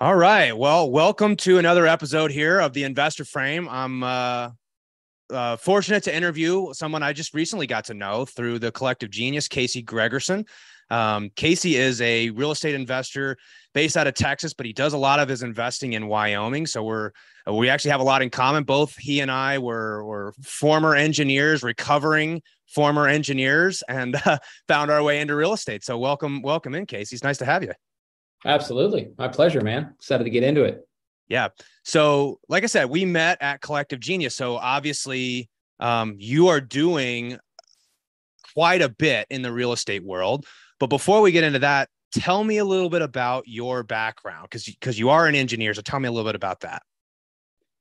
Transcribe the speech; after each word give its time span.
All 0.00 0.14
right. 0.14 0.56
Well, 0.56 0.92
welcome 0.92 1.34
to 1.38 1.58
another 1.58 1.84
episode 1.84 2.30
here 2.30 2.60
of 2.60 2.72
the 2.72 2.84
Investor 2.84 3.24
Frame. 3.24 3.68
I'm 3.68 4.04
uh, 4.04 4.50
uh, 5.28 5.56
fortunate 5.56 6.04
to 6.04 6.14
interview 6.14 6.72
someone 6.72 7.02
I 7.02 7.12
just 7.12 7.34
recently 7.34 7.66
got 7.66 7.86
to 7.86 7.94
know 7.94 8.24
through 8.24 8.60
the 8.60 8.70
collective 8.70 9.10
genius, 9.10 9.48
Casey 9.48 9.82
Gregerson. 9.82 10.46
Um, 10.88 11.30
Casey 11.34 11.74
is 11.74 12.00
a 12.00 12.30
real 12.30 12.52
estate 12.52 12.76
investor 12.76 13.38
based 13.74 13.96
out 13.96 14.06
of 14.06 14.14
Texas, 14.14 14.54
but 14.54 14.66
he 14.66 14.72
does 14.72 14.92
a 14.92 14.96
lot 14.96 15.18
of 15.18 15.28
his 15.28 15.42
investing 15.42 15.94
in 15.94 16.06
Wyoming. 16.06 16.68
So 16.68 16.84
we're 16.84 17.10
we 17.50 17.68
actually 17.68 17.90
have 17.90 18.00
a 18.00 18.04
lot 18.04 18.22
in 18.22 18.30
common. 18.30 18.62
Both 18.62 18.94
he 18.96 19.18
and 19.18 19.32
I 19.32 19.58
were 19.58 20.04
were 20.04 20.32
former 20.44 20.94
engineers, 20.94 21.64
recovering 21.64 22.40
former 22.68 23.08
engineers, 23.08 23.82
and 23.88 24.14
uh, 24.24 24.38
found 24.68 24.92
our 24.92 25.02
way 25.02 25.20
into 25.20 25.34
real 25.34 25.54
estate. 25.54 25.82
So 25.82 25.98
welcome, 25.98 26.40
welcome 26.40 26.76
in, 26.76 26.86
Casey. 26.86 27.16
It's 27.16 27.24
nice 27.24 27.38
to 27.38 27.44
have 27.44 27.64
you. 27.64 27.72
Absolutely, 28.48 29.10
my 29.18 29.28
pleasure, 29.28 29.60
man. 29.60 29.92
Excited 29.96 30.24
to 30.24 30.30
get 30.30 30.42
into 30.42 30.64
it. 30.64 30.88
Yeah. 31.28 31.48
So, 31.84 32.40
like 32.48 32.64
I 32.64 32.66
said, 32.66 32.86
we 32.86 33.04
met 33.04 33.38
at 33.42 33.60
Collective 33.60 34.00
Genius. 34.00 34.34
So 34.34 34.56
obviously, 34.56 35.48
um, 35.78 36.16
you 36.18 36.48
are 36.48 36.60
doing 36.60 37.38
quite 38.54 38.82
a 38.82 38.88
bit 38.88 39.26
in 39.30 39.42
the 39.42 39.52
real 39.52 39.72
estate 39.72 40.02
world. 40.02 40.46
But 40.80 40.88
before 40.88 41.20
we 41.20 41.30
get 41.30 41.44
into 41.44 41.58
that, 41.60 41.90
tell 42.12 42.42
me 42.42 42.58
a 42.58 42.64
little 42.64 42.88
bit 42.88 43.02
about 43.02 43.44
your 43.46 43.82
background 43.82 44.48
because 44.50 44.64
because 44.64 44.98
you 44.98 45.10
are 45.10 45.26
an 45.26 45.34
engineer. 45.34 45.74
So 45.74 45.82
tell 45.82 46.00
me 46.00 46.08
a 46.08 46.10
little 46.10 46.28
bit 46.28 46.34
about 46.34 46.60
that. 46.60 46.82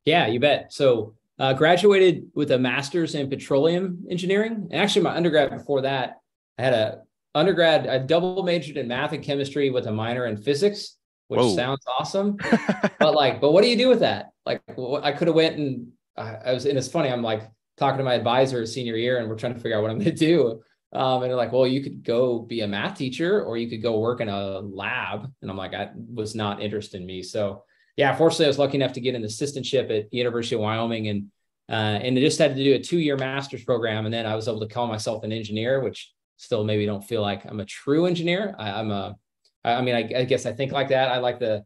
Yeah, 0.05 0.27
you 0.27 0.39
bet. 0.39 0.73
So 0.73 1.15
uh, 1.39 1.53
graduated 1.53 2.29
with 2.33 2.51
a 2.51 2.59
master's 2.59 3.15
in 3.15 3.29
petroleum 3.29 4.05
engineering. 4.09 4.67
And 4.71 4.81
actually, 4.81 5.03
my 5.03 5.15
undergrad 5.15 5.51
before 5.51 5.81
that, 5.81 6.19
I 6.57 6.63
had 6.63 6.73
a 6.73 7.01
undergrad. 7.37 7.87
I 7.87 7.99
double 7.99 8.43
majored 8.43 8.77
in 8.77 8.87
math 8.87 9.13
and 9.13 9.23
chemistry 9.23 9.69
with 9.69 9.87
a 9.87 9.91
minor 9.91 10.25
in 10.25 10.37
physics, 10.37 10.97
which 11.27 11.39
Whoa. 11.39 11.55
sounds 11.55 11.83
awesome. 11.99 12.37
but 12.99 13.13
like, 13.15 13.39
but 13.39 13.51
what 13.51 13.63
do 13.63 13.69
you 13.69 13.77
do 13.77 13.89
with 13.89 13.99
that? 13.99 14.31
Like, 14.45 14.61
I 15.01 15.11
could 15.11 15.27
have 15.27 15.35
went 15.35 15.57
and 15.57 15.91
I 16.17 16.53
was. 16.53 16.65
And 16.65 16.77
it's 16.77 16.87
funny. 16.87 17.09
I'm 17.09 17.21
like 17.21 17.43
talking 17.77 17.99
to 17.99 18.03
my 18.03 18.15
advisor 18.15 18.65
senior 18.65 18.95
year, 18.95 19.19
and 19.19 19.29
we're 19.29 19.37
trying 19.37 19.53
to 19.53 19.59
figure 19.59 19.77
out 19.77 19.81
what 19.83 19.91
I'm 19.91 19.99
going 19.99 20.15
to 20.15 20.25
do. 20.25 20.61
Um, 20.93 21.21
and 21.21 21.29
they're 21.29 21.37
like, 21.37 21.51
well, 21.51 21.67
you 21.67 21.83
could 21.83 22.03
go 22.03 22.39
be 22.39 22.61
a 22.61 22.67
math 22.67 22.97
teacher 22.97 23.43
or 23.43 23.57
you 23.57 23.69
could 23.69 23.81
go 23.81 23.99
work 23.99 24.21
in 24.21 24.29
a 24.29 24.59
lab. 24.59 25.31
And 25.41 25.51
I'm 25.51 25.57
like, 25.57 25.73
I 25.73 25.89
was 25.93 26.33
not 26.33 26.61
interested 26.61 27.01
in 27.01 27.05
me. 27.05 27.23
So 27.23 27.63
yeah, 27.97 28.15
fortunately 28.15 28.45
I 28.45 28.49
was 28.49 28.59
lucky 28.59 28.77
enough 28.77 28.93
to 28.93 29.01
get 29.01 29.15
an 29.15 29.23
assistantship 29.23 29.91
at 29.95 30.09
the 30.09 30.17
University 30.17 30.55
of 30.55 30.61
Wyoming 30.61 31.09
and, 31.09 31.27
uh, 31.69 31.99
and 32.01 32.17
I 32.17 32.21
just 32.21 32.39
had 32.39 32.55
to 32.55 32.63
do 32.63 32.75
a 32.75 32.79
two 32.79 32.99
year 32.99 33.17
master's 33.17 33.65
program. 33.65 34.05
And 34.05 34.13
then 34.13 34.25
I 34.25 34.35
was 34.35 34.47
able 34.47 34.61
to 34.61 34.73
call 34.73 34.87
myself 34.87 35.25
an 35.25 35.33
engineer, 35.33 35.81
which 35.81 36.13
still 36.37 36.63
maybe 36.63 36.85
don't 36.85 37.03
feel 37.03 37.21
like 37.21 37.45
I'm 37.45 37.59
a 37.59 37.65
true 37.65 38.05
engineer. 38.05 38.55
I, 38.57 38.79
am 38.79 38.91
a, 38.91 39.15
I 39.63 39.81
mean, 39.81 39.95
I, 39.95 40.19
I 40.19 40.23
guess 40.23 40.45
I 40.45 40.53
think 40.53 40.71
like 40.71 40.89
that. 40.89 41.09
I 41.09 41.17
like 41.17 41.39
the, 41.39 41.65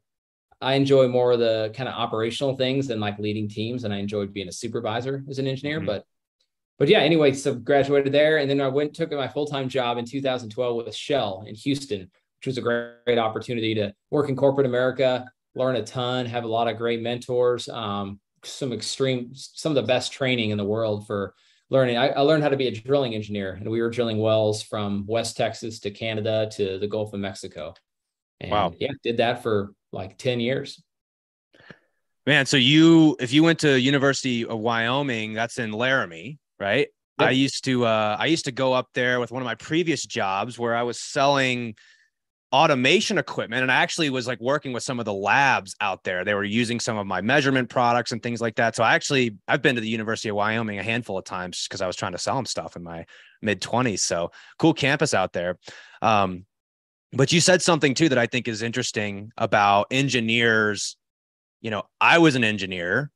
I 0.59 0.73
enjoy 0.73 1.07
more 1.07 1.33
of 1.33 1.39
the 1.39 1.71
kind 1.75 1.89
of 1.89 1.95
operational 1.95 2.55
things 2.55 2.87
than 2.87 2.99
like 2.99 3.19
leading 3.19 3.49
teams. 3.49 3.83
And 3.83 3.93
I 3.93 3.97
enjoyed 3.97 4.33
being 4.33 4.47
a 4.47 4.51
supervisor 4.51 5.23
as 5.29 5.39
an 5.39 5.47
engineer, 5.47 5.77
mm-hmm. 5.77 5.87
but 5.87 6.05
but 6.81 6.89
yeah, 6.89 7.01
anyway, 7.01 7.31
so 7.33 7.53
graduated 7.53 8.11
there, 8.11 8.37
and 8.37 8.49
then 8.49 8.59
I 8.59 8.67
went 8.67 8.95
took 8.95 9.11
my 9.11 9.27
full 9.27 9.45
time 9.45 9.69
job 9.69 9.99
in 9.99 10.05
2012 10.05 10.75
with 10.75 10.95
Shell 10.95 11.43
in 11.45 11.53
Houston, 11.53 11.99
which 11.99 12.47
was 12.47 12.57
a 12.57 12.61
great, 12.61 12.93
great, 13.05 13.19
opportunity 13.19 13.75
to 13.75 13.93
work 14.09 14.29
in 14.29 14.35
corporate 14.35 14.65
America, 14.65 15.29
learn 15.53 15.75
a 15.75 15.83
ton, 15.83 16.25
have 16.25 16.43
a 16.43 16.47
lot 16.47 16.67
of 16.67 16.77
great 16.77 17.03
mentors, 17.03 17.69
um, 17.69 18.19
some 18.43 18.73
extreme, 18.73 19.29
some 19.35 19.71
of 19.71 19.75
the 19.75 19.83
best 19.83 20.11
training 20.11 20.49
in 20.49 20.57
the 20.57 20.65
world 20.65 21.05
for 21.05 21.35
learning. 21.71 21.97
I, 21.97 22.09
I, 22.09 22.19
learned 22.21 22.43
how 22.43 22.49
to 22.49 22.57
be 22.57 22.67
a 22.67 22.71
drilling 22.71 23.15
engineer, 23.15 23.53
and 23.53 23.67
we 23.71 23.81
were 23.81 23.89
drilling 23.89 24.19
wells 24.19 24.61
from 24.61 25.05
West 25.07 25.35
Texas 25.37 25.79
to 25.79 25.89
Canada 25.89 26.47
to 26.53 26.77
the 26.77 26.87
Gulf 26.87 27.13
of 27.13 27.19
Mexico. 27.19 27.73
And 28.39 28.51
wow! 28.51 28.73
Yeah, 28.79 28.91
did 29.01 29.17
that 29.17 29.41
for 29.41 29.73
like 29.91 30.17
10 30.17 30.39
years. 30.39 30.83
Man, 32.27 32.45
so 32.45 32.57
you 32.57 33.15
if 33.19 33.33
you 33.33 33.41
went 33.41 33.59
to 33.59 33.79
University 33.79 34.45
of 34.45 34.59
Wyoming, 34.59 35.33
that's 35.33 35.57
in 35.57 35.71
Laramie, 35.71 36.37
right? 36.59 36.87
Yep. 37.19 37.29
I 37.29 37.31
used 37.31 37.63
to 37.65 37.85
uh, 37.85 38.15
I 38.19 38.27
used 38.27 38.45
to 38.45 38.51
go 38.51 38.73
up 38.73 38.89
there 38.93 39.19
with 39.19 39.31
one 39.31 39.41
of 39.41 39.45
my 39.45 39.55
previous 39.55 40.05
jobs 40.05 40.59
where 40.59 40.75
I 40.75 40.83
was 40.83 41.01
selling 41.01 41.75
automation 42.51 43.17
equipment 43.17 43.61
and 43.61 43.71
I 43.71 43.75
actually 43.75 44.09
was 44.09 44.27
like 44.27 44.39
working 44.41 44.73
with 44.73 44.83
some 44.83 44.99
of 44.99 45.05
the 45.05 45.13
labs 45.13 45.75
out 45.79 46.03
there. 46.03 46.25
They 46.25 46.33
were 46.33 46.43
using 46.43 46.79
some 46.79 46.97
of 46.97 47.07
my 47.07 47.21
measurement 47.21 47.69
products 47.69 48.11
and 48.11 48.21
things 48.21 48.41
like 48.41 48.55
that. 48.55 48.75
So 48.75 48.83
I 48.83 48.93
actually 48.93 49.37
I've 49.47 49.61
been 49.61 49.75
to 49.75 49.81
the 49.81 49.89
University 49.89 50.29
of 50.29 50.35
Wyoming 50.35 50.77
a 50.77 50.83
handful 50.83 51.17
of 51.17 51.23
times 51.23 51.65
because 51.67 51.81
I 51.81 51.87
was 51.87 51.95
trying 51.95 52.11
to 52.11 52.17
sell 52.17 52.35
them 52.35 52.45
stuff 52.45 52.75
in 52.75 52.83
my 52.83 53.05
mid 53.41 53.61
20s. 53.61 53.99
So 53.99 54.31
cool 54.59 54.73
campus 54.73 55.13
out 55.13 55.33
there. 55.33 55.57
Um, 56.01 56.45
but 57.13 57.31
you 57.31 57.39
said 57.41 57.61
something 57.61 57.93
too 57.93 58.09
that 58.09 58.17
I 58.17 58.27
think 58.27 58.47
is 58.47 58.61
interesting 58.61 59.31
about 59.37 59.87
engineers. 59.91 60.97
You 61.61 61.71
know, 61.71 61.83
I 61.99 62.17
was 62.17 62.35
an 62.35 62.43
engineer 62.43 63.11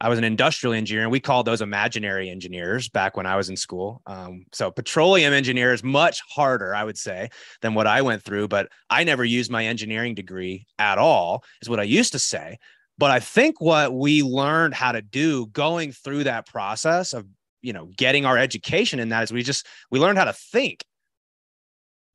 I 0.00 0.08
was 0.08 0.18
an 0.18 0.24
industrial 0.24 0.72
engineer, 0.72 1.02
and 1.02 1.12
we 1.12 1.20
called 1.20 1.46
those 1.46 1.60
imaginary 1.60 2.30
engineers 2.30 2.88
back 2.88 3.16
when 3.16 3.26
I 3.26 3.36
was 3.36 3.50
in 3.50 3.56
school. 3.56 4.00
Um, 4.06 4.46
so 4.52 4.70
petroleum 4.70 5.34
engineer 5.34 5.74
is 5.74 5.84
much 5.84 6.22
harder, 6.28 6.74
I 6.74 6.84
would 6.84 6.96
say, 6.96 7.28
than 7.60 7.74
what 7.74 7.86
I 7.86 8.00
went 8.00 8.22
through. 8.22 8.48
But 8.48 8.68
I 8.88 9.04
never 9.04 9.24
used 9.24 9.50
my 9.50 9.66
engineering 9.66 10.14
degree 10.14 10.66
at 10.78 10.96
all, 10.96 11.44
is 11.60 11.68
what 11.68 11.80
I 11.80 11.84
used 11.84 12.12
to 12.12 12.18
say. 12.18 12.58
But 12.96 13.10
I 13.10 13.20
think 13.20 13.60
what 13.60 13.92
we 13.92 14.22
learned 14.22 14.74
how 14.74 14.92
to 14.92 15.02
do 15.02 15.46
going 15.46 15.92
through 15.92 16.24
that 16.24 16.46
process 16.46 17.12
of 17.12 17.26
you 17.62 17.72
know 17.72 17.90
getting 17.96 18.24
our 18.24 18.38
education 18.38 19.00
in 19.00 19.10
that 19.10 19.24
is 19.24 19.32
we 19.32 19.42
just 19.42 19.66
we 19.90 19.98
learned 19.98 20.16
how 20.16 20.24
to 20.24 20.32
think 20.32 20.82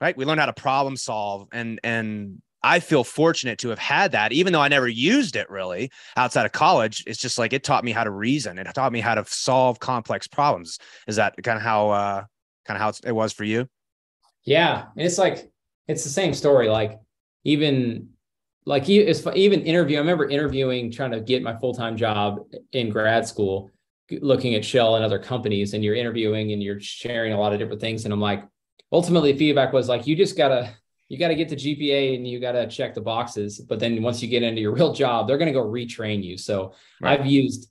right 0.02 0.18
we 0.18 0.26
learned 0.26 0.40
how 0.40 0.48
to 0.48 0.54
problem 0.54 0.98
solve 0.98 1.48
and 1.52 1.80
and 1.84 2.42
I 2.66 2.80
feel 2.80 3.04
fortunate 3.04 3.60
to 3.60 3.70
have 3.70 3.78
had 3.78 4.14
that, 4.14 4.32
even 4.32 4.52
though 4.52 4.60
I 4.60 4.70
never 4.70 4.88
used 4.88 5.36
it 5.36 5.48
really 5.52 5.92
outside 6.18 6.48
of 6.48 6.52
college. 6.52 7.04
It's 7.06 7.20
just 7.20 7.38
like 7.38 7.54
it 7.54 7.64
taught 7.64 7.84
me 7.84 7.92
how 7.92 8.04
to 8.04 8.10
reason. 8.10 8.58
It 8.58 8.66
taught 8.74 8.92
me 8.92 9.02
how 9.02 9.14
to 9.14 9.24
solve 9.28 9.80
complex 9.80 10.26
problems. 10.26 10.80
Is 11.08 11.18
that 11.18 11.36
kind 11.44 11.58
of 11.58 11.62
how 11.62 11.92
uh, 11.92 12.24
kind 12.66 12.76
of 12.76 12.82
how 12.82 13.08
it 13.08 13.12
was 13.12 13.34
for 13.34 13.44
you? 13.44 13.70
Yeah, 14.46 14.86
and 14.98 15.06
it's 15.06 15.20
like 15.20 15.48
it's 15.88 16.04
the 16.04 16.10
same 16.10 16.34
story. 16.34 16.68
Like 16.68 17.00
even 17.44 18.10
like 18.66 18.90
even 18.90 19.62
interview. 19.62 19.98
I 19.98 20.00
remember 20.00 20.28
interviewing, 20.28 20.92
trying 20.92 21.12
to 21.12 21.20
get 21.20 21.44
my 21.44 21.56
full 21.60 21.76
time 21.76 21.96
job 21.96 22.40
in 22.72 22.90
grad 22.90 23.28
school, 23.28 23.70
looking 24.10 24.56
at 24.56 24.66
Shell 24.66 24.96
and 24.96 25.06
other 25.06 25.20
companies, 25.20 25.76
and 25.76 25.84
you're 25.84 25.94
interviewing 25.94 26.52
and 26.52 26.64
you're 26.64 26.80
sharing 26.80 27.32
a 27.32 27.40
lot 27.40 27.54
of 27.54 27.60
different 27.60 27.80
things. 27.80 28.06
And 28.06 28.14
I'm 28.14 28.20
like, 28.20 28.44
ultimately, 28.92 29.38
feedback 29.38 29.72
was 29.72 29.88
like, 29.88 30.08
you 30.08 30.16
just 30.16 30.36
gotta 30.36 30.74
you 31.10 31.20
got 31.20 31.28
to 31.28 31.36
get 31.36 31.50
the 31.50 31.56
GPA 31.56 32.16
and 32.16 32.28
you 32.28 32.40
got 32.40 32.54
to 32.54 32.68
check 32.68 32.94
the 32.94 33.02
boxes. 33.02 33.60
But 33.60 33.80
then 33.80 34.02
once 34.02 34.22
you 34.22 34.28
get 34.28 34.44
into 34.44 34.62
your 34.62 34.74
real 34.74 34.94
job, 34.94 35.28
they're 35.28 35.38
going 35.38 35.54
to 35.54 35.60
go 35.60 35.66
retrain 35.66 36.24
you. 36.24 36.38
So 36.38 36.74
right. 37.02 37.20
I've 37.20 37.26
used 37.26 37.70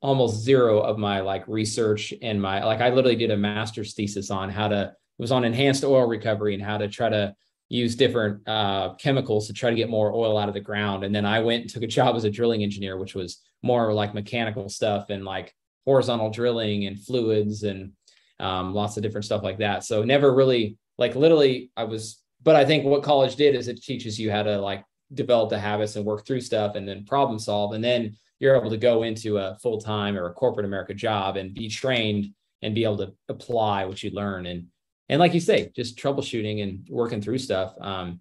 almost 0.00 0.42
zero 0.42 0.80
of 0.80 0.98
my 0.98 1.20
like 1.20 1.48
research 1.48 2.12
and 2.20 2.40
my 2.40 2.62
like 2.62 2.82
I 2.82 2.90
literally 2.90 3.16
did 3.16 3.30
a 3.30 3.36
master's 3.36 3.94
thesis 3.94 4.30
on 4.30 4.50
how 4.50 4.68
to 4.68 4.94
it 5.18 5.22
was 5.22 5.32
on 5.32 5.44
enhanced 5.44 5.84
oil 5.84 6.06
recovery 6.06 6.54
and 6.54 6.62
how 6.62 6.76
to 6.76 6.88
try 6.88 7.08
to 7.08 7.34
use 7.68 7.96
different 7.96 8.46
uh, 8.46 8.94
chemicals 8.94 9.46
to 9.46 9.52
try 9.52 9.70
to 9.70 9.76
get 9.76 9.88
more 9.88 10.12
oil 10.12 10.36
out 10.36 10.48
of 10.48 10.54
the 10.54 10.60
ground. 10.60 11.04
And 11.04 11.14
then 11.14 11.24
I 11.24 11.40
went 11.40 11.62
and 11.62 11.70
took 11.70 11.82
a 11.82 11.86
job 11.86 12.16
as 12.16 12.24
a 12.24 12.30
drilling 12.30 12.62
engineer, 12.62 12.98
which 12.98 13.14
was 13.14 13.40
more 13.62 13.92
like 13.92 14.12
mechanical 14.12 14.68
stuff 14.68 15.10
and 15.10 15.24
like 15.24 15.54
horizontal 15.86 16.30
drilling 16.30 16.86
and 16.86 17.00
fluids 17.00 17.62
and 17.62 17.92
um, 18.40 18.74
lots 18.74 18.96
of 18.96 19.02
different 19.02 19.24
stuff 19.24 19.42
like 19.42 19.58
that. 19.58 19.84
So 19.84 20.04
never 20.04 20.34
really 20.34 20.76
like 20.98 21.14
literally 21.14 21.70
I 21.76 21.84
was 21.84 22.18
but 22.44 22.54
I 22.54 22.64
think 22.64 22.84
what 22.84 23.02
college 23.02 23.36
did 23.36 23.54
is 23.54 23.68
it 23.68 23.82
teaches 23.82 24.18
you 24.18 24.30
how 24.30 24.42
to 24.42 24.58
like 24.58 24.84
develop 25.12 25.50
the 25.50 25.58
habits 25.58 25.96
and 25.96 26.04
work 26.04 26.26
through 26.26 26.40
stuff 26.40 26.76
and 26.76 26.86
then 26.86 27.04
problem 27.04 27.38
solve. 27.38 27.72
And 27.72 27.82
then 27.82 28.16
you're 28.38 28.56
able 28.56 28.70
to 28.70 28.76
go 28.76 29.02
into 29.02 29.38
a 29.38 29.56
full 29.62 29.80
time 29.80 30.16
or 30.16 30.26
a 30.26 30.34
corporate 30.34 30.66
America 30.66 30.94
job 30.94 31.36
and 31.36 31.54
be 31.54 31.68
trained 31.68 32.34
and 32.62 32.74
be 32.74 32.84
able 32.84 32.98
to 32.98 33.14
apply 33.28 33.84
what 33.86 34.02
you 34.02 34.10
learn. 34.10 34.46
And 34.46 34.66
and 35.08 35.20
like 35.20 35.34
you 35.34 35.40
say, 35.40 35.70
just 35.74 35.98
troubleshooting 35.98 36.62
and 36.62 36.86
working 36.88 37.20
through 37.20 37.38
stuff. 37.38 37.74
Um, 37.80 38.20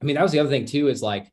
I 0.00 0.04
mean, 0.04 0.16
that 0.16 0.22
was 0.22 0.32
the 0.32 0.38
other 0.38 0.50
thing 0.50 0.64
too, 0.64 0.88
is 0.88 1.02
like, 1.02 1.30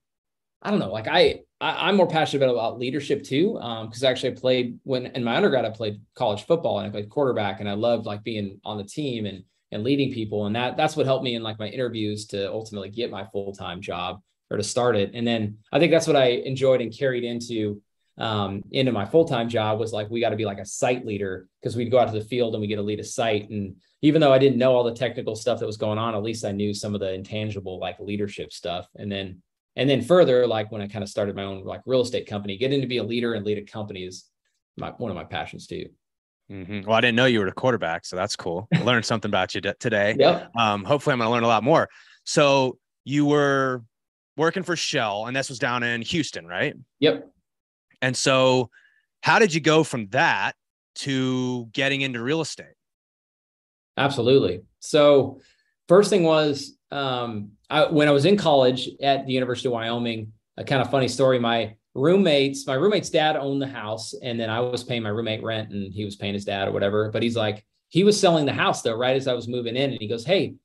I 0.62 0.72
don't 0.72 0.80
know, 0.80 0.92
like 0.92 1.08
I, 1.08 1.42
I 1.60 1.90
am 1.90 1.98
more 1.98 2.08
passionate 2.08 2.50
about, 2.50 2.80
leadership 2.80 3.24
too. 3.24 3.60
Um, 3.60 3.88
because 3.88 4.04
actually 4.04 4.32
I 4.32 4.36
played 4.36 4.80
when 4.84 5.08
in 5.08 5.24
my 5.24 5.36
undergrad, 5.36 5.66
I 5.66 5.70
played 5.70 6.02
college 6.16 6.46
football 6.48 6.80
and 6.80 6.88
I 6.88 6.92
played 6.92 7.10
quarterback 7.10 7.60
and 7.60 7.70
I 7.70 7.74
loved 7.74 8.08
like 8.08 8.24
being 8.24 8.60
on 8.66 8.78
the 8.78 8.84
team 8.84 9.28
and 9.28 9.44
and 9.72 9.84
leading 9.84 10.14
people. 10.14 10.46
And 10.46 10.56
that 10.56 10.78
that's 10.78 10.96
what 10.96 11.06
helped 11.06 11.24
me 11.24 11.36
in 11.36 11.44
like 11.44 11.60
my 11.60 11.68
interviews 11.68 12.26
to 12.28 12.52
ultimately 12.52 12.90
get 12.90 13.12
my 13.12 13.26
full-time 13.26 13.82
job 13.82 14.22
or 14.50 14.58
to 14.58 14.64
start 14.64 14.96
it. 14.96 15.12
And 15.14 15.26
then 15.26 15.58
i 15.72 15.80
think 15.80 15.92
that's 15.92 16.08
what 16.08 16.16
i 16.16 16.26
enjoyed 16.26 16.82
and 16.82 16.96
carried 16.96 17.24
into 17.24 17.82
um, 18.18 18.64
into 18.72 18.92
my 18.92 19.06
full-time 19.06 19.50
job 19.50 19.80
was 19.80 19.94
like 19.94 20.10
we 20.10 20.20
got 20.20 20.30
to 20.30 20.36
be 20.36 20.46
like 20.46 20.60
a 20.60 20.66
site 20.66 21.06
leader 21.06 21.48
because 21.60 21.76
we'd 21.76 21.90
go 21.90 21.98
out 21.98 22.12
to 22.12 22.20
the 22.20 22.26
field 22.26 22.54
and 22.54 22.62
we 22.62 22.68
get 22.68 22.76
to 22.76 22.82
lead 22.82 23.00
a 23.00 23.04
site. 23.04 23.50
And 23.50 23.78
even 24.02 24.22
though 24.22 24.34
i 24.34 24.38
didn't 24.38 24.60
know 24.60 24.76
all 24.76 24.84
the 24.84 24.94
technical 24.94 25.36
stuff 25.36 25.60
that 25.60 25.66
was 25.66 25.78
going 25.78 25.98
on 25.98 26.14
at 26.14 26.24
least 26.24 26.46
i 26.46 26.52
knew 26.52 26.74
some 26.74 26.94
of 26.94 27.00
the 27.00 27.14
intangible 27.14 27.80
like 27.80 28.00
leadership 28.00 28.52
stuff. 28.52 28.88
And 28.96 29.12
then 29.12 29.42
and 29.78 29.90
then 29.90 30.02
further 30.02 30.46
like 30.46 30.72
when 30.72 30.82
i 30.82 30.88
kind 30.88 31.04
of 31.04 31.10
started 31.10 31.36
my 31.36 31.44
own 31.44 31.64
like 31.64 31.82
real 31.86 32.02
estate 32.02 32.28
company 32.28 32.58
getting 32.58 32.82
to 32.82 32.88
be 32.88 32.98
a 32.98 33.04
leader 33.04 33.34
and 33.34 33.46
lead 33.46 33.58
a 33.58 33.64
company 33.64 34.04
is 34.04 34.26
my, 34.78 34.90
one 34.90 35.12
of 35.12 35.16
my 35.16 35.24
passions 35.24 35.66
too 35.68 35.86
Mm-hmm. 36.52 36.82
Well, 36.88 36.98
I 36.98 37.02
didn't 37.02 37.16
know 37.16 37.26
you 37.26 37.40
were 37.40 37.48
a 37.48 37.54
quarterback, 37.54 38.06
so 38.06 38.16
that's 38.16 38.36
cool. 38.36 38.68
I 38.74 38.82
learned 38.82 39.06
something 39.06 39.30
about 39.30 39.56
you 39.56 39.62
today. 39.62 40.16
Yep. 40.20 40.52
Um, 40.58 40.84
hopefully, 40.84 41.14
I'm 41.14 41.20
going 41.20 41.30
to 41.30 41.34
learn 41.34 41.44
a 41.44 41.48
lot 41.48 41.64
more. 41.64 41.88
So 42.26 42.78
you 43.06 43.26
were 43.26 43.84
working 44.36 44.64
for 44.64 44.76
Shell, 44.76 45.28
and 45.28 45.36
this 45.36 45.50
was 45.50 45.60
down 45.60 45.84
in 45.84 46.02
Houston, 46.02 46.46
right? 46.46 46.76
Yep. 47.00 47.30
And 48.02 48.18
so, 48.18 48.70
how 49.24 49.40
did 49.40 49.54
you 49.54 49.62
go 49.62 49.84
from 49.84 50.08
that 50.10 50.56
to 50.96 51.68
getting 51.68 52.02
into 52.02 52.22
real 52.22 52.42
estate? 52.42 52.76
Absolutely. 53.98 54.62
So, 54.80 55.40
first 55.88 56.10
thing 56.10 56.24
was 56.24 56.76
um, 56.92 57.52
I, 57.70 57.86
when 57.86 58.08
I 58.08 58.12
was 58.12 58.26
in 58.26 58.36
college 58.36 58.90
at 59.02 59.26
the 59.26 59.32
University 59.32 59.70
of 59.70 59.74
Wyoming, 59.74 60.34
a 60.58 60.64
kind 60.64 60.82
of 60.82 60.92
funny 60.92 61.08
story. 61.08 61.40
My 61.40 61.76
roommates, 61.94 62.66
my 62.68 62.76
roommate's 62.76 63.10
dad 63.10 63.36
owned 63.36 63.62
the 63.62 63.68
house, 63.68 64.14
and 64.14 64.40
then 64.40 64.50
I 64.50 64.60
was 64.60 64.84
paying 64.84 65.04
my 65.04 65.10
roommate 65.10 65.44
rent, 65.44 65.72
and 65.72 65.94
he 65.94 66.06
was 66.06 66.16
paying 66.16 66.34
his 66.34 66.46
dad 66.46 66.68
or 66.68 66.72
whatever. 66.72 67.10
But 67.12 67.24
he's 67.24 67.36
like, 67.36 67.66
he 67.90 68.04
was 68.04 68.20
selling 68.20 68.46
the 68.46 68.54
house 68.54 68.82
though, 68.82 68.96
right 68.96 69.16
as 69.16 69.28
I 69.28 69.34
was 69.34 69.48
moving 69.48 69.76
in, 69.76 69.92
and 69.92 70.00
he 70.00 70.08
goes, 70.08 70.26
"Hey, 70.26 70.56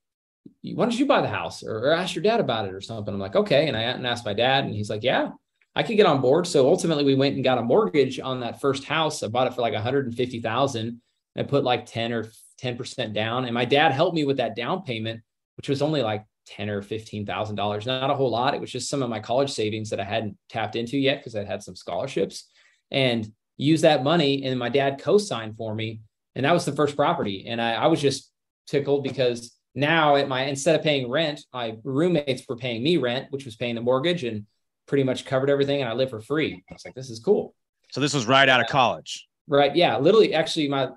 why 0.62 0.84
don't 0.84 0.98
you 0.98 1.06
buy 1.06 1.22
the 1.22 1.28
house 1.28 1.62
or, 1.62 1.78
or 1.78 1.92
ask 1.92 2.14
your 2.14 2.22
dad 2.22 2.40
about 2.40 2.66
it 2.66 2.74
or 2.74 2.80
something?" 2.80 3.12
I'm 3.12 3.20
like, 3.20 3.36
"Okay," 3.36 3.68
and 3.68 3.76
I 3.76 3.82
asked 3.82 4.24
my 4.24 4.34
dad, 4.34 4.64
and 4.64 4.74
he's 4.74 4.90
like, 4.90 5.02
"Yeah." 5.02 5.30
I 5.74 5.82
could 5.82 5.98
get 5.98 6.06
on 6.06 6.22
board. 6.22 6.46
So 6.46 6.68
ultimately, 6.68 7.04
we 7.04 7.14
went 7.14 7.34
and 7.34 7.44
got 7.44 7.58
a 7.58 7.62
mortgage 7.62 8.18
on 8.18 8.40
that 8.40 8.62
first 8.62 8.84
house. 8.84 9.22
I 9.22 9.28
bought 9.28 9.46
it 9.46 9.52
for 9.54 9.60
like 9.60 9.74
150,000. 9.74 11.02
and 11.36 11.48
put 11.48 11.64
like 11.64 11.84
10 11.84 12.12
or 12.12 12.30
10% 12.62 13.12
down. 13.12 13.44
And 13.44 13.54
my 13.54 13.66
dad 13.66 13.92
helped 13.92 14.14
me 14.14 14.24
with 14.24 14.38
that 14.38 14.56
down 14.56 14.82
payment, 14.82 15.20
which 15.56 15.68
was 15.68 15.82
only 15.82 16.02
like 16.02 16.24
10 16.46 16.70
or 16.70 16.82
$15,000. 16.82 17.86
Not 17.86 18.10
a 18.10 18.14
whole 18.14 18.30
lot. 18.30 18.54
It 18.54 18.60
was 18.60 18.70
just 18.70 18.88
some 18.88 19.02
of 19.02 19.10
my 19.10 19.20
college 19.20 19.50
savings 19.50 19.90
that 19.90 20.00
I 20.00 20.04
hadn't 20.04 20.36
tapped 20.48 20.76
into 20.76 20.98
yet 20.98 21.18
because 21.18 21.36
I 21.36 21.44
had 21.44 21.62
some 21.62 21.76
scholarships 21.76 22.48
and 22.90 23.30
use 23.56 23.80
that 23.82 24.04
money. 24.04 24.44
And 24.44 24.58
my 24.58 24.68
dad 24.68 25.00
co-signed 25.00 25.56
for 25.56 25.74
me. 25.74 26.00
And 26.34 26.44
that 26.44 26.52
was 26.52 26.64
the 26.64 26.72
first 26.72 26.96
property. 26.96 27.46
And 27.48 27.60
I, 27.60 27.74
I 27.74 27.86
was 27.86 28.00
just 28.00 28.30
tickled 28.66 29.02
because 29.02 29.52
now 29.74 30.16
at 30.16 30.28
my, 30.28 30.44
instead 30.44 30.76
of 30.76 30.82
paying 30.82 31.10
rent, 31.10 31.40
my 31.52 31.76
roommates 31.84 32.44
were 32.48 32.56
paying 32.56 32.82
me 32.82 32.96
rent, 32.96 33.26
which 33.30 33.44
was 33.44 33.56
paying 33.56 33.74
the 33.74 33.80
mortgage. 33.80 34.24
And 34.24 34.46
pretty 34.86 35.04
much 35.04 35.24
covered 35.24 35.50
everything 35.50 35.80
and 35.80 35.88
I 35.88 35.92
live 35.92 36.10
for 36.10 36.20
free. 36.20 36.62
I 36.70 36.74
was 36.74 36.84
like, 36.84 36.94
this 36.94 37.10
is 37.10 37.20
cool. 37.20 37.54
So 37.92 38.00
this 38.00 38.14
was 38.14 38.26
right 38.26 38.48
out 38.48 38.60
of 38.60 38.66
college. 38.68 39.26
Right. 39.48 39.74
Yeah. 39.74 39.98
Literally, 39.98 40.34
actually, 40.34 40.68
my 40.68 40.90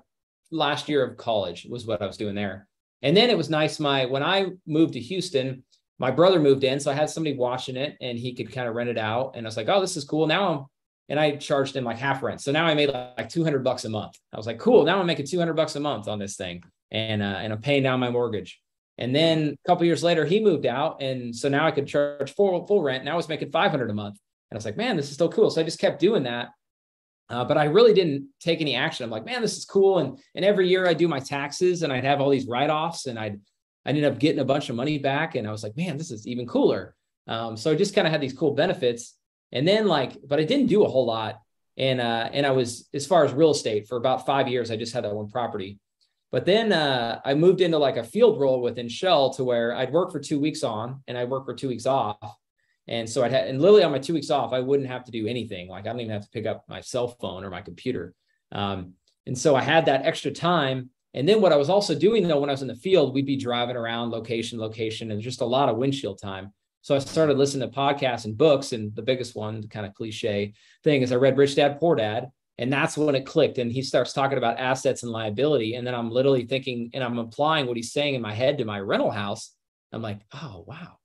last 0.50 0.88
year 0.88 1.04
of 1.04 1.16
college 1.16 1.66
was 1.68 1.86
what 1.86 2.02
I 2.02 2.06
was 2.06 2.16
doing 2.16 2.34
there. 2.34 2.66
And 3.02 3.16
then 3.16 3.30
it 3.30 3.36
was 3.36 3.50
nice. 3.50 3.80
My 3.80 4.06
when 4.06 4.22
I 4.22 4.46
moved 4.66 4.94
to 4.94 5.00
Houston, 5.00 5.64
my 5.98 6.10
brother 6.10 6.40
moved 6.40 6.64
in, 6.64 6.80
so 6.80 6.90
I 6.90 6.94
had 6.94 7.10
somebody 7.10 7.36
watching 7.36 7.76
it, 7.76 7.96
and 8.00 8.18
he 8.18 8.34
could 8.34 8.52
kind 8.52 8.68
of 8.68 8.74
rent 8.74 8.90
it 8.90 8.98
out. 8.98 9.32
And 9.36 9.46
I 9.46 9.48
was 9.48 9.56
like, 9.56 9.68
oh, 9.68 9.80
this 9.80 9.96
is 9.96 10.04
cool. 10.04 10.26
Now 10.26 10.52
I'm, 10.52 10.64
and 11.08 11.20
I 11.20 11.36
charged 11.36 11.76
him 11.76 11.84
like 11.84 11.98
half 11.98 12.22
rent. 12.22 12.40
So 12.40 12.52
now 12.52 12.66
I 12.66 12.74
made 12.74 12.88
like 12.88 13.28
200 13.28 13.62
bucks 13.62 13.84
a 13.84 13.90
month. 13.90 14.16
I 14.32 14.36
was 14.36 14.46
like, 14.46 14.58
cool. 14.58 14.84
Now 14.84 15.00
I'm 15.00 15.06
making 15.06 15.26
200 15.26 15.54
bucks 15.54 15.76
a 15.76 15.80
month 15.80 16.08
on 16.08 16.18
this 16.18 16.36
thing, 16.36 16.62
and 16.90 17.22
uh, 17.22 17.38
and 17.40 17.52
I'm 17.52 17.60
paying 17.60 17.82
down 17.82 18.00
my 18.00 18.10
mortgage. 18.10 18.60
And 18.96 19.14
then 19.14 19.56
a 19.64 19.68
couple 19.68 19.86
years 19.86 20.02
later, 20.02 20.26
he 20.26 20.40
moved 20.44 20.66
out, 20.66 21.02
and 21.02 21.34
so 21.34 21.48
now 21.48 21.66
I 21.66 21.70
could 21.70 21.86
charge 21.86 22.34
full 22.34 22.66
full 22.66 22.82
rent. 22.82 23.04
Now 23.04 23.12
I 23.12 23.16
was 23.16 23.28
making 23.28 23.50
500 23.50 23.90
a 23.90 23.94
month, 23.94 24.18
and 24.50 24.56
I 24.56 24.58
was 24.58 24.64
like, 24.64 24.76
man, 24.76 24.96
this 24.96 25.08
is 25.08 25.14
still 25.14 25.30
cool. 25.30 25.50
So 25.50 25.60
I 25.60 25.64
just 25.64 25.78
kept 25.78 26.00
doing 26.00 26.22
that. 26.24 26.48
Uh, 27.30 27.44
but 27.44 27.56
I 27.56 27.64
really 27.64 27.94
didn't 27.94 28.28
take 28.40 28.60
any 28.60 28.74
action. 28.74 29.04
I'm 29.04 29.10
like, 29.10 29.24
man, 29.24 29.40
this 29.40 29.56
is 29.56 29.64
cool. 29.64 30.00
And 30.00 30.18
and 30.34 30.44
every 30.44 30.68
year 30.68 30.86
I 30.86 30.94
do 30.94 31.08
my 31.08 31.20
taxes, 31.20 31.82
and 31.82 31.92
I'd 31.92 32.04
have 32.04 32.20
all 32.20 32.30
these 32.30 32.46
write 32.46 32.70
offs, 32.70 33.06
and 33.06 33.18
I'd 33.18 33.40
I 33.86 33.90
ended 33.90 34.04
up 34.04 34.18
getting 34.18 34.40
a 34.40 34.44
bunch 34.44 34.68
of 34.68 34.76
money 34.76 34.98
back, 34.98 35.36
and 35.36 35.46
I 35.48 35.52
was 35.52 35.62
like, 35.62 35.76
man, 35.76 35.96
this 35.96 36.10
is 36.10 36.26
even 36.26 36.46
cooler. 36.46 36.94
Um, 37.26 37.56
so 37.56 37.70
I 37.70 37.76
just 37.76 37.94
kind 37.94 38.06
of 38.06 38.12
had 38.12 38.20
these 38.20 38.32
cool 38.32 38.52
benefits. 38.54 39.16
And 39.52 39.66
then 39.66 39.86
like, 39.86 40.16
but 40.26 40.38
I 40.38 40.44
didn't 40.44 40.66
do 40.66 40.84
a 40.84 40.88
whole 40.88 41.06
lot. 41.06 41.40
And 41.76 42.00
uh, 42.00 42.28
and 42.32 42.44
I 42.44 42.50
was 42.50 42.88
as 42.92 43.06
far 43.06 43.24
as 43.24 43.32
real 43.32 43.52
estate 43.52 43.88
for 43.88 43.96
about 43.96 44.26
five 44.26 44.48
years, 44.48 44.70
I 44.70 44.76
just 44.76 44.92
had 44.92 45.04
that 45.04 45.14
one 45.14 45.30
property. 45.30 45.78
But 46.32 46.44
then 46.44 46.72
uh, 46.72 47.20
I 47.24 47.34
moved 47.34 47.60
into 47.60 47.78
like 47.78 47.96
a 47.96 48.04
field 48.04 48.40
role 48.40 48.60
within 48.60 48.88
Shell 48.88 49.34
to 49.34 49.44
where 49.44 49.74
I'd 49.74 49.92
work 49.92 50.12
for 50.12 50.20
two 50.20 50.38
weeks 50.38 50.62
on 50.62 51.02
and 51.08 51.16
I'd 51.18 51.30
work 51.30 51.44
for 51.44 51.54
two 51.54 51.68
weeks 51.68 51.86
off. 51.86 52.18
And 52.90 53.08
so 53.08 53.22
I'd 53.22 53.30
have, 53.30 53.46
and 53.46 53.62
literally 53.62 53.84
on 53.84 53.92
my 53.92 54.00
two 54.00 54.12
weeks 54.12 54.30
off, 54.30 54.52
I 54.52 54.60
wouldn't 54.60 54.88
have 54.88 55.04
to 55.04 55.12
do 55.12 55.26
anything. 55.26 55.68
Like 55.68 55.86
I 55.86 55.90
don't 55.90 56.00
even 56.00 56.12
have 56.12 56.24
to 56.24 56.30
pick 56.30 56.44
up 56.44 56.64
my 56.68 56.80
cell 56.80 57.08
phone 57.08 57.44
or 57.44 57.50
my 57.50 57.62
computer. 57.62 58.14
Um, 58.52 58.94
and 59.26 59.38
so 59.38 59.54
I 59.54 59.62
had 59.62 59.86
that 59.86 60.04
extra 60.04 60.32
time. 60.32 60.90
And 61.14 61.28
then 61.28 61.40
what 61.40 61.52
I 61.52 61.56
was 61.56 61.70
also 61.70 61.94
doing 61.94 62.26
though, 62.26 62.40
when 62.40 62.50
I 62.50 62.52
was 62.52 62.62
in 62.62 62.68
the 62.68 62.74
field, 62.74 63.14
we'd 63.14 63.26
be 63.26 63.36
driving 63.36 63.76
around 63.76 64.10
location, 64.10 64.58
location, 64.58 65.12
and 65.12 65.22
just 65.22 65.40
a 65.40 65.46
lot 65.46 65.68
of 65.68 65.76
windshield 65.76 66.20
time. 66.20 66.52
So 66.82 66.96
I 66.96 66.98
started 66.98 67.38
listening 67.38 67.68
to 67.68 67.76
podcasts 67.76 68.24
and 68.24 68.36
books. 68.36 68.72
And 68.72 68.94
the 68.96 69.02
biggest 69.02 69.36
one, 69.36 69.60
the 69.60 69.68
kind 69.68 69.86
of 69.86 69.94
cliche 69.94 70.54
thing, 70.82 71.02
is 71.02 71.12
I 71.12 71.16
read 71.16 71.38
Rich 71.38 71.56
Dad 71.56 71.78
Poor 71.78 71.94
Dad. 71.94 72.30
And 72.58 72.72
that's 72.72 72.98
when 72.98 73.14
it 73.14 73.24
clicked. 73.24 73.58
And 73.58 73.72
he 73.72 73.82
starts 73.82 74.12
talking 74.12 74.36
about 74.36 74.58
assets 74.58 75.02
and 75.02 75.12
liability. 75.12 75.76
And 75.76 75.86
then 75.86 75.94
I'm 75.94 76.10
literally 76.10 76.44
thinking 76.44 76.90
and 76.92 77.02
I'm 77.02 77.18
applying 77.18 77.66
what 77.66 77.76
he's 77.76 77.92
saying 77.92 78.14
in 78.14 78.22
my 78.22 78.34
head 78.34 78.58
to 78.58 78.64
my 78.64 78.80
rental 78.80 79.10
house. 79.10 79.54
I'm 79.92 80.02
like, 80.02 80.20
oh, 80.32 80.64
wow, 80.66 80.96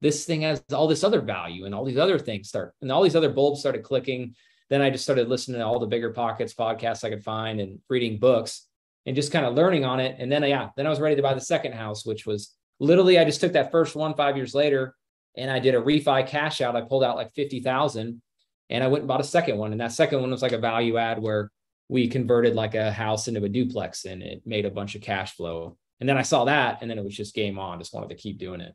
this 0.00 0.24
thing 0.24 0.42
has 0.42 0.62
all 0.72 0.88
this 0.88 1.04
other 1.04 1.20
value 1.20 1.66
and 1.66 1.74
all 1.74 1.84
these 1.84 1.98
other 1.98 2.18
things 2.18 2.48
start, 2.48 2.74
and 2.80 2.90
all 2.90 3.02
these 3.02 3.16
other 3.16 3.30
bulbs 3.30 3.60
started 3.60 3.82
clicking. 3.82 4.34
Then 4.70 4.80
I 4.80 4.90
just 4.90 5.04
started 5.04 5.28
listening 5.28 5.58
to 5.58 5.66
all 5.66 5.78
the 5.78 5.88
BiggerPockets 5.88 6.54
podcasts 6.54 7.04
I 7.04 7.10
could 7.10 7.24
find 7.24 7.60
and 7.60 7.80
reading 7.88 8.18
books 8.18 8.66
and 9.06 9.16
just 9.16 9.32
kind 9.32 9.44
of 9.44 9.54
learning 9.54 9.84
on 9.84 10.00
it. 10.00 10.16
And 10.18 10.30
then, 10.30 10.42
yeah, 10.44 10.68
then 10.76 10.86
I 10.86 10.90
was 10.90 11.00
ready 11.00 11.16
to 11.16 11.22
buy 11.22 11.34
the 11.34 11.40
second 11.40 11.72
house, 11.72 12.06
which 12.06 12.26
was 12.26 12.54
literally, 12.78 13.18
I 13.18 13.24
just 13.24 13.40
took 13.40 13.52
that 13.52 13.72
first 13.72 13.96
one 13.96 14.14
five 14.14 14.36
years 14.36 14.54
later 14.54 14.94
and 15.36 15.50
I 15.50 15.58
did 15.58 15.74
a 15.74 15.80
refi 15.80 16.26
cash 16.26 16.60
out. 16.60 16.76
I 16.76 16.82
pulled 16.82 17.04
out 17.04 17.16
like 17.16 17.32
50,000 17.34 18.22
and 18.70 18.84
I 18.84 18.86
went 18.86 19.02
and 19.02 19.08
bought 19.08 19.20
a 19.20 19.24
second 19.24 19.58
one. 19.58 19.72
And 19.72 19.80
that 19.80 19.92
second 19.92 20.20
one 20.20 20.30
was 20.30 20.42
like 20.42 20.52
a 20.52 20.58
value 20.58 20.96
add 20.96 21.20
where 21.20 21.50
we 21.88 22.08
converted 22.08 22.54
like 22.54 22.74
a 22.74 22.92
house 22.92 23.26
into 23.26 23.42
a 23.42 23.48
duplex 23.48 24.04
and 24.04 24.22
it 24.22 24.42
made 24.46 24.64
a 24.64 24.70
bunch 24.70 24.94
of 24.94 25.02
cash 25.02 25.34
flow. 25.34 25.76
And 25.98 26.08
then 26.08 26.16
I 26.16 26.22
saw 26.22 26.44
that 26.44 26.78
and 26.80 26.90
then 26.90 26.98
it 26.98 27.04
was 27.04 27.16
just 27.16 27.34
game 27.34 27.58
on. 27.58 27.78
Just 27.78 27.92
wanted 27.92 28.10
to 28.10 28.14
keep 28.14 28.38
doing 28.38 28.60
it. 28.60 28.74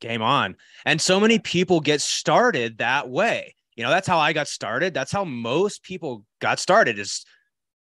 Game 0.00 0.22
on. 0.22 0.56
And 0.84 1.00
so 1.00 1.18
many 1.18 1.38
people 1.38 1.80
get 1.80 2.00
started 2.00 2.78
that 2.78 3.08
way. 3.08 3.54
You 3.76 3.84
know, 3.84 3.90
that's 3.90 4.08
how 4.08 4.18
I 4.18 4.32
got 4.32 4.48
started. 4.48 4.94
That's 4.94 5.12
how 5.12 5.24
most 5.24 5.82
people 5.82 6.24
got 6.40 6.58
started 6.58 6.98
is 6.98 7.24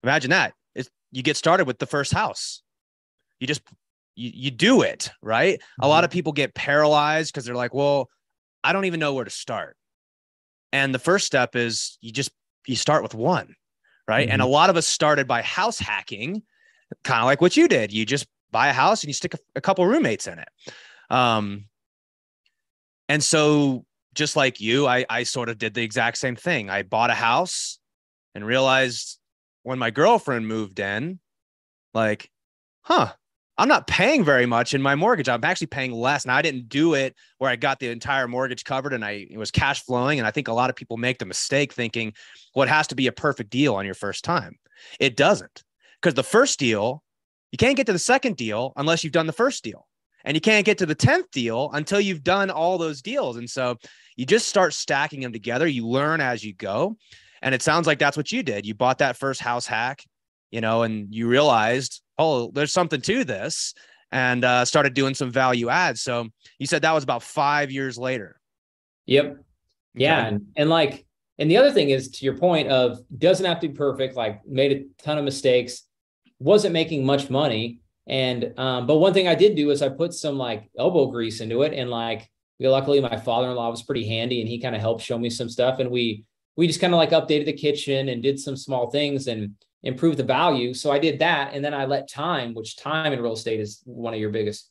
imagine 0.03 0.31
that. 0.31 0.53
Is 0.75 0.89
you 1.11 1.23
get 1.23 1.37
started 1.37 1.67
with 1.67 1.79
the 1.79 1.85
first 1.85 2.13
house. 2.13 2.61
You 3.39 3.47
just 3.47 3.61
you, 4.15 4.31
you 4.33 4.51
do 4.51 4.81
it, 4.81 5.11
right? 5.21 5.59
Mm-hmm. 5.59 5.83
A 5.83 5.87
lot 5.87 5.97
mm-hmm. 5.97 6.05
of 6.05 6.11
people 6.11 6.33
get 6.33 6.55
paralyzed 6.55 7.31
because 7.31 7.45
they're 7.45 7.55
like, 7.55 7.73
well, 7.73 8.09
I 8.63 8.73
don't 8.73 8.85
even 8.85 8.99
know 8.99 9.13
where 9.13 9.25
to 9.25 9.31
start. 9.31 9.77
And 10.73 10.93
the 10.93 10.99
first 10.99 11.25
step 11.25 11.55
is 11.55 11.97
you 12.01 12.11
just 12.11 12.31
you 12.65 12.75
start 12.75 13.03
with 13.03 13.13
one, 13.13 13.55
right? 14.07 14.25
Mm-hmm. 14.25 14.33
And 14.33 14.41
a 14.41 14.45
mm-hmm. 14.45 14.51
lot 14.51 14.69
of 14.69 14.77
us 14.77 14.87
started 14.87 15.27
by 15.27 15.41
house 15.43 15.79
hacking, 15.79 16.41
kind 17.03 17.21
of 17.21 17.25
like 17.25 17.39
what 17.39 17.55
you 17.55 17.67
did. 17.67 17.93
You 17.93 18.05
just 18.05 18.27
buy 18.51 18.67
a 18.67 18.73
house 18.73 19.03
and 19.03 19.09
you 19.09 19.13
stick 19.13 19.35
a, 19.35 19.39
a 19.55 19.61
couple 19.61 19.85
roommates 19.85 20.27
in 20.27 20.39
it. 20.39 20.49
Um, 21.09 21.65
and 23.09 23.23
so 23.23 23.85
just 24.13 24.35
like 24.35 24.59
you, 24.59 24.87
I, 24.87 25.05
I 25.09 25.23
sort 25.23 25.49
of 25.49 25.57
did 25.57 25.73
the 25.73 25.83
exact 25.83 26.17
same 26.17 26.35
thing. 26.35 26.69
I 26.69 26.83
bought 26.83 27.09
a 27.09 27.15
house 27.15 27.79
and 28.33 28.45
realized 28.45 29.19
when 29.63 29.79
my 29.79 29.91
girlfriend 29.91 30.47
moved 30.47 30.79
in, 30.79 31.19
like, 31.93 32.31
huh, 32.81 33.13
I'm 33.57 33.67
not 33.67 33.87
paying 33.87 34.23
very 34.23 34.45
much 34.45 34.73
in 34.73 34.81
my 34.81 34.95
mortgage. 34.95 35.27
I'm 35.27 35.43
actually 35.43 35.67
paying 35.67 35.91
less. 35.91 36.25
Now 36.25 36.35
I 36.35 36.41
didn't 36.41 36.69
do 36.69 36.93
it 36.93 37.15
where 37.39 37.49
I 37.49 37.55
got 37.55 37.79
the 37.79 37.89
entire 37.89 38.27
mortgage 38.27 38.63
covered 38.63 38.93
and 38.93 39.03
I 39.03 39.27
it 39.29 39.37
was 39.37 39.49
cash 39.49 39.83
flowing. 39.83 40.19
And 40.19 40.27
I 40.27 40.31
think 40.31 40.47
a 40.47 40.53
lot 40.53 40.69
of 40.69 40.75
people 40.75 40.97
make 40.97 41.17
the 41.17 41.25
mistake 41.25 41.73
thinking, 41.73 42.13
well, 42.53 42.63
it 42.63 42.69
has 42.69 42.87
to 42.87 42.95
be 42.95 43.07
a 43.07 43.11
perfect 43.11 43.49
deal 43.49 43.75
on 43.75 43.85
your 43.85 43.95
first 43.95 44.23
time. 44.23 44.57
It 44.99 45.17
doesn't. 45.17 45.63
Because 45.99 46.13
the 46.13 46.23
first 46.23 46.59
deal, 46.59 47.03
you 47.51 47.57
can't 47.57 47.75
get 47.75 47.87
to 47.87 47.93
the 47.93 47.99
second 47.99 48.37
deal 48.37 48.73
unless 48.75 49.03
you've 49.03 49.13
done 49.13 49.25
the 49.25 49.33
first 49.33 49.63
deal. 49.63 49.87
And 50.25 50.35
you 50.35 50.41
can't 50.41 50.65
get 50.65 50.77
to 50.79 50.85
the 50.85 50.95
10th 50.95 51.31
deal 51.31 51.69
until 51.73 51.99
you've 51.99 52.23
done 52.23 52.49
all 52.49 52.77
those 52.77 53.01
deals. 53.01 53.37
And 53.37 53.49
so 53.49 53.77
you 54.15 54.25
just 54.25 54.47
start 54.47 54.73
stacking 54.73 55.21
them 55.21 55.31
together. 55.31 55.67
You 55.67 55.87
learn 55.87 56.19
as 56.21 56.43
you 56.43 56.53
go. 56.53 56.97
And 57.41 57.55
it 57.55 57.61
sounds 57.61 57.87
like 57.87 57.99
that's 57.99 58.17
what 58.17 58.31
you 58.31 58.43
did. 58.43 58.65
You 58.65 58.73
bought 58.73 58.97
that 58.97 59.15
first 59.15 59.39
house 59.39 59.67
hack, 59.67 60.03
you 60.51 60.59
know, 60.59 60.83
and 60.83 61.13
you 61.13 61.27
realized 61.27 62.01
oh, 62.17 62.51
there's 62.51 62.73
something 62.73 63.01
to 63.01 63.23
this, 63.23 63.73
and 64.11 64.43
uh, 64.43 64.65
started 64.65 64.93
doing 64.93 65.13
some 65.13 65.31
value 65.31 65.69
adds. 65.69 66.01
So 66.01 66.27
you 66.59 66.65
said 66.67 66.81
that 66.81 66.93
was 66.93 67.03
about 67.03 67.23
five 67.23 67.71
years 67.71 67.97
later. 67.97 68.39
Yep. 69.05 69.37
Yeah, 69.93 70.19
okay. 70.19 70.27
and, 70.27 70.47
and 70.55 70.69
like, 70.69 71.05
and 71.39 71.49
the 71.49 71.57
other 71.57 71.71
thing 71.71 71.89
is 71.89 72.09
to 72.09 72.25
your 72.25 72.37
point 72.37 72.69
of 72.69 72.99
doesn't 73.17 73.45
have 73.45 73.59
to 73.61 73.67
be 73.67 73.73
perfect. 73.73 74.15
Like, 74.15 74.45
made 74.47 74.71
a 74.71 75.03
ton 75.03 75.17
of 75.17 75.25
mistakes, 75.25 75.83
wasn't 76.39 76.73
making 76.73 77.05
much 77.05 77.29
money, 77.29 77.81
and 78.07 78.53
um, 78.57 78.87
but 78.87 78.97
one 78.97 79.13
thing 79.13 79.27
I 79.27 79.35
did 79.35 79.55
do 79.55 79.69
is 79.69 79.81
I 79.81 79.89
put 79.89 80.13
some 80.13 80.37
like 80.37 80.69
elbow 80.77 81.07
grease 81.07 81.41
into 81.41 81.63
it, 81.63 81.73
and 81.73 81.89
like, 81.89 82.29
luckily 82.59 82.99
my 83.01 83.17
father-in-law 83.17 83.69
was 83.69 83.83
pretty 83.83 84.07
handy, 84.07 84.41
and 84.41 84.49
he 84.49 84.59
kind 84.59 84.75
of 84.75 84.81
helped 84.81 85.03
show 85.03 85.17
me 85.17 85.29
some 85.29 85.49
stuff, 85.49 85.79
and 85.79 85.91
we 85.91 86.25
we 86.57 86.67
just 86.67 86.81
kind 86.81 86.93
of 86.93 86.97
like 86.97 87.11
updated 87.11 87.45
the 87.45 87.53
kitchen 87.53 88.09
and 88.09 88.23
did 88.23 88.39
some 88.39 88.57
small 88.57 88.89
things 88.89 89.27
and 89.27 89.53
improve 89.83 90.17
the 90.17 90.23
value. 90.23 90.73
So 90.73 90.91
I 90.91 90.99
did 90.99 91.19
that. 91.19 91.53
And 91.53 91.63
then 91.63 91.73
I 91.73 91.85
let 91.85 92.09
time, 92.09 92.53
which 92.53 92.77
time 92.77 93.13
in 93.13 93.21
real 93.21 93.33
estate 93.33 93.59
is 93.59 93.81
one 93.85 94.13
of 94.13 94.19
your 94.19 94.31
biggest, 94.31 94.69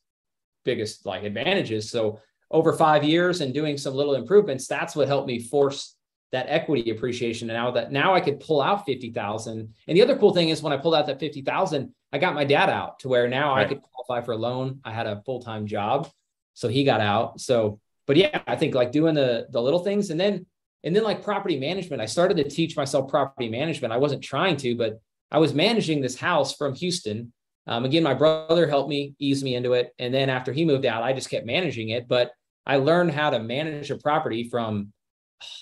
biggest 0.64 1.06
like 1.06 1.22
advantages. 1.22 1.90
So 1.90 2.20
over 2.50 2.72
five 2.72 3.04
years 3.04 3.40
and 3.40 3.54
doing 3.54 3.78
some 3.78 3.94
little 3.94 4.14
improvements, 4.14 4.66
that's 4.66 4.96
what 4.96 5.08
helped 5.08 5.28
me 5.28 5.38
force 5.38 5.94
that 6.32 6.46
equity 6.48 6.90
appreciation. 6.90 7.48
And 7.48 7.56
now 7.56 7.70
that 7.70 7.92
now 7.92 8.14
I 8.14 8.20
could 8.20 8.40
pull 8.40 8.60
out 8.60 8.84
50,000. 8.84 9.74
And 9.86 9.96
the 9.96 10.02
other 10.02 10.18
cool 10.18 10.34
thing 10.34 10.48
is 10.48 10.62
when 10.62 10.72
I 10.72 10.76
pulled 10.76 10.96
out 10.96 11.06
that 11.06 11.20
50,000, 11.20 11.94
I 12.16 12.18
got 12.18 12.34
my 12.34 12.44
dad 12.44 12.70
out 12.70 13.00
to 13.00 13.08
where 13.08 13.28
now 13.28 13.54
right. 13.54 13.66
I 13.66 13.68
could 13.68 13.82
qualify 13.82 14.24
for 14.24 14.32
a 14.32 14.36
loan. 14.36 14.80
I 14.84 14.90
had 14.90 15.06
a 15.06 15.20
full-time 15.26 15.66
job. 15.66 16.08
So 16.54 16.68
he 16.68 16.82
got 16.82 17.02
out. 17.02 17.40
So 17.40 17.78
but 18.06 18.16
yeah, 18.16 18.40
I 18.46 18.56
think 18.56 18.74
like 18.74 18.90
doing 18.90 19.14
the 19.14 19.46
the 19.50 19.60
little 19.60 19.80
things 19.80 20.10
and 20.10 20.18
then 20.18 20.46
and 20.84 20.94
then 20.94 21.02
like 21.02 21.22
property 21.22 21.58
management, 21.58 22.00
I 22.00 22.06
started 22.06 22.36
to 22.38 22.44
teach 22.44 22.76
myself 22.76 23.10
property 23.10 23.48
management. 23.48 23.92
I 23.92 23.98
wasn't 23.98 24.22
trying 24.22 24.56
to, 24.58 24.76
but 24.76 25.00
I 25.30 25.38
was 25.38 25.52
managing 25.52 26.00
this 26.00 26.16
house 26.16 26.56
from 26.56 26.74
Houston. 26.74 27.32
Um, 27.66 27.84
again, 27.84 28.04
my 28.04 28.14
brother 28.14 28.66
helped 28.68 28.88
me 28.88 29.14
ease 29.18 29.42
me 29.42 29.56
into 29.56 29.72
it. 29.72 29.92
And 29.98 30.14
then 30.14 30.30
after 30.30 30.52
he 30.52 30.64
moved 30.64 30.86
out, 30.86 31.02
I 31.02 31.12
just 31.12 31.28
kept 31.28 31.44
managing 31.44 31.88
it. 31.90 32.06
But 32.06 32.30
I 32.64 32.76
learned 32.76 33.10
how 33.10 33.30
to 33.30 33.40
manage 33.40 33.90
a 33.90 33.96
property 33.96 34.48
from 34.48 34.92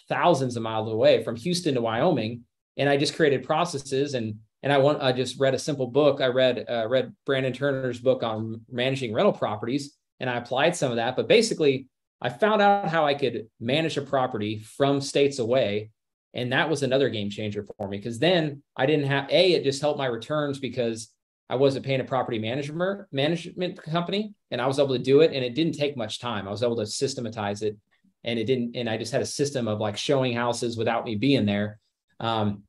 thousands 0.09 0.57
of 0.57 0.63
miles 0.63 0.93
away 0.93 1.25
from 1.25 1.37
Houston 1.37 1.75
to 1.75 1.81
Wyoming. 1.81 2.43
And 2.77 2.89
I 2.89 2.99
just 2.99 3.17
created 3.17 3.45
processes 3.45 4.13
and 4.13 4.37
and 4.64 4.73
I 4.73 4.78
want 4.78 5.02
I 5.02 5.12
just 5.12 5.38
read 5.38 5.52
a 5.52 5.59
simple 5.59 5.87
book. 5.87 6.23
I 6.23 6.28
read 6.28 6.64
uh, 6.68 6.88
read 6.88 7.14
Brandon 7.26 7.52
Turner's 7.52 8.00
book 8.00 8.23
on 8.23 8.62
managing 8.71 9.12
rental 9.12 9.35
properties, 9.35 9.94
and 10.21 10.30
I 10.30 10.38
applied 10.38 10.75
some 10.75 10.90
of 10.90 10.97
that. 10.97 11.16
But 11.16 11.28
basically, 11.28 11.87
I 12.23 12.30
found 12.30 12.62
out 12.62 12.88
how 12.88 13.04
I 13.04 13.12
could 13.12 13.47
manage 13.61 13.99
a 13.99 14.02
property 14.02 14.61
from 14.61 15.02
states 15.02 15.38
away. 15.38 15.90
And 16.33 16.50
that 16.52 16.68
was 16.68 16.83
another 16.83 17.11
game 17.11 17.28
changer 17.30 17.64
for 17.76 17.87
me 17.87 17.99
because 17.99 18.18
then 18.18 18.62
I 18.76 18.87
didn't 18.87 19.06
have 19.06 19.30
a, 19.30 19.52
it 19.52 19.62
just 19.62 19.80
helped 19.80 19.99
my 19.99 20.06
returns 20.06 20.59
because 20.59 21.11
I 21.49 21.54
wasn't 21.54 21.85
paying 21.85 22.00
a 22.00 22.04
property 22.04 22.40
management 22.40 23.06
management 23.12 23.80
company 23.80 24.35
and 24.50 24.61
I 24.61 24.66
was 24.66 24.80
able 24.80 24.97
to 24.97 24.99
do 24.99 25.21
it. 25.21 25.33
And 25.33 25.44
it 25.44 25.54
didn't 25.54 25.75
take 25.75 25.97
much 25.97 26.18
time. 26.18 26.49
I 26.49 26.50
was 26.50 26.64
able 26.64 26.76
to 26.76 26.87
systematize 26.87 27.62
it 27.62 27.76
and 28.25 28.37
it 28.37 28.47
didn't, 28.47 28.75
and 28.75 28.88
I 28.88 28.97
just 28.97 29.12
had 29.12 29.23
a 29.23 29.26
system 29.26 29.68
of 29.68 29.78
like 29.78 29.97
showing 29.97 30.33
houses 30.33 30.76
without 30.76 31.04
me 31.04 31.14
being 31.14 31.47
there. 31.47 31.78
Um, 32.18 32.64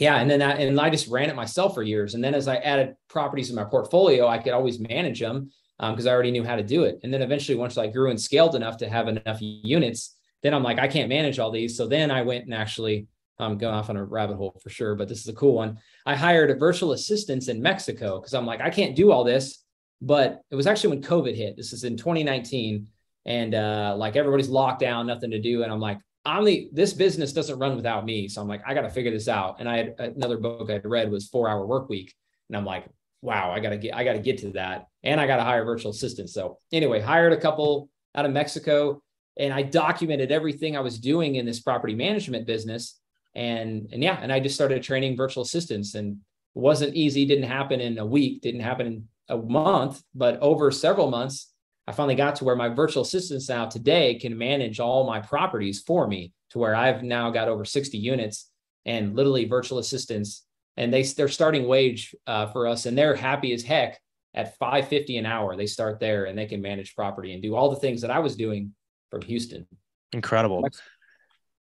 yeah. 0.00 0.16
And 0.16 0.30
then 0.30 0.38
that, 0.38 0.58
and 0.58 0.80
I 0.80 0.88
just 0.88 1.08
ran 1.08 1.28
it 1.28 1.36
myself 1.36 1.74
for 1.74 1.82
years. 1.82 2.14
And 2.14 2.24
then 2.24 2.34
as 2.34 2.48
I 2.48 2.56
added 2.56 2.94
properties 3.08 3.50
in 3.50 3.56
my 3.56 3.64
portfolio, 3.64 4.26
I 4.26 4.38
could 4.38 4.54
always 4.54 4.80
manage 4.80 5.20
them 5.20 5.50
because 5.78 6.06
um, 6.06 6.10
I 6.10 6.14
already 6.14 6.30
knew 6.30 6.42
how 6.42 6.56
to 6.56 6.62
do 6.62 6.84
it. 6.84 7.00
And 7.02 7.12
then 7.12 7.20
eventually, 7.20 7.58
once 7.58 7.76
I 7.76 7.86
grew 7.86 8.08
and 8.08 8.18
scaled 8.18 8.54
enough 8.54 8.78
to 8.78 8.88
have 8.88 9.08
enough 9.08 9.38
units, 9.40 10.16
then 10.42 10.54
I'm 10.54 10.62
like, 10.62 10.78
I 10.78 10.88
can't 10.88 11.10
manage 11.10 11.38
all 11.38 11.50
these. 11.50 11.76
So 11.76 11.86
then 11.86 12.10
I 12.10 12.22
went 12.22 12.46
and 12.46 12.54
actually 12.54 13.08
I'm 13.38 13.52
um, 13.52 13.58
going 13.58 13.74
off 13.74 13.90
on 13.90 13.98
a 13.98 14.04
rabbit 14.04 14.36
hole 14.36 14.58
for 14.62 14.70
sure, 14.70 14.94
but 14.94 15.06
this 15.06 15.20
is 15.20 15.28
a 15.28 15.34
cool 15.34 15.54
one. 15.54 15.78
I 16.06 16.14
hired 16.14 16.50
a 16.50 16.54
virtual 16.54 16.92
assistants 16.92 17.48
in 17.48 17.60
Mexico 17.60 18.18
because 18.18 18.32
I'm 18.32 18.46
like, 18.46 18.62
I 18.62 18.70
can't 18.70 18.96
do 18.96 19.12
all 19.12 19.24
this. 19.24 19.64
But 20.02 20.40
it 20.50 20.54
was 20.54 20.66
actually 20.66 20.96
when 20.96 21.02
COVID 21.02 21.36
hit. 21.36 21.58
This 21.58 21.74
is 21.74 21.84
in 21.84 21.98
2019. 21.98 22.86
And 23.26 23.54
uh, 23.54 23.94
like 23.98 24.16
everybody's 24.16 24.48
locked 24.48 24.80
down, 24.80 25.06
nothing 25.06 25.30
to 25.30 25.40
do. 25.40 25.62
And 25.62 25.70
I'm 25.70 25.80
like, 25.80 25.98
I'm 26.24 26.44
the 26.44 26.68
this 26.72 26.92
business 26.92 27.32
doesn't 27.32 27.58
run 27.58 27.76
without 27.76 28.04
me. 28.04 28.28
So 28.28 28.40
I'm 28.40 28.48
like, 28.48 28.62
I 28.66 28.74
got 28.74 28.82
to 28.82 28.90
figure 28.90 29.10
this 29.10 29.28
out. 29.28 29.56
And 29.58 29.68
I 29.68 29.76
had 29.78 29.94
another 29.98 30.38
book 30.38 30.70
I 30.70 30.76
read 30.84 31.10
was 31.10 31.28
four 31.28 31.48
hour 31.48 31.66
work 31.66 31.88
week. 31.88 32.14
And 32.48 32.56
I'm 32.56 32.64
like, 32.64 32.86
wow, 33.22 33.50
I 33.50 33.60
gotta 33.60 33.76
get 33.76 33.94
I 33.94 34.04
gotta 34.04 34.18
get 34.18 34.38
to 34.38 34.50
that. 34.52 34.86
And 35.02 35.20
I 35.20 35.26
gotta 35.26 35.44
hire 35.44 35.64
virtual 35.64 35.90
assistants. 35.90 36.34
So 36.34 36.58
anyway, 36.72 37.00
hired 37.00 37.32
a 37.32 37.40
couple 37.40 37.88
out 38.14 38.26
of 38.26 38.32
Mexico 38.32 39.02
and 39.36 39.52
I 39.52 39.62
documented 39.62 40.32
everything 40.32 40.76
I 40.76 40.80
was 40.80 40.98
doing 40.98 41.36
in 41.36 41.46
this 41.46 41.60
property 41.60 41.94
management 41.94 42.46
business. 42.46 42.98
And 43.34 43.88
and 43.92 44.02
yeah, 44.02 44.18
and 44.20 44.32
I 44.32 44.40
just 44.40 44.54
started 44.54 44.82
training 44.82 45.16
virtual 45.16 45.42
assistants 45.42 45.94
and 45.94 46.18
it 46.56 46.58
wasn't 46.58 46.94
easy, 46.94 47.24
didn't 47.26 47.44
happen 47.44 47.80
in 47.80 47.98
a 47.98 48.06
week, 48.06 48.42
didn't 48.42 48.60
happen 48.60 48.86
in 48.86 49.08
a 49.28 49.36
month, 49.36 50.02
but 50.14 50.38
over 50.40 50.70
several 50.70 51.10
months, 51.10 51.52
I 51.90 51.92
finally 51.92 52.14
got 52.14 52.36
to 52.36 52.44
where 52.44 52.54
my 52.54 52.68
virtual 52.68 53.02
assistants 53.02 53.48
now 53.48 53.66
today 53.66 54.14
can 54.14 54.38
manage 54.38 54.78
all 54.78 55.04
my 55.04 55.18
properties 55.18 55.82
for 55.84 56.06
me 56.06 56.32
to 56.50 56.58
where 56.60 56.76
I've 56.76 57.02
now 57.02 57.30
got 57.30 57.48
over 57.48 57.64
60 57.64 57.98
units 57.98 58.48
and 58.86 59.16
literally 59.16 59.44
virtual 59.44 59.78
assistants 59.78 60.44
and 60.76 60.94
they 60.94 61.02
they're 61.02 61.28
starting 61.28 61.66
wage 61.66 62.14
uh, 62.26 62.46
for 62.46 62.66
us, 62.66 62.86
and 62.86 62.96
they're 62.96 63.14
happy 63.14 63.52
as 63.52 63.62
heck 63.62 64.00
at 64.34 64.56
550 64.58 65.18
an 65.18 65.26
hour. 65.26 65.56
They 65.56 65.66
start 65.66 66.00
there, 66.00 66.24
and 66.24 66.38
they 66.38 66.46
can 66.46 66.62
manage 66.62 66.94
property 66.94 67.34
and 67.34 67.42
do 67.42 67.54
all 67.54 67.70
the 67.70 67.76
things 67.80 68.00
that 68.02 68.10
I 68.10 68.20
was 68.20 68.36
doing 68.36 68.72
from 69.10 69.22
Houston. 69.22 69.66
Incredible. 70.12 70.66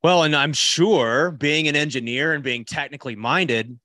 Well, 0.03 0.25
and 0.25 0.35
I'm 0.35 0.53
sure 0.53 1.31
being 1.31 1.69
an 1.69 1.77
engineer 1.77 2.35
and 2.35 2.43
being 2.43 2.65
technically 2.65 3.17
minded, 3.17 3.79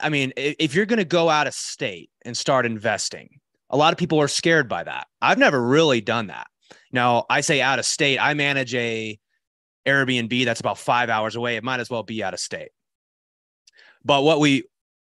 I 0.00 0.08
mean, 0.08 0.32
if 0.36 0.74
you're 0.74 0.86
going 0.86 0.98
to 0.98 1.04
go 1.04 1.28
out 1.28 1.46
of 1.46 1.54
state 1.54 2.10
and 2.24 2.36
start 2.36 2.66
investing, 2.66 3.40
a 3.74 3.76
lot 3.76 3.92
of 3.92 3.98
people 3.98 4.20
are 4.20 4.28
scared 4.28 4.68
by 4.68 4.84
that. 4.84 5.08
I've 5.20 5.36
never 5.36 5.60
really 5.60 6.00
done 6.00 6.28
that. 6.28 6.46
Now, 6.92 7.26
I 7.28 7.40
say 7.40 7.60
out 7.60 7.80
of 7.80 7.84
state, 7.84 8.18
I 8.18 8.32
manage 8.32 8.72
a 8.72 9.18
Airbnb 9.84 10.44
that's 10.44 10.60
about 10.60 10.78
five 10.78 11.10
hours 11.10 11.34
away. 11.34 11.56
It 11.56 11.64
might 11.64 11.80
as 11.80 11.90
well 11.90 12.04
be 12.04 12.22
out 12.22 12.34
of 12.34 12.40
state. 12.40 12.68
But 14.04 14.22
what 14.22 14.38
we 14.38 14.62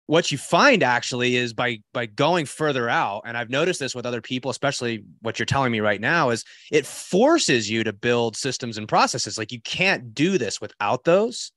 what 0.08 0.34
you 0.34 0.38
find 0.38 0.84
actually 0.84 1.38
is 1.38 1.54
by 1.54 1.80
by 1.94 2.06
going 2.06 2.46
further 2.46 2.88
out 2.88 3.22
and 3.26 3.36
i've 3.36 3.50
noticed 3.50 3.78
this 3.78 3.94
with 3.94 4.06
other 4.06 4.22
people 4.22 4.50
especially 4.50 5.04
what 5.22 5.38
you're 5.38 5.46
telling 5.46 5.70
me 5.70 5.82
right 5.82 6.00
now 6.00 6.30
is 6.30 6.46
it 6.72 6.86
forces 6.86 7.70
you 7.70 7.84
to 7.84 7.92
build 7.92 8.38
systems 8.38 8.78
and 8.78 8.88
processes 8.88 9.38
like 9.38 9.52
you 9.52 9.60
can't 9.64 10.14
do 10.14 10.38
this 10.38 10.62
without 10.62 11.04
those 11.04 11.52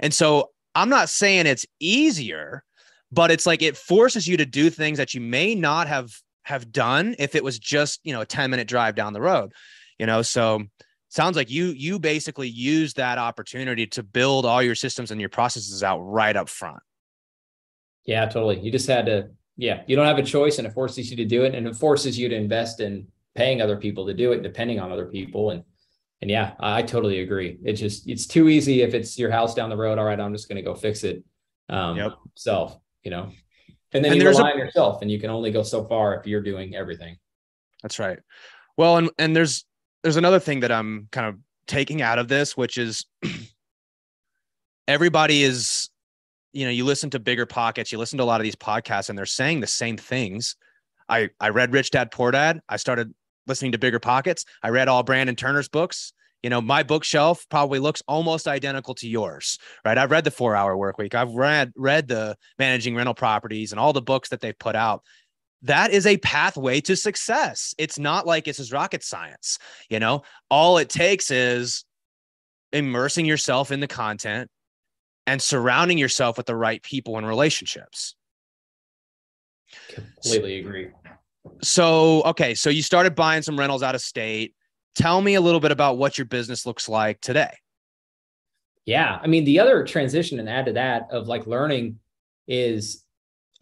and 0.00 0.14
so 0.14 0.48
i'm 0.74 0.88
not 0.88 1.10
saying 1.10 1.46
it's 1.46 1.66
easier 1.78 2.64
but 3.12 3.30
it's 3.30 3.44
like 3.44 3.60
it 3.60 3.76
forces 3.76 4.26
you 4.26 4.38
to 4.38 4.46
do 4.46 4.70
things 4.70 4.96
that 4.96 5.12
you 5.12 5.20
may 5.20 5.54
not 5.54 5.86
have 5.86 6.10
have 6.44 6.70
done 6.72 7.14
if 7.18 7.34
it 7.34 7.42
was 7.42 7.58
just 7.58 8.00
you 8.04 8.12
know 8.12 8.20
a 8.20 8.26
10 8.26 8.50
minute 8.50 8.68
drive 8.68 8.94
down 8.94 9.12
the 9.12 9.20
road 9.20 9.52
you 9.98 10.06
know? 10.06 10.22
So 10.22 10.62
sounds 11.08 11.36
like 11.36 11.50
you 11.50 11.66
you 11.66 11.98
basically 11.98 12.48
use 12.48 12.94
that 12.94 13.18
opportunity 13.18 13.86
to 13.86 14.02
build 14.02 14.44
all 14.46 14.62
your 14.62 14.74
systems 14.74 15.10
and 15.10 15.20
your 15.20 15.30
processes 15.30 15.82
out 15.82 16.00
right 16.00 16.36
up 16.36 16.48
front. 16.48 16.80
Yeah 18.04 18.26
totally. 18.26 18.60
You 18.60 18.70
just 18.70 18.86
had 18.86 19.06
to 19.06 19.28
yeah 19.56 19.82
you 19.86 19.96
don't 19.96 20.06
have 20.06 20.18
a 20.18 20.22
choice 20.22 20.58
and 20.58 20.66
it 20.66 20.72
forces 20.72 21.10
you 21.10 21.16
to 21.16 21.24
do 21.24 21.44
it 21.44 21.54
and 21.54 21.66
it 21.66 21.76
forces 21.76 22.18
you 22.18 22.28
to 22.28 22.34
invest 22.34 22.80
in 22.80 23.06
paying 23.34 23.60
other 23.60 23.76
people 23.76 24.06
to 24.06 24.14
do 24.14 24.32
it 24.32 24.42
depending 24.42 24.80
on 24.80 24.92
other 24.92 25.06
people. 25.06 25.50
And 25.50 25.62
and 26.20 26.30
yeah 26.30 26.52
i, 26.60 26.78
I 26.78 26.82
totally 26.82 27.20
agree. 27.20 27.58
It's 27.64 27.80
just 27.80 28.08
it's 28.08 28.26
too 28.26 28.48
easy 28.48 28.82
if 28.82 28.94
it's 28.94 29.18
your 29.18 29.30
house 29.30 29.54
down 29.54 29.70
the 29.70 29.76
road. 29.76 29.98
All 29.98 30.04
right 30.04 30.18
i'm 30.18 30.32
just 30.32 30.48
going 30.48 30.56
to 30.56 30.62
go 30.62 30.74
fix 30.74 31.04
it 31.04 31.24
um 31.70 31.96
yep. 31.96 32.12
self 32.34 32.76
you 33.02 33.10
know 33.10 33.30
and 33.94 34.04
then 34.04 34.12
and 34.12 34.20
you 34.20 34.28
rely 34.28 34.50
a- 34.50 34.52
on 34.52 34.58
yourself 34.58 35.00
and 35.02 35.10
you 35.10 35.18
can 35.18 35.30
only 35.30 35.50
go 35.50 35.62
so 35.62 35.84
far 35.84 36.14
if 36.14 36.26
you're 36.26 36.42
doing 36.42 36.74
everything 36.74 37.16
that's 37.82 37.98
right 37.98 38.18
well 38.76 38.96
and 38.96 39.10
and 39.18 39.34
there's 39.34 39.64
there's 40.04 40.16
another 40.16 40.38
thing 40.38 40.60
that 40.60 40.70
I'm 40.70 41.08
kind 41.10 41.26
of 41.26 41.36
taking 41.66 42.02
out 42.02 42.18
of 42.18 42.28
this, 42.28 42.56
which 42.56 42.76
is 42.76 43.06
everybody 44.88 45.42
is, 45.42 45.88
you 46.52 46.66
know, 46.66 46.70
you 46.70 46.84
listen 46.84 47.08
to 47.10 47.18
BiggerPockets, 47.18 47.90
you 47.90 47.98
listen 47.98 48.18
to 48.18 48.22
a 48.22 48.26
lot 48.26 48.40
of 48.40 48.44
these 48.44 48.54
podcasts, 48.54 49.08
and 49.08 49.18
they're 49.18 49.26
saying 49.26 49.60
the 49.60 49.66
same 49.66 49.96
things. 49.96 50.56
I 51.08 51.30
I 51.40 51.48
read 51.48 51.72
Rich 51.72 51.90
Dad 51.90 52.10
Poor 52.10 52.30
Dad. 52.30 52.60
I 52.68 52.76
started 52.76 53.12
listening 53.46 53.72
to 53.72 53.78
BiggerPockets. 53.78 54.44
I 54.62 54.68
read 54.68 54.88
all 54.88 55.02
Brandon 55.02 55.36
Turner's 55.36 55.68
books. 55.68 56.12
You 56.44 56.50
know, 56.50 56.60
my 56.60 56.82
bookshelf 56.82 57.46
probably 57.48 57.78
looks 57.78 58.02
almost 58.06 58.46
identical 58.46 58.94
to 58.96 59.08
yours, 59.08 59.58
right? 59.82 59.96
I've 59.96 60.10
read 60.10 60.24
the 60.24 60.30
four 60.30 60.54
hour 60.54 60.76
work 60.76 60.98
week. 60.98 61.14
I've 61.14 61.32
read 61.32 61.72
read 61.74 62.06
the 62.06 62.36
managing 62.58 62.94
rental 62.94 63.14
properties 63.14 63.72
and 63.72 63.80
all 63.80 63.94
the 63.94 64.02
books 64.02 64.28
that 64.28 64.42
they've 64.42 64.58
put 64.58 64.76
out 64.76 65.02
that 65.62 65.90
is 65.90 66.06
a 66.06 66.18
pathway 66.18 66.82
to 66.82 66.94
success. 66.94 67.74
It's 67.78 67.98
not 67.98 68.26
like 68.26 68.46
it's 68.46 68.70
rocket 68.70 69.02
science. 69.02 69.58
You 69.88 69.98
know, 69.98 70.22
all 70.50 70.76
it 70.76 70.90
takes 70.90 71.30
is 71.30 71.86
immersing 72.74 73.24
yourself 73.24 73.72
in 73.72 73.80
the 73.80 73.86
content 73.86 74.50
and 75.26 75.40
surrounding 75.40 75.96
yourself 75.96 76.36
with 76.36 76.44
the 76.44 76.54
right 76.54 76.82
people 76.82 77.16
and 77.16 77.26
relationships. 77.26 78.16
Completely 79.88 80.58
agree. 80.58 80.88
So, 81.62 82.22
okay, 82.24 82.54
so 82.54 82.68
you 82.68 82.82
started 82.82 83.14
buying 83.14 83.40
some 83.40 83.58
rentals 83.58 83.82
out 83.82 83.94
of 83.94 84.02
state. 84.02 84.54
Tell 84.94 85.20
me 85.20 85.34
a 85.34 85.40
little 85.40 85.60
bit 85.60 85.72
about 85.72 85.98
what 85.98 86.18
your 86.18 86.24
business 86.24 86.66
looks 86.66 86.88
like 86.88 87.20
today. 87.20 87.52
Yeah, 88.86 89.18
I 89.22 89.26
mean, 89.26 89.44
the 89.44 89.60
other 89.60 89.84
transition 89.84 90.38
and 90.38 90.48
add 90.48 90.66
to 90.66 90.72
that 90.74 91.08
of 91.10 91.26
like 91.26 91.46
learning 91.46 91.98
is 92.46 93.04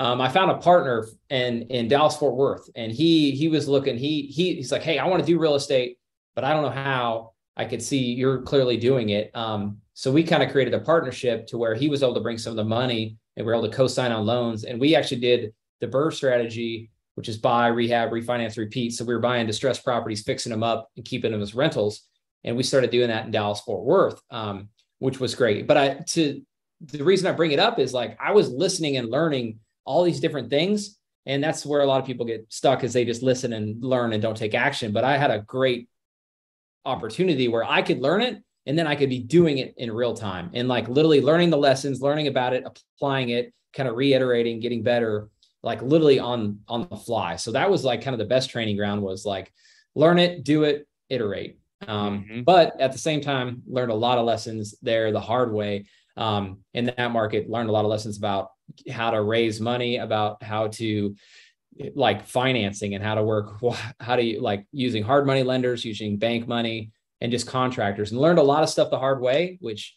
um, 0.01 0.21
I 0.21 0.29
found 0.29 0.51
a 0.51 0.57
partner 0.59 1.07
in 1.31 1.63
in 1.63 1.89
Dallas 1.89 2.17
Fort 2.17 2.35
Worth, 2.35 2.69
and 2.75 2.91
he 2.91 3.31
he 3.33 3.49
was 3.49 3.69
looking. 3.69 3.97
He 3.97 4.23
he 4.23 4.57
he's 4.57 4.73
like, 4.73 4.83
hey, 4.83 4.99
I 4.99 5.07
want 5.07 5.23
to 5.23 5.27
do 5.27 5.39
real 5.39 5.55
estate, 5.55 5.99
but 6.35 6.45
I 6.45 6.53
don't 6.53 6.63
know 6.63 6.71
how. 6.71 7.33
I 7.55 7.67
could 7.67 7.83
see 7.83 7.99
you're 7.99 8.41
clearly 8.43 8.79
doing 8.79 9.11
it. 9.11 9.31
Um, 9.37 9.77
so 9.93 10.11
we 10.11 10.25
kind 10.25 10.43
of 10.43 10.51
created 10.51 10.73
a 10.73 10.81
partnership 10.81 11.47
to 11.49 11.59
where 11.59 11.75
he 11.75 11.89
was 11.89 12.03
able 12.03 12.15
to 12.15 12.21
bring 12.21 12.39
some 12.39 12.51
of 12.51 12.57
the 12.57 12.65
money, 12.65 13.19
and 13.37 13.47
we 13.47 13.53
are 13.53 13.57
able 13.57 13.69
to 13.69 13.77
co-sign 13.77 14.11
on 14.11 14.25
loans. 14.25 14.65
And 14.65 14.81
we 14.81 14.97
actually 14.97 15.21
did 15.21 15.53
the 15.81 15.87
BRRRR 15.87 16.15
strategy, 16.15 16.91
which 17.15 17.29
is 17.29 17.39
buy, 17.39 17.69
rehab, 17.69 18.11
refinance, 18.11 18.57
repeat. 18.57 18.95
So 18.95 19.05
we 19.05 19.15
were 19.15 19.21
buying 19.21 19.47
distressed 19.47 19.85
properties, 19.85 20.23
fixing 20.23 20.51
them 20.51 20.63
up, 20.63 20.89
and 20.97 21.05
keeping 21.05 21.33
them 21.33 21.43
as 21.43 21.55
rentals. 21.55 22.03
And 22.45 22.57
we 22.57 22.63
started 22.63 22.91
doing 22.91 23.09
that 23.09 23.27
in 23.27 23.31
Dallas 23.31 23.61
Fort 23.61 23.85
Worth, 23.85 24.21
um, 24.31 24.69
which 24.99 25.21
was 25.21 25.35
great. 25.35 25.67
But 25.67 25.77
I 25.77 25.95
to 26.11 26.43
the 26.81 27.05
reason 27.05 27.29
I 27.29 27.33
bring 27.33 27.53
it 27.53 27.61
up 27.61 27.79
is 27.79 27.95
like 27.95 28.19
I 28.21 28.33
was 28.33 28.51
listening 28.51 28.97
and 28.97 29.11
learning 29.11 29.61
all 29.85 30.03
these 30.03 30.21
different 30.21 30.51
things. 30.51 30.99
And 31.27 31.43
that's 31.43 31.65
where 31.65 31.83
a 31.83 31.87
lot 31.87 32.01
of 32.01 32.07
people 32.07 32.27
get 32.27 32.47
stuck 32.49 32.83
is 32.83 32.93
they 32.93 33.05
just 33.05 33.23
listen 33.23 33.53
and 33.53 33.83
learn 33.83 34.13
and 34.13 34.21
don't 34.21 34.37
take 34.37 34.55
action. 34.55 34.93
But 34.93 35.05
I 35.05 35.17
had 35.17 35.31
a 35.31 35.41
great 35.41 35.89
opportunity 36.85 37.47
where 37.47 37.65
I 37.65 37.83
could 37.83 38.01
learn 38.01 38.23
it 38.23 38.43
and 38.67 38.77
then 38.77 38.87
I 38.89 38.97
could 38.97 39.09
be 39.09 39.21
doing 39.21 39.59
it 39.59 39.75
in 39.77 39.93
real 39.93 40.15
time 40.15 40.51
and 40.55 40.67
like 40.69 40.89
literally 40.89 41.21
learning 41.21 41.51
the 41.51 41.57
lessons, 41.57 42.01
learning 42.01 42.27
about 42.27 42.55
it, 42.55 42.65
applying 42.67 43.31
it, 43.31 43.53
kind 43.73 43.89
of 43.89 43.97
reiterating, 43.97 44.61
getting 44.61 44.83
better, 44.83 45.29
like 45.63 45.83
literally 45.83 46.19
on 46.19 46.61
on 46.69 46.89
the 46.89 46.97
fly. 46.97 47.37
So 47.37 47.53
that 47.53 47.71
was 47.71 47.85
like 47.85 48.03
kind 48.03 48.15
of 48.15 48.19
the 48.19 48.25
best 48.25 48.51
training 48.51 48.77
ground 48.77 49.03
was 49.03 49.25
like 49.25 49.53
learn 49.95 50.19
it, 50.19 50.45
do 50.45 50.65
it, 50.65 50.87
iterate. 51.09 51.59
Um, 51.87 52.25
mm-hmm. 52.25 52.43
But 52.43 52.81
at 52.81 52.93
the 52.93 52.99
same 52.99 53.21
time, 53.21 53.63
learned 53.67 53.93
a 53.93 53.97
lot 53.97 54.19
of 54.19 54.25
lessons 54.25 54.75
there 54.83 55.13
the 55.13 55.21
hard 55.21 55.53
way. 55.53 55.87
Um, 56.17 56.59
in 56.75 56.87
that 56.97 57.11
market, 57.11 57.49
learned 57.49 57.71
a 57.71 57.73
lot 57.73 57.85
of 57.85 57.91
lessons 57.91 58.19
about 58.19 58.51
how 58.91 59.11
to 59.11 59.23
raise 59.23 59.61
money, 59.61 59.97
about 59.97 60.43
how 60.43 60.69
to 60.69 61.15
like 61.95 62.27
financing 62.27 62.95
and 62.95 63.03
how 63.03 63.15
to 63.15 63.23
work, 63.23 63.59
how 64.01 64.17
to 64.17 64.41
like 64.41 64.67
using 64.73 65.03
hard 65.03 65.27
money 65.27 65.43
lenders, 65.43 65.85
using 65.85 66.19
bank 66.19 66.47
money, 66.47 66.91
and 67.21 67.33
just 67.33 67.47
contractors, 67.47 68.13
and 68.13 68.21
learned 68.21 68.39
a 68.39 68.43
lot 68.43 68.63
of 68.63 68.69
stuff 68.69 68.91
the 68.91 68.99
hard 68.99 69.21
way, 69.21 69.59
which 69.61 69.95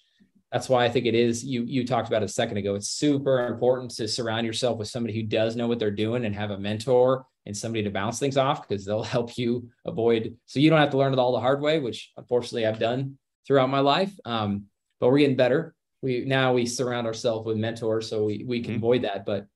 that's 0.56 0.70
why 0.70 0.86
I 0.86 0.90
think 0.90 1.06
it 1.06 1.16
is 1.16 1.44
you 1.44 1.66
you 1.66 1.86
talked 1.86 2.08
about 2.08 2.22
it 2.22 2.28
a 2.28 2.30
second 2.30 2.56
ago. 2.56 2.76
It's 2.76 2.88
super 2.88 3.46
important 3.46 3.92
to 3.96 4.08
surround 4.08 4.48
yourself 4.48 4.78
with 4.78 4.88
somebody 4.88 5.14
who 5.14 5.22
does 5.22 5.58
know 5.58 5.68
what 5.68 5.80
they're 5.80 5.92
doing 5.92 6.24
and 6.24 6.34
have 6.34 6.52
a 6.52 6.58
mentor 6.58 7.26
and 7.46 7.56
somebody 7.56 7.84
to 7.84 7.90
bounce 7.90 8.20
things 8.20 8.38
off 8.38 8.66
because 8.66 8.86
they'll 8.86 9.04
help 9.18 9.38
you 9.38 9.70
avoid 9.84 10.38
so 10.46 10.62
you 10.62 10.70
don't 10.70 10.80
have 10.80 10.92
to 10.92 10.98
learn 10.98 11.12
it 11.12 11.20
all 11.20 11.34
the 11.34 11.42
hard 11.42 11.60
way, 11.60 11.80
which 11.80 12.10
unfortunately 12.16 12.66
I've 12.66 12.80
done 12.80 13.18
throughout 13.46 13.70
my 13.70 13.82
life. 13.82 14.14
Um, 14.24 14.68
but 15.02 15.10
we're 15.10 15.18
getting 15.18 15.36
better. 15.36 15.76
We 16.02 16.24
now 16.24 16.54
we 16.54 16.66
surround 16.66 17.06
ourselves 17.06 17.46
with 17.46 17.58
mentors 17.58 18.10
so 18.10 18.24
we 18.24 18.46
we 18.48 18.62
can 18.62 18.76
mm-hmm. 18.76 18.78
avoid 18.78 19.02
that. 19.02 19.26
But 19.26 19.48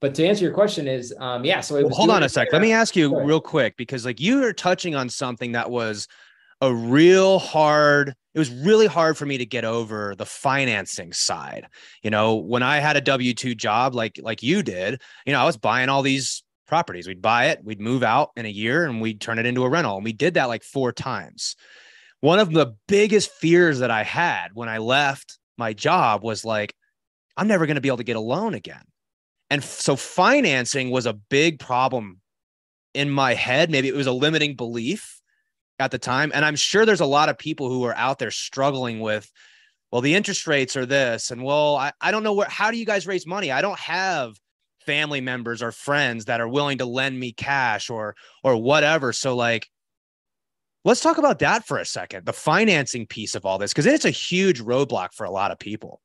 but 0.00 0.12
to 0.16 0.26
answer 0.26 0.44
your 0.44 0.54
question 0.54 0.88
is 0.88 1.14
um 1.20 1.44
yeah 1.44 1.60
so 1.60 1.76
well, 1.76 1.90
hold 1.90 2.10
on 2.10 2.24
a 2.24 2.28
sec. 2.28 2.48
Let 2.52 2.62
me 2.62 2.72
ask 2.72 2.96
you 2.96 3.16
real 3.22 3.40
quick 3.40 3.76
because 3.76 4.04
like 4.04 4.18
you 4.18 4.42
are 4.42 4.52
touching 4.52 4.96
on 4.96 5.08
something 5.08 5.52
that 5.52 5.70
was 5.70 6.08
a 6.60 6.74
real 6.74 7.38
hard 7.38 8.14
it 8.34 8.38
was 8.38 8.50
really 8.50 8.86
hard 8.86 9.16
for 9.16 9.26
me 9.26 9.38
to 9.38 9.46
get 9.46 9.64
over 9.64 10.14
the 10.14 10.26
financing 10.26 11.12
side. 11.12 11.66
You 12.02 12.10
know 12.10 12.36
when 12.36 12.62
i 12.62 12.78
had 12.78 12.96
a 12.96 13.00
w2 13.00 13.56
job 13.56 13.94
like 13.94 14.18
like 14.22 14.42
you 14.42 14.62
did 14.62 15.00
you 15.26 15.32
know 15.32 15.40
i 15.40 15.44
was 15.44 15.56
buying 15.56 15.88
all 15.88 16.02
these 16.02 16.42
properties. 16.66 17.06
We'd 17.06 17.22
buy 17.22 17.46
it 17.46 17.64
we'd 17.64 17.80
move 17.80 18.02
out 18.02 18.30
in 18.36 18.46
a 18.46 18.50
year 18.50 18.84
and 18.84 19.00
we'd 19.00 19.20
turn 19.20 19.38
it 19.38 19.46
into 19.46 19.64
a 19.64 19.68
rental. 19.68 19.96
And 19.96 20.04
we 20.04 20.12
did 20.12 20.34
that 20.34 20.48
like 20.48 20.62
four 20.62 20.92
times. 20.92 21.56
One 22.20 22.40
of 22.40 22.52
the 22.52 22.74
biggest 22.86 23.30
fears 23.30 23.78
that 23.78 23.90
i 23.90 24.02
had 24.02 24.48
when 24.54 24.68
i 24.68 24.78
left 24.78 25.38
my 25.56 25.72
job 25.72 26.22
was 26.22 26.44
like 26.44 26.74
i'm 27.36 27.48
never 27.48 27.66
going 27.66 27.76
to 27.76 27.80
be 27.80 27.88
able 27.88 27.98
to 27.98 28.04
get 28.04 28.16
a 28.16 28.20
loan 28.20 28.54
again. 28.54 28.82
And 29.50 29.64
so 29.64 29.96
financing 29.96 30.90
was 30.90 31.06
a 31.06 31.14
big 31.14 31.58
problem 31.58 32.20
in 32.92 33.10
my 33.10 33.34
head. 33.34 33.70
Maybe 33.70 33.88
it 33.88 33.94
was 33.94 34.06
a 34.06 34.12
limiting 34.12 34.56
belief 34.56 35.17
at 35.78 35.90
the 35.90 35.98
time. 35.98 36.32
And 36.34 36.44
I'm 36.44 36.56
sure 36.56 36.84
there's 36.84 37.00
a 37.00 37.06
lot 37.06 37.28
of 37.28 37.38
people 37.38 37.68
who 37.68 37.84
are 37.84 37.96
out 37.96 38.18
there 38.18 38.30
struggling 38.30 39.00
with, 39.00 39.30
well, 39.92 40.02
the 40.02 40.14
interest 40.14 40.46
rates 40.46 40.76
are 40.76 40.86
this. 40.86 41.30
And 41.30 41.42
well, 41.42 41.76
I, 41.76 41.92
I 42.00 42.10
don't 42.10 42.22
know 42.22 42.34
where, 42.34 42.48
how 42.48 42.70
do 42.70 42.76
you 42.76 42.84
guys 42.84 43.06
raise 43.06 43.26
money? 43.26 43.50
I 43.50 43.62
don't 43.62 43.78
have 43.78 44.36
family 44.84 45.20
members 45.20 45.62
or 45.62 45.72
friends 45.72 46.26
that 46.26 46.40
are 46.40 46.48
willing 46.48 46.78
to 46.78 46.86
lend 46.86 47.18
me 47.18 47.32
cash 47.32 47.90
or, 47.90 48.14
or 48.42 48.56
whatever. 48.56 49.12
So 49.12 49.36
like, 49.36 49.68
let's 50.84 51.00
talk 51.00 51.18
about 51.18 51.38
that 51.40 51.66
for 51.66 51.78
a 51.78 51.84
second, 51.84 52.26
the 52.26 52.32
financing 52.32 53.06
piece 53.06 53.34
of 53.34 53.44
all 53.46 53.58
this, 53.58 53.72
because 53.72 53.86
it's 53.86 54.04
a 54.04 54.10
huge 54.10 54.62
roadblock 54.62 55.12
for 55.14 55.24
a 55.24 55.30
lot 55.30 55.50
of 55.50 55.58
people. 55.58 56.00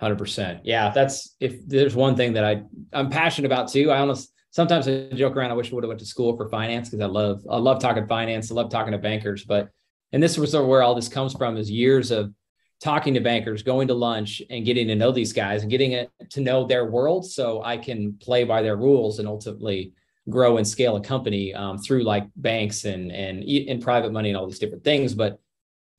100%. 0.00 0.60
Yeah. 0.64 0.90
That's, 0.90 1.34
if 1.40 1.66
there's 1.66 1.94
one 1.94 2.16
thing 2.16 2.34
that 2.34 2.44
I, 2.44 2.62
I'm 2.92 3.10
passionate 3.10 3.46
about 3.46 3.70
too, 3.70 3.90
I 3.90 3.98
almost, 3.98 4.32
sometimes 4.50 4.88
I 4.88 5.08
joke 5.14 5.36
around. 5.36 5.50
I 5.50 5.54
wish 5.54 5.72
I 5.72 5.74
would 5.74 5.84
have 5.84 5.88
went 5.88 6.00
to 6.00 6.06
school 6.06 6.36
for 6.36 6.48
finance 6.48 6.88
because 6.90 7.02
I 7.02 7.06
love 7.06 7.42
I 7.48 7.56
love 7.56 7.80
talking 7.80 8.06
finance. 8.06 8.50
I 8.50 8.54
love 8.54 8.70
talking 8.70 8.92
to 8.92 8.98
bankers. 8.98 9.44
But 9.44 9.70
and 10.12 10.22
this 10.22 10.36
was 10.36 10.54
where 10.54 10.82
all 10.82 10.94
this 10.94 11.08
comes 11.08 11.32
from 11.34 11.56
is 11.56 11.70
years 11.70 12.10
of 12.10 12.32
talking 12.80 13.14
to 13.14 13.20
bankers, 13.20 13.62
going 13.62 13.88
to 13.88 13.94
lunch, 13.94 14.42
and 14.50 14.64
getting 14.64 14.88
to 14.88 14.94
know 14.94 15.12
these 15.12 15.32
guys 15.32 15.62
and 15.62 15.70
getting 15.70 16.06
to 16.30 16.40
know 16.40 16.66
their 16.66 16.86
world, 16.86 17.30
so 17.30 17.62
I 17.62 17.76
can 17.76 18.14
play 18.14 18.44
by 18.44 18.62
their 18.62 18.76
rules 18.76 19.18
and 19.18 19.28
ultimately 19.28 19.92
grow 20.28 20.58
and 20.58 20.66
scale 20.66 20.96
a 20.96 21.00
company 21.00 21.54
um, 21.54 21.78
through 21.78 22.04
like 22.04 22.26
banks 22.36 22.84
and 22.84 23.12
and 23.12 23.42
in 23.44 23.80
private 23.80 24.12
money 24.12 24.30
and 24.30 24.36
all 24.36 24.46
these 24.46 24.58
different 24.58 24.84
things. 24.84 25.14
But 25.14 25.38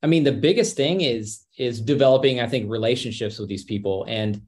I 0.02 0.08
mean, 0.08 0.24
the 0.24 0.32
biggest 0.32 0.76
thing 0.76 1.00
is 1.00 1.46
is 1.56 1.80
developing, 1.80 2.40
I 2.40 2.48
think, 2.48 2.70
relationships 2.70 3.38
with 3.38 3.48
these 3.48 3.64
people 3.64 4.04
and 4.08 4.42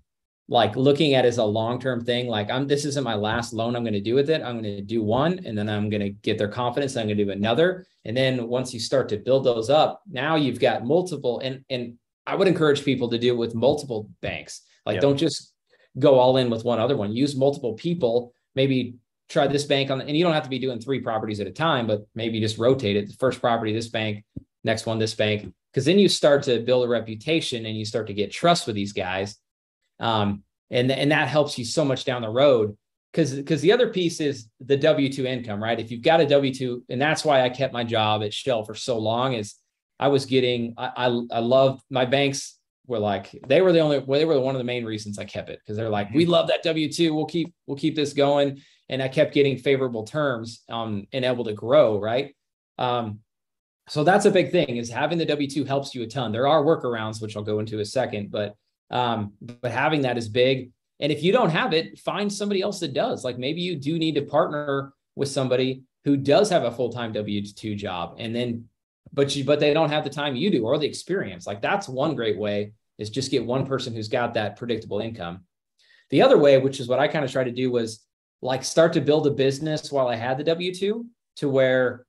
like 0.48 0.76
looking 0.76 1.14
at 1.14 1.24
as 1.24 1.38
a 1.38 1.44
long-term 1.44 2.04
thing 2.04 2.26
like 2.28 2.50
i'm 2.50 2.66
this 2.66 2.84
isn't 2.84 3.04
my 3.04 3.14
last 3.14 3.52
loan 3.52 3.74
i'm 3.74 3.82
going 3.82 3.94
to 3.94 4.00
do 4.00 4.14
with 4.14 4.28
it. 4.28 4.42
I'm 4.42 4.60
going 4.60 4.76
to 4.76 4.82
do 4.82 5.02
one 5.02 5.40
and 5.44 5.56
then 5.56 5.68
i'm 5.68 5.88
going 5.88 6.02
to 6.02 6.10
get 6.10 6.36
their 6.36 6.48
confidence 6.48 6.96
i'm 6.96 7.06
going 7.06 7.16
to 7.16 7.24
do 7.24 7.30
another. 7.30 7.86
And 8.04 8.14
then 8.14 8.48
once 8.48 8.74
you 8.74 8.80
start 8.80 9.08
to 9.08 9.16
build 9.16 9.44
those 9.44 9.70
up 9.70 10.02
now 10.10 10.36
you've 10.36 10.60
got 10.60 10.84
multiple 10.84 11.40
and 11.40 11.64
and 11.70 11.94
i 12.26 12.34
would 12.34 12.48
encourage 12.48 12.84
people 12.84 13.08
to 13.10 13.18
do 13.18 13.32
it 13.32 13.38
with 13.38 13.54
multiple 13.54 14.10
banks. 14.20 14.62
Like 14.84 14.94
yep. 14.94 15.02
don't 15.02 15.16
just 15.16 15.52
go 15.98 16.18
all 16.18 16.36
in 16.36 16.50
with 16.50 16.64
one 16.64 16.80
other 16.80 16.96
one. 16.96 17.12
Use 17.12 17.36
multiple 17.36 17.74
people. 17.74 18.32
Maybe 18.54 18.96
try 19.30 19.46
this 19.46 19.64
bank 19.64 19.90
on 19.90 20.02
and 20.02 20.16
you 20.16 20.24
don't 20.24 20.34
have 20.34 20.42
to 20.42 20.50
be 20.50 20.58
doing 20.58 20.78
three 20.78 21.00
properties 21.00 21.40
at 21.40 21.46
a 21.46 21.52
time 21.52 21.86
but 21.86 22.06
maybe 22.14 22.38
just 22.38 22.58
rotate 22.58 22.96
it. 22.96 23.08
The 23.08 23.14
first 23.14 23.40
property 23.40 23.72
this 23.72 23.88
bank 23.88 24.24
next 24.62 24.84
one 24.84 24.98
this 24.98 25.14
bank. 25.14 25.52
Because 25.72 25.86
then 25.86 25.98
you 25.98 26.08
start 26.08 26.42
to 26.44 26.60
build 26.60 26.84
a 26.84 26.88
reputation 26.88 27.64
and 27.66 27.76
you 27.76 27.84
start 27.84 28.06
to 28.08 28.14
get 28.14 28.30
trust 28.30 28.66
with 28.66 28.76
these 28.76 28.92
guys 28.92 29.38
um, 30.00 30.42
and, 30.70 30.90
and 30.90 31.12
that 31.12 31.28
helps 31.28 31.58
you 31.58 31.64
so 31.64 31.84
much 31.84 32.04
down 32.04 32.22
the 32.22 32.28
road. 32.28 32.76
Because 33.12 33.32
because 33.32 33.60
the 33.60 33.70
other 33.70 33.90
piece 33.90 34.20
is 34.20 34.48
the 34.58 34.76
w2 34.76 35.24
income 35.24 35.62
right? 35.62 35.78
If 35.78 35.92
you've 35.92 36.02
got 36.02 36.20
a 36.20 36.26
w2 36.26 36.82
and 36.88 37.00
that's 37.00 37.24
why 37.24 37.42
i 37.42 37.48
kept 37.48 37.72
my 37.72 37.84
job 37.84 38.24
at 38.24 38.34
shell 38.34 38.64
for 38.64 38.74
so 38.74 38.98
long 38.98 39.34
is 39.34 39.54
i 40.00 40.08
was 40.08 40.26
getting 40.26 40.74
i 40.76 40.90
i, 40.96 41.20
I 41.36 41.38
loved 41.38 41.84
my 41.90 42.06
banks 42.06 42.58
were 42.86 42.98
like 42.98 43.30
they 43.46 43.62
were 43.62 43.72
the 43.72 43.80
only 43.80 43.98
well, 44.00 44.18
they 44.18 44.24
were 44.24 44.40
one 44.40 44.54
of 44.54 44.58
the 44.58 44.64
main 44.64 44.84
reasons 44.84 45.18
i 45.18 45.24
kept 45.24 45.48
it 45.48 45.58
because 45.60 45.76
they're 45.76 45.88
like 45.88 46.10
we 46.12 46.24
mm-hmm. 46.24 46.32
love 46.32 46.48
that 46.48 46.64
w2 46.64 47.14
we'll 47.14 47.24
keep 47.26 47.54
we'll 47.66 47.76
keep 47.76 47.96
this 47.96 48.12
going. 48.12 48.60
And 48.90 49.02
i 49.02 49.08
kept 49.08 49.32
getting 49.32 49.56
favorable 49.56 50.04
terms 50.04 50.62
um 50.68 51.06
and 51.12 51.24
able 51.24 51.44
to 51.44 51.54
grow 51.54 51.98
right? 51.98 52.34
Um 52.78 53.20
so 53.88 54.02
that's 54.02 54.24
a 54.24 54.30
big 54.30 54.50
thing 54.50 54.76
is 54.76 54.90
having 54.90 55.18
the 55.18 55.26
w2 55.26 55.66
helps 55.66 55.94
you 55.94 56.02
a 56.02 56.06
ton. 56.06 56.32
There 56.32 56.48
are 56.48 56.62
workarounds 56.62 57.22
which 57.22 57.36
i'll 57.36 57.42
go 57.42 57.60
into 57.60 57.80
a 57.80 57.84
second 57.84 58.30
but 58.30 58.56
um, 58.94 59.32
but 59.42 59.72
having 59.72 60.02
that 60.02 60.16
is 60.16 60.28
big. 60.28 60.70
And 61.00 61.10
if 61.12 61.22
you 61.22 61.32
don't 61.32 61.50
have 61.50 61.74
it, 61.74 61.98
find 61.98 62.32
somebody 62.32 62.62
else 62.62 62.80
that 62.80 62.94
does. 62.94 63.24
Like 63.24 63.36
maybe 63.36 63.60
you 63.60 63.76
do 63.76 63.98
need 63.98 64.14
to 64.14 64.22
partner 64.22 64.94
with 65.16 65.28
somebody 65.28 65.82
who 66.04 66.16
does 66.16 66.48
have 66.50 66.62
a 66.62 66.70
full-time 66.70 67.12
W2 67.12 67.76
job 67.76 68.16
and 68.18 68.34
then 68.34 68.64
but 69.12 69.34
you 69.36 69.44
but 69.44 69.60
they 69.60 69.72
don't 69.74 69.90
have 69.90 70.04
the 70.04 70.10
time 70.10 70.34
you 70.34 70.50
do 70.50 70.64
or 70.64 70.78
the 70.78 70.86
experience. 70.86 71.46
Like 71.46 71.60
that's 71.60 71.88
one 71.88 72.14
great 72.14 72.38
way 72.38 72.72
is 72.98 73.10
just 73.10 73.30
get 73.30 73.44
one 73.44 73.66
person 73.66 73.94
who's 73.94 74.08
got 74.08 74.34
that 74.34 74.56
predictable 74.56 75.00
income. 75.00 75.44
The 76.10 76.22
other 76.22 76.38
way, 76.38 76.58
which 76.58 76.80
is 76.80 76.88
what 76.88 76.98
I 76.98 77.08
kind 77.08 77.24
of 77.24 77.30
tried 77.30 77.44
to 77.44 77.52
do 77.52 77.70
was 77.70 78.04
like 78.42 78.64
start 78.64 78.92
to 78.94 79.00
build 79.00 79.26
a 79.26 79.30
business 79.30 79.90
while 79.90 80.08
I 80.08 80.16
had 80.16 80.38
the 80.38 80.44
W2 80.44 81.04
to 81.36 81.48
where 81.48 82.06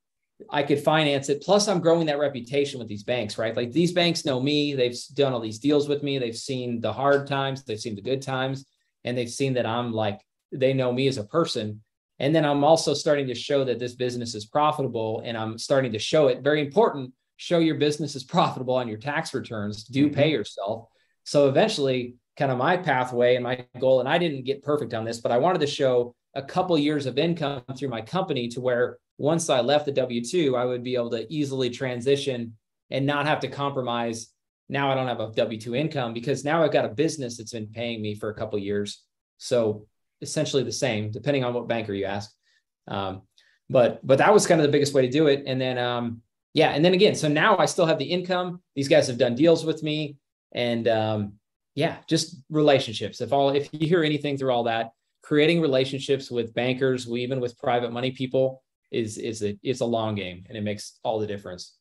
I 0.50 0.63
could 0.63 0.80
finance 0.80 1.30
it. 1.30 1.41
Plus, 1.41 1.67
I'm 1.67 1.80
growing 1.80 2.08
that 2.08 2.19
reputation 2.19 2.80
with 2.80 2.88
these 2.88 3.04
banks, 3.04 3.38
right? 3.38 3.56
Like 3.56 3.71
these 3.71 3.93
banks 3.93 4.26
know 4.26 4.39
me. 4.39 4.74
They've 4.74 4.98
done 5.13 5.34
all 5.34 5.39
these 5.39 5.60
deals 5.60 5.88
with 5.88 6.04
me. 6.04 6.17
They've 6.17 6.36
seen 6.36 6.82
the 6.82 6.91
hard 6.91 7.28
times, 7.28 7.63
they've 7.63 7.80
seen 7.80 7.95
the 7.95 8.02
good 8.02 8.21
times, 8.21 8.65
and 9.04 9.17
they've 9.17 9.30
seen 9.30 9.54
that 9.54 9.65
I'm 9.65 9.93
like, 9.93 10.19
they 10.52 10.74
know 10.74 10.91
me 10.91 11.08
as 11.08 11.17
a 11.17 11.24
person. 11.24 11.82
And 12.19 12.34
then 12.34 12.45
I'm 12.45 12.63
also 12.63 12.93
starting 12.93 13.28
to 13.28 13.36
show 13.36 13.63
that 13.65 13.80
this 13.80 13.95
business 13.95 14.36
is 14.36 14.45
profitable. 14.45 15.21
And 15.26 15.38
I'm 15.38 15.58
starting 15.58 15.91
to 15.93 16.00
show 16.00 16.28
it 16.28 16.41
very 16.41 16.62
important 16.62 17.13
show 17.38 17.60
your 17.60 17.76
business 17.76 18.15
is 18.15 18.24
profitable 18.24 18.76
on 18.76 18.88
your 18.88 18.98
tax 18.98 19.34
returns, 19.34 19.84
do 19.84 20.06
mm-hmm. 20.06 20.15
pay 20.15 20.32
yourself. 20.32 20.88
So 21.24 21.50
eventually, 21.50 22.15
kind 22.38 22.52
of 22.52 22.58
my 22.58 22.78
pathway 22.78 23.36
and 23.36 23.43
my 23.43 23.65
goal, 23.80 24.00
and 24.00 24.10
I 24.10 24.17
didn't 24.17 24.45
get 24.45 24.63
perfect 24.63 24.93
on 24.93 25.06
this, 25.06 25.19
but 25.19 25.32
I 25.32 25.38
wanted 25.38 25.62
to 25.62 25.67
show 25.67 26.15
a 26.34 26.41
couple 26.41 26.78
years 26.78 27.06
of 27.06 27.17
income 27.17 27.63
through 27.78 27.89
my 27.89 28.02
company 28.02 28.48
to 28.50 28.62
where 28.62 28.98
once 29.17 29.49
I 29.49 29.62
left 29.62 29.86
the 29.86 29.91
W 29.91 30.23
2, 30.23 30.56
I 30.56 30.65
would 30.65 30.84
be 30.84 30.95
able 30.95 31.12
to 31.12 31.32
easily 31.34 31.69
transition 31.69 32.58
and 32.89 33.06
not 33.06 33.25
have 33.25 33.39
to 33.41 33.47
compromise. 33.47 34.28
Now 34.67 34.91
I 34.91 34.95
don't 34.95 35.08
have 35.08 35.19
a 35.19 35.32
W 35.32 35.60
2 35.60 35.75
income 35.75 36.13
because 36.13 36.43
now 36.43 36.63
I've 36.63 36.73
got 36.73 36.86
a 36.86 36.89
business 36.89 37.38
that's 37.38 37.54
been 37.54 37.67
paying 37.67 38.01
me 38.01 38.15
for 38.15 38.30
a 38.30 38.36
couple 38.36 38.60
years. 38.60 39.04
So 39.38 39.88
essentially 40.21 40.63
the 40.63 40.71
same, 40.71 41.12
depending 41.12 41.43
on 41.43 41.54
what 41.54 41.67
banker 41.67 41.93
you 41.93 42.06
ask. 42.06 42.32
Um, 42.88 43.23
but 43.69 44.06
but 44.06 44.19
that 44.19 44.34
was 44.34 44.45
kind 44.45 44.62
of 44.62 44.65
the 44.67 44.71
biggest 44.71 44.93
way 44.93 45.01
to 45.04 45.12
do 45.12 45.28
it. 45.28 45.43
And 45.47 45.60
then 45.60 45.78
um, 45.78 46.21
yeah, 46.54 46.69
and 46.69 46.84
then 46.84 46.93
again, 46.93 47.15
so 47.15 47.28
now 47.28 47.58
I 47.58 47.65
still 47.65 47.86
have 47.86 47.99
the 47.99 48.06
income. 48.06 48.62
These 48.75 48.88
guys 48.88 49.08
have 49.08 49.17
done 49.17 49.36
deals 49.36 49.65
with 49.65 49.84
me, 49.84 50.17
and 50.54 50.88
um, 50.88 51.34
yeah, 51.73 51.97
just 52.08 52.38
relationships. 52.49 53.21
If 53.21 53.34
all 53.34 53.49
if 53.49 53.69
you 53.73 53.88
hear 53.88 54.04
anything 54.04 54.38
through 54.38 54.51
all 54.51 54.63
that, 54.63 54.91
creating 55.23 55.62
relationships 55.62 56.30
with 56.30 56.54
bankers, 56.54 57.08
we 57.08 57.21
even 57.21 57.39
with 57.39 57.58
private 57.58 57.91
money 57.91 58.12
people, 58.12 58.63
is 58.91 59.17
is 59.17 59.43
a 59.43 59.58
it's 59.63 59.82
a 59.82 59.86
long 59.86 60.15
game 60.15 60.43
and 60.48 60.58
it 60.58 60.62
makes 60.62 61.00
all 61.04 61.19
the 61.19 61.28
difference. 61.28 61.74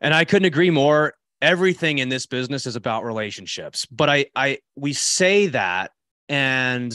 And 0.00 0.12
I 0.12 0.24
couldn't 0.24 0.46
agree 0.46 0.70
more. 0.70 1.14
Everything 1.40 1.98
in 1.98 2.08
this 2.08 2.26
business 2.26 2.66
is 2.66 2.76
about 2.76 3.04
relationships. 3.04 3.86
But 3.86 4.10
I 4.10 4.26
I 4.34 4.58
we 4.76 4.92
say 4.92 5.48
that 5.48 5.92
and 6.28 6.92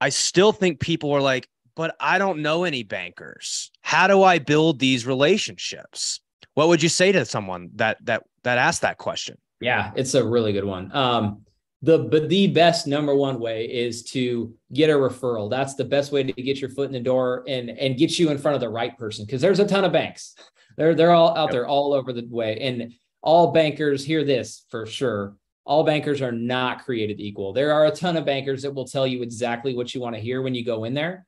I 0.00 0.08
still 0.08 0.52
think 0.52 0.80
people 0.80 1.12
are 1.12 1.20
like, 1.20 1.48
but 1.74 1.94
I 2.00 2.18
don't 2.18 2.42
know 2.42 2.64
any 2.64 2.82
bankers. 2.82 3.70
How 3.82 4.06
do 4.06 4.22
I 4.22 4.38
build 4.38 4.78
these 4.78 5.06
relationships? 5.06 6.20
What 6.54 6.68
would 6.68 6.82
you 6.82 6.88
say 6.88 7.12
to 7.12 7.24
someone 7.24 7.70
that 7.76 7.98
that 8.06 8.24
that 8.44 8.58
asked 8.58 8.82
that 8.82 8.98
question? 8.98 9.36
Yeah, 9.60 9.92
it's 9.94 10.14
a 10.14 10.26
really 10.26 10.52
good 10.52 10.64
one. 10.64 10.94
Um, 10.94 11.44
the 11.82 11.98
but 11.98 12.28
the 12.28 12.46
best 12.48 12.86
number 12.86 13.14
one 13.14 13.40
way 13.40 13.64
is 13.64 14.02
to 14.04 14.54
get 14.72 14.90
a 14.90 14.94
referral. 14.94 15.48
That's 15.48 15.74
the 15.74 15.84
best 15.84 16.12
way 16.12 16.22
to 16.22 16.32
get 16.32 16.60
your 16.60 16.70
foot 16.70 16.86
in 16.86 16.92
the 16.92 17.00
door 17.00 17.44
and 17.48 17.70
and 17.70 17.96
get 17.96 18.18
you 18.18 18.30
in 18.30 18.38
front 18.38 18.54
of 18.54 18.60
the 18.60 18.68
right 18.68 18.96
person 18.98 19.24
because 19.24 19.40
there's 19.40 19.60
a 19.60 19.66
ton 19.66 19.84
of 19.84 19.92
banks. 19.92 20.34
They're 20.76 20.94
they're 20.94 21.10
all 21.10 21.36
out 21.36 21.48
yep. 21.48 21.50
there 21.50 21.66
all 21.66 21.92
over 21.92 22.12
the 22.12 22.26
way. 22.30 22.58
And 22.60 22.94
all 23.22 23.52
bankers 23.52 24.04
hear 24.04 24.24
this 24.24 24.64
for 24.70 24.86
sure. 24.86 25.36
All 25.66 25.84
bankers 25.84 26.22
are 26.22 26.32
not 26.32 26.84
created 26.84 27.20
equal. 27.20 27.52
There 27.52 27.72
are 27.72 27.86
a 27.86 27.90
ton 27.90 28.16
of 28.16 28.24
bankers 28.24 28.62
that 28.62 28.72
will 28.72 28.86
tell 28.86 29.06
you 29.06 29.22
exactly 29.22 29.74
what 29.74 29.94
you 29.94 30.00
want 30.00 30.14
to 30.14 30.22
hear 30.22 30.40
when 30.40 30.54
you 30.54 30.64
go 30.64 30.84
in 30.84 30.94
there, 30.94 31.26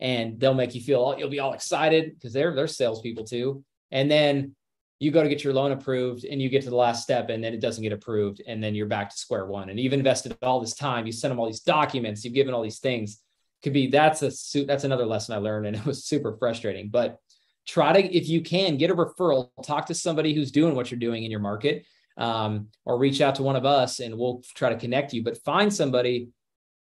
and 0.00 0.40
they'll 0.40 0.54
make 0.54 0.74
you 0.74 0.80
feel 0.80 1.16
you'll 1.18 1.28
be 1.28 1.40
all 1.40 1.52
excited 1.52 2.14
because 2.14 2.32
they're 2.32 2.54
they're 2.54 2.68
salespeople 2.68 3.24
too. 3.24 3.64
And 3.90 4.10
then 4.10 4.54
you 5.04 5.10
go 5.10 5.22
to 5.22 5.28
get 5.28 5.44
your 5.44 5.52
loan 5.52 5.72
approved 5.72 6.24
and 6.24 6.40
you 6.40 6.48
get 6.48 6.62
to 6.62 6.70
the 6.70 6.76
last 6.76 7.02
step 7.02 7.28
and 7.28 7.44
then 7.44 7.52
it 7.52 7.60
doesn't 7.60 7.82
get 7.82 7.92
approved 7.92 8.42
and 8.46 8.62
then 8.62 8.74
you're 8.74 8.86
back 8.86 9.10
to 9.10 9.16
square 9.16 9.46
one. 9.46 9.68
And 9.68 9.78
you've 9.78 9.92
invested 9.92 10.36
all 10.42 10.60
this 10.60 10.74
time 10.74 11.06
you 11.06 11.12
sent 11.12 11.30
them 11.30 11.38
all 11.38 11.46
these 11.46 11.60
documents 11.60 12.24
you've 12.24 12.34
given 12.34 12.54
all 12.54 12.62
these 12.62 12.80
things. 12.80 13.20
Could 13.62 13.72
be 13.72 13.86
that's 13.86 14.22
a 14.22 14.30
suit 14.30 14.66
that's 14.66 14.84
another 14.84 15.06
lesson 15.06 15.34
i 15.34 15.38
learned 15.38 15.66
and 15.66 15.76
it 15.76 15.86
was 15.86 16.04
super 16.04 16.36
frustrating. 16.38 16.88
But 16.88 17.18
try 17.66 17.92
to 17.92 18.16
if 18.16 18.28
you 18.28 18.40
can 18.40 18.76
get 18.76 18.90
a 18.90 18.94
referral 18.94 19.50
talk 19.62 19.86
to 19.86 19.94
somebody 19.94 20.34
who's 20.34 20.50
doing 20.50 20.74
what 20.74 20.90
you're 20.90 21.00
doing 21.00 21.24
in 21.24 21.30
your 21.30 21.40
market 21.40 21.84
um, 22.16 22.68
or 22.84 22.98
reach 22.98 23.20
out 23.20 23.34
to 23.36 23.42
one 23.42 23.56
of 23.56 23.64
us 23.66 24.00
and 24.00 24.16
we'll 24.16 24.42
try 24.54 24.70
to 24.70 24.76
connect 24.76 25.12
you. 25.12 25.22
But 25.22 25.42
find 25.44 25.72
somebody 25.72 26.28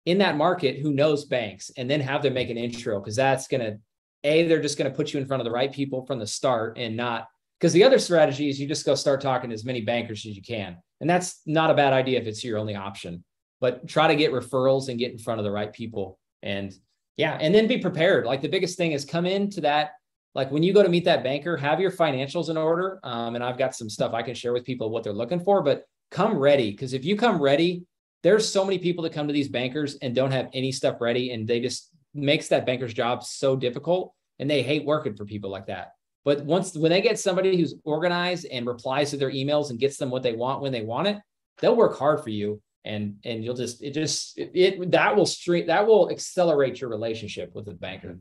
in 0.05 0.19
that 0.19 0.37
market 0.37 0.79
who 0.79 0.91
knows 0.91 1.25
banks 1.25 1.71
and 1.77 1.89
then 1.89 2.01
have 2.01 2.23
them 2.23 2.33
make 2.33 2.49
an 2.49 2.57
intro 2.57 2.99
because 2.99 3.15
that's 3.15 3.47
going 3.47 3.61
to 3.61 3.79
a 4.23 4.47
they're 4.47 4.61
just 4.61 4.77
going 4.77 4.89
to 4.89 4.95
put 4.95 5.13
you 5.13 5.19
in 5.19 5.25
front 5.25 5.39
of 5.39 5.45
the 5.45 5.51
right 5.51 5.71
people 5.71 6.05
from 6.05 6.19
the 6.19 6.27
start 6.27 6.77
and 6.77 6.97
not 6.97 7.27
because 7.59 7.73
the 7.73 7.83
other 7.83 7.99
strategy 7.99 8.49
is 8.49 8.59
you 8.59 8.67
just 8.67 8.85
go 8.85 8.95
start 8.95 9.21
talking 9.21 9.49
to 9.49 9.53
as 9.53 9.65
many 9.65 9.81
bankers 9.81 10.25
as 10.25 10.35
you 10.35 10.41
can 10.41 10.77
and 11.01 11.09
that's 11.09 11.41
not 11.45 11.71
a 11.71 11.75
bad 11.75 11.93
idea 11.93 12.19
if 12.19 12.27
it's 12.27 12.43
your 12.43 12.57
only 12.57 12.75
option 12.75 13.23
but 13.61 13.87
try 13.87 14.07
to 14.07 14.15
get 14.15 14.31
referrals 14.31 14.89
and 14.89 14.99
get 14.99 15.11
in 15.11 15.17
front 15.17 15.39
of 15.39 15.43
the 15.43 15.51
right 15.51 15.73
people 15.73 16.19
and 16.43 16.73
yeah 17.17 17.37
and 17.41 17.53
then 17.53 17.67
be 17.67 17.77
prepared 17.77 18.25
like 18.25 18.41
the 18.41 18.47
biggest 18.47 18.77
thing 18.77 18.91
is 18.91 19.05
come 19.05 19.25
into 19.25 19.61
that 19.61 19.91
like 20.35 20.51
when 20.51 20.63
you 20.63 20.73
go 20.73 20.83
to 20.83 20.89
meet 20.89 21.05
that 21.05 21.23
banker, 21.23 21.57
have 21.57 21.79
your 21.79 21.91
financials 21.91 22.49
in 22.49 22.57
order. 22.57 22.99
Um, 23.03 23.35
and 23.35 23.43
I've 23.43 23.57
got 23.57 23.75
some 23.75 23.89
stuff 23.89 24.13
I 24.13 24.21
can 24.21 24.35
share 24.35 24.53
with 24.53 24.63
people 24.63 24.89
what 24.89 25.03
they're 25.03 25.13
looking 25.13 25.39
for, 25.39 25.61
but 25.61 25.85
come 26.11 26.37
ready. 26.37 26.73
Cause 26.73 26.93
if 26.93 27.03
you 27.03 27.15
come 27.15 27.41
ready, 27.41 27.83
there's 28.21 28.51
so 28.51 28.63
many 28.63 28.77
people 28.77 29.03
that 29.03 29.13
come 29.13 29.27
to 29.27 29.33
these 29.33 29.47
bankers 29.47 29.95
and 30.01 30.13
don't 30.13 30.31
have 30.31 30.49
any 30.53 30.71
stuff 30.71 31.01
ready. 31.01 31.31
And 31.31 31.47
they 31.47 31.59
just 31.59 31.89
makes 32.13 32.47
that 32.49 32.65
banker's 32.65 32.93
job 32.93 33.23
so 33.23 33.55
difficult 33.55 34.13
and 34.39 34.49
they 34.49 34.61
hate 34.61 34.85
working 34.85 35.15
for 35.15 35.25
people 35.25 35.49
like 35.49 35.67
that. 35.67 35.93
But 36.25 36.43
once 36.43 36.75
when 36.75 36.91
they 36.91 37.01
get 37.01 37.19
somebody 37.19 37.57
who's 37.57 37.75
organized 37.83 38.45
and 38.51 38.67
replies 38.67 39.11
to 39.11 39.17
their 39.17 39.31
emails 39.31 39.69
and 39.69 39.79
gets 39.79 39.97
them 39.97 40.09
what 40.09 40.23
they 40.23 40.33
want 40.33 40.61
when 40.61 40.71
they 40.71 40.81
want 40.81 41.07
it, 41.07 41.17
they'll 41.59 41.75
work 41.75 41.97
hard 41.97 42.23
for 42.23 42.29
you 42.29 42.61
and 42.85 43.17
and 43.25 43.43
you'll 43.43 43.55
just 43.55 43.83
it 43.83 43.93
just 43.93 44.37
it, 44.37 44.51
it 44.53 44.91
that 44.91 45.15
will 45.15 45.25
stream 45.25 45.67
that 45.67 45.85
will 45.85 46.09
accelerate 46.09 46.81
your 46.81 46.89
relationship 46.89 47.53
with 47.53 47.65
the 47.65 47.73
banker. 47.73 48.19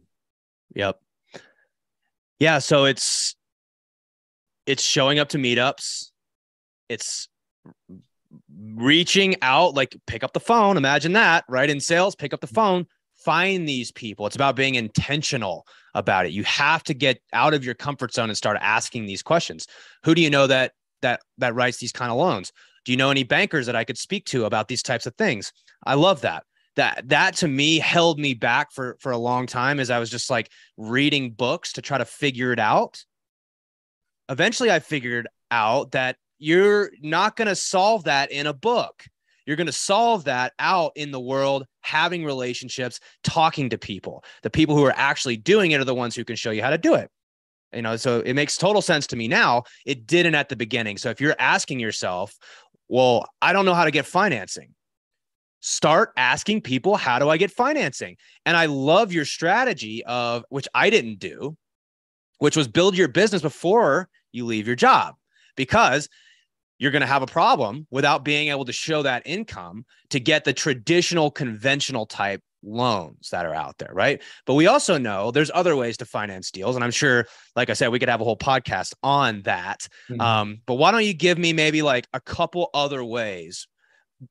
Yep. 0.75 1.01
Yeah, 2.39 2.59
so 2.59 2.85
it's 2.85 3.37
it's 4.67 4.83
showing 4.83 5.19
up 5.19 5.31
to 5.31 5.39
meetups. 5.39 6.11
It's 6.89 7.29
reaching 8.55 9.37
out, 9.43 9.75
like 9.75 9.97
pick 10.07 10.23
up 10.23 10.33
the 10.33 10.41
phone. 10.41 10.77
Imagine 10.77 11.13
that, 11.15 11.45
right? 11.49 11.69
In 11.69 11.81
sales, 11.81 12.15
pick 12.15 12.35
up 12.35 12.41
the 12.41 12.47
phone, 12.47 12.87
find 13.19 13.69
these 13.69 13.91
people. 13.93 14.27
It's 14.27 14.37
about 14.37 14.57
being 14.57 14.75
intentional 14.75 15.67
about 15.95 16.27
it. 16.27 16.33
You 16.33 16.45
have 16.45 16.83
to 16.85 16.95
get 16.95 17.21
out 17.33 17.55
of 17.55 17.65
your 17.65 17.75
comfort 17.75 18.15
zone 18.15 18.29
and 18.29 18.37
start 18.37 18.59
asking 18.61 19.07
these 19.07 19.23
questions. 19.23 19.67
Who 20.05 20.15
do 20.15 20.23
you 20.23 20.31
know 20.31 20.47
that 20.47 20.73
that 21.03 21.21
that 21.39 21.55
writes 21.55 21.79
these 21.79 21.93
kind 21.93 22.11
of 22.11 22.19
loans? 22.19 22.53
Do 22.85 22.93
you 22.93 22.97
know 22.97 23.11
any 23.11 23.25
bankers 23.25 23.67
that 23.67 23.77
I 23.77 23.85
could 23.85 23.99
speak 23.99 24.25
to 24.27 24.45
about 24.45 24.69
these 24.69 24.83
types 24.83 25.07
of 25.07 25.15
things? 25.17 25.53
I 25.85 25.95
love 25.95 26.23
that 26.23 26.45
that 26.77 27.09
that 27.09 27.35
to 27.37 27.49
me 27.49 27.79
held 27.79 28.19
me 28.21 28.35
back 28.35 28.73
for 28.73 28.97
for 29.01 29.13
a 29.13 29.19
long 29.19 29.47
time 29.47 29.81
as 29.81 29.91
I 29.91 29.99
was 29.99 30.11
just 30.11 30.31
like 30.31 30.51
reading 30.77 31.33
books 31.33 31.73
to 31.75 31.83
try 31.83 31.99
to 31.99 32.05
figure 32.05 32.53
it 32.53 32.61
out. 32.61 33.05
Eventually 34.29 34.71
I 34.71 34.79
figured 34.79 35.27
out 35.51 35.93
that 35.93 36.17
you're 36.39 36.93
not 37.03 37.35
going 37.35 37.49
to 37.49 37.57
solve 37.57 38.05
that 38.05 38.31
in 38.31 38.47
a 38.47 38.53
book. 38.53 39.05
You're 39.49 39.57
going 39.57 39.67
to 39.67 39.73
solve 39.73 40.25
that 40.25 40.53
out 40.59 40.93
in 40.95 41.11
the 41.11 41.19
world, 41.19 41.65
having 41.81 42.23
relationships, 42.23 43.01
talking 43.25 43.71
to 43.71 43.79
people. 43.79 44.23
The 44.43 44.51
people 44.51 44.77
who 44.77 44.85
are 44.85 44.93
actually 44.95 45.39
doing 45.39 45.71
it 45.71 45.81
are 45.81 45.85
the 45.85 45.95
ones 45.95 46.15
who 46.15 46.23
can 46.23 46.37
show 46.37 46.51
you 46.51 46.63
how 46.63 46.69
to 46.69 46.77
do 46.77 46.93
it. 46.93 47.11
You 47.73 47.81
know, 47.81 47.97
so 47.97 48.21
it 48.21 48.35
makes 48.35 48.59
total 48.59 48.83
sense 48.83 49.07
to 49.07 49.17
me 49.17 49.27
now. 49.27 49.63
It 49.87 50.07
didn't 50.07 50.35
at 50.35 50.51
the 50.51 50.57
beginning. 50.57 50.99
So 50.99 51.09
if 51.09 51.19
you're 51.19 51.35
asking 51.39 51.81
yourself, 51.81 52.37
well, 52.89 53.27
I 53.41 53.55
don't 53.55 53.65
know 53.65 53.73
how 53.73 53.87
to 53.87 53.91
get 53.91 54.05
financing 54.05 54.75
start 55.61 56.13
asking 56.17 56.61
people 56.61 56.97
how 56.97 57.19
do 57.19 57.29
i 57.29 57.37
get 57.37 57.51
financing 57.51 58.17
and 58.47 58.57
i 58.57 58.67
love 58.67 59.13
your 59.13 59.25
strategy 59.25 60.05
of 60.05 60.45
which 60.51 60.69
i 60.73 60.89
didn't 60.89 61.19
do 61.19 61.57
which 62.39 62.57
was 62.57 62.69
build 62.69 62.97
your 62.97 63.09
business 63.09 63.43
before 63.43 64.09
you 64.31 64.45
leave 64.45 64.69
your 64.69 64.77
job 64.77 65.17
because 65.57 66.09
you're 66.79 66.91
going 66.91 67.01
to 67.01 67.07
have 67.07 67.23
a 67.23 67.27
problem 67.27 67.87
without 67.91 68.25
being 68.25 68.49
able 68.49 68.65
to 68.65 68.73
show 68.73 69.03
that 69.03 69.23
income 69.27 69.85
to 70.11 70.21
get 70.21 70.45
the 70.45 70.53
traditional 70.53 71.31
conventional 71.31 72.07
type 72.07 72.41
loans 72.65 73.31
that 73.31 73.47
are 73.47 73.55
out 73.55 73.79
there 73.79 73.93
right 73.93 74.21
but 74.45 74.55
we 74.55 74.67
also 74.67 74.99
know 74.99 75.31
there's 75.31 75.51
other 75.55 75.77
ways 75.77 75.97
to 75.97 76.05
finance 76.05 76.51
deals 76.51 76.75
and 76.75 76.85
i'm 76.85 76.91
sure 76.91 77.25
like 77.55 77.71
i 77.71 77.73
said 77.73 77.87
we 77.89 78.01
could 78.01 78.09
have 78.09 78.21
a 78.21 78.25
whole 78.25 78.37
podcast 78.37 78.95
on 79.05 79.41
that 79.43 79.87
mm-hmm. 80.11 80.21
um, 80.21 80.61
but 80.67 80.75
why 80.75 80.91
don't 80.91 81.05
you 81.05 81.15
give 81.15 81.39
me 81.39 81.53
maybe 81.53 81.83
like 81.83 82.09
a 82.15 82.21
couple 82.21 82.69
other 82.75 83.05
ways 83.05 83.69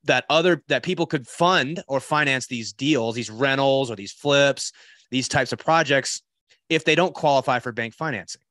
that 0.04 0.24
other 0.28 0.62
that 0.68 0.82
people 0.82 1.06
could 1.06 1.26
fund 1.26 1.82
or 1.88 2.00
finance 2.00 2.46
these 2.46 2.72
deals, 2.72 3.14
these 3.14 3.30
rentals 3.30 3.90
or 3.90 3.96
these 3.96 4.12
flips, 4.12 4.72
these 5.10 5.28
types 5.28 5.52
of 5.52 5.58
projects 5.58 6.22
if 6.68 6.84
they 6.84 6.94
don't 6.94 7.14
qualify 7.14 7.58
for 7.58 7.72
bank 7.72 7.94
financing. 7.94 8.42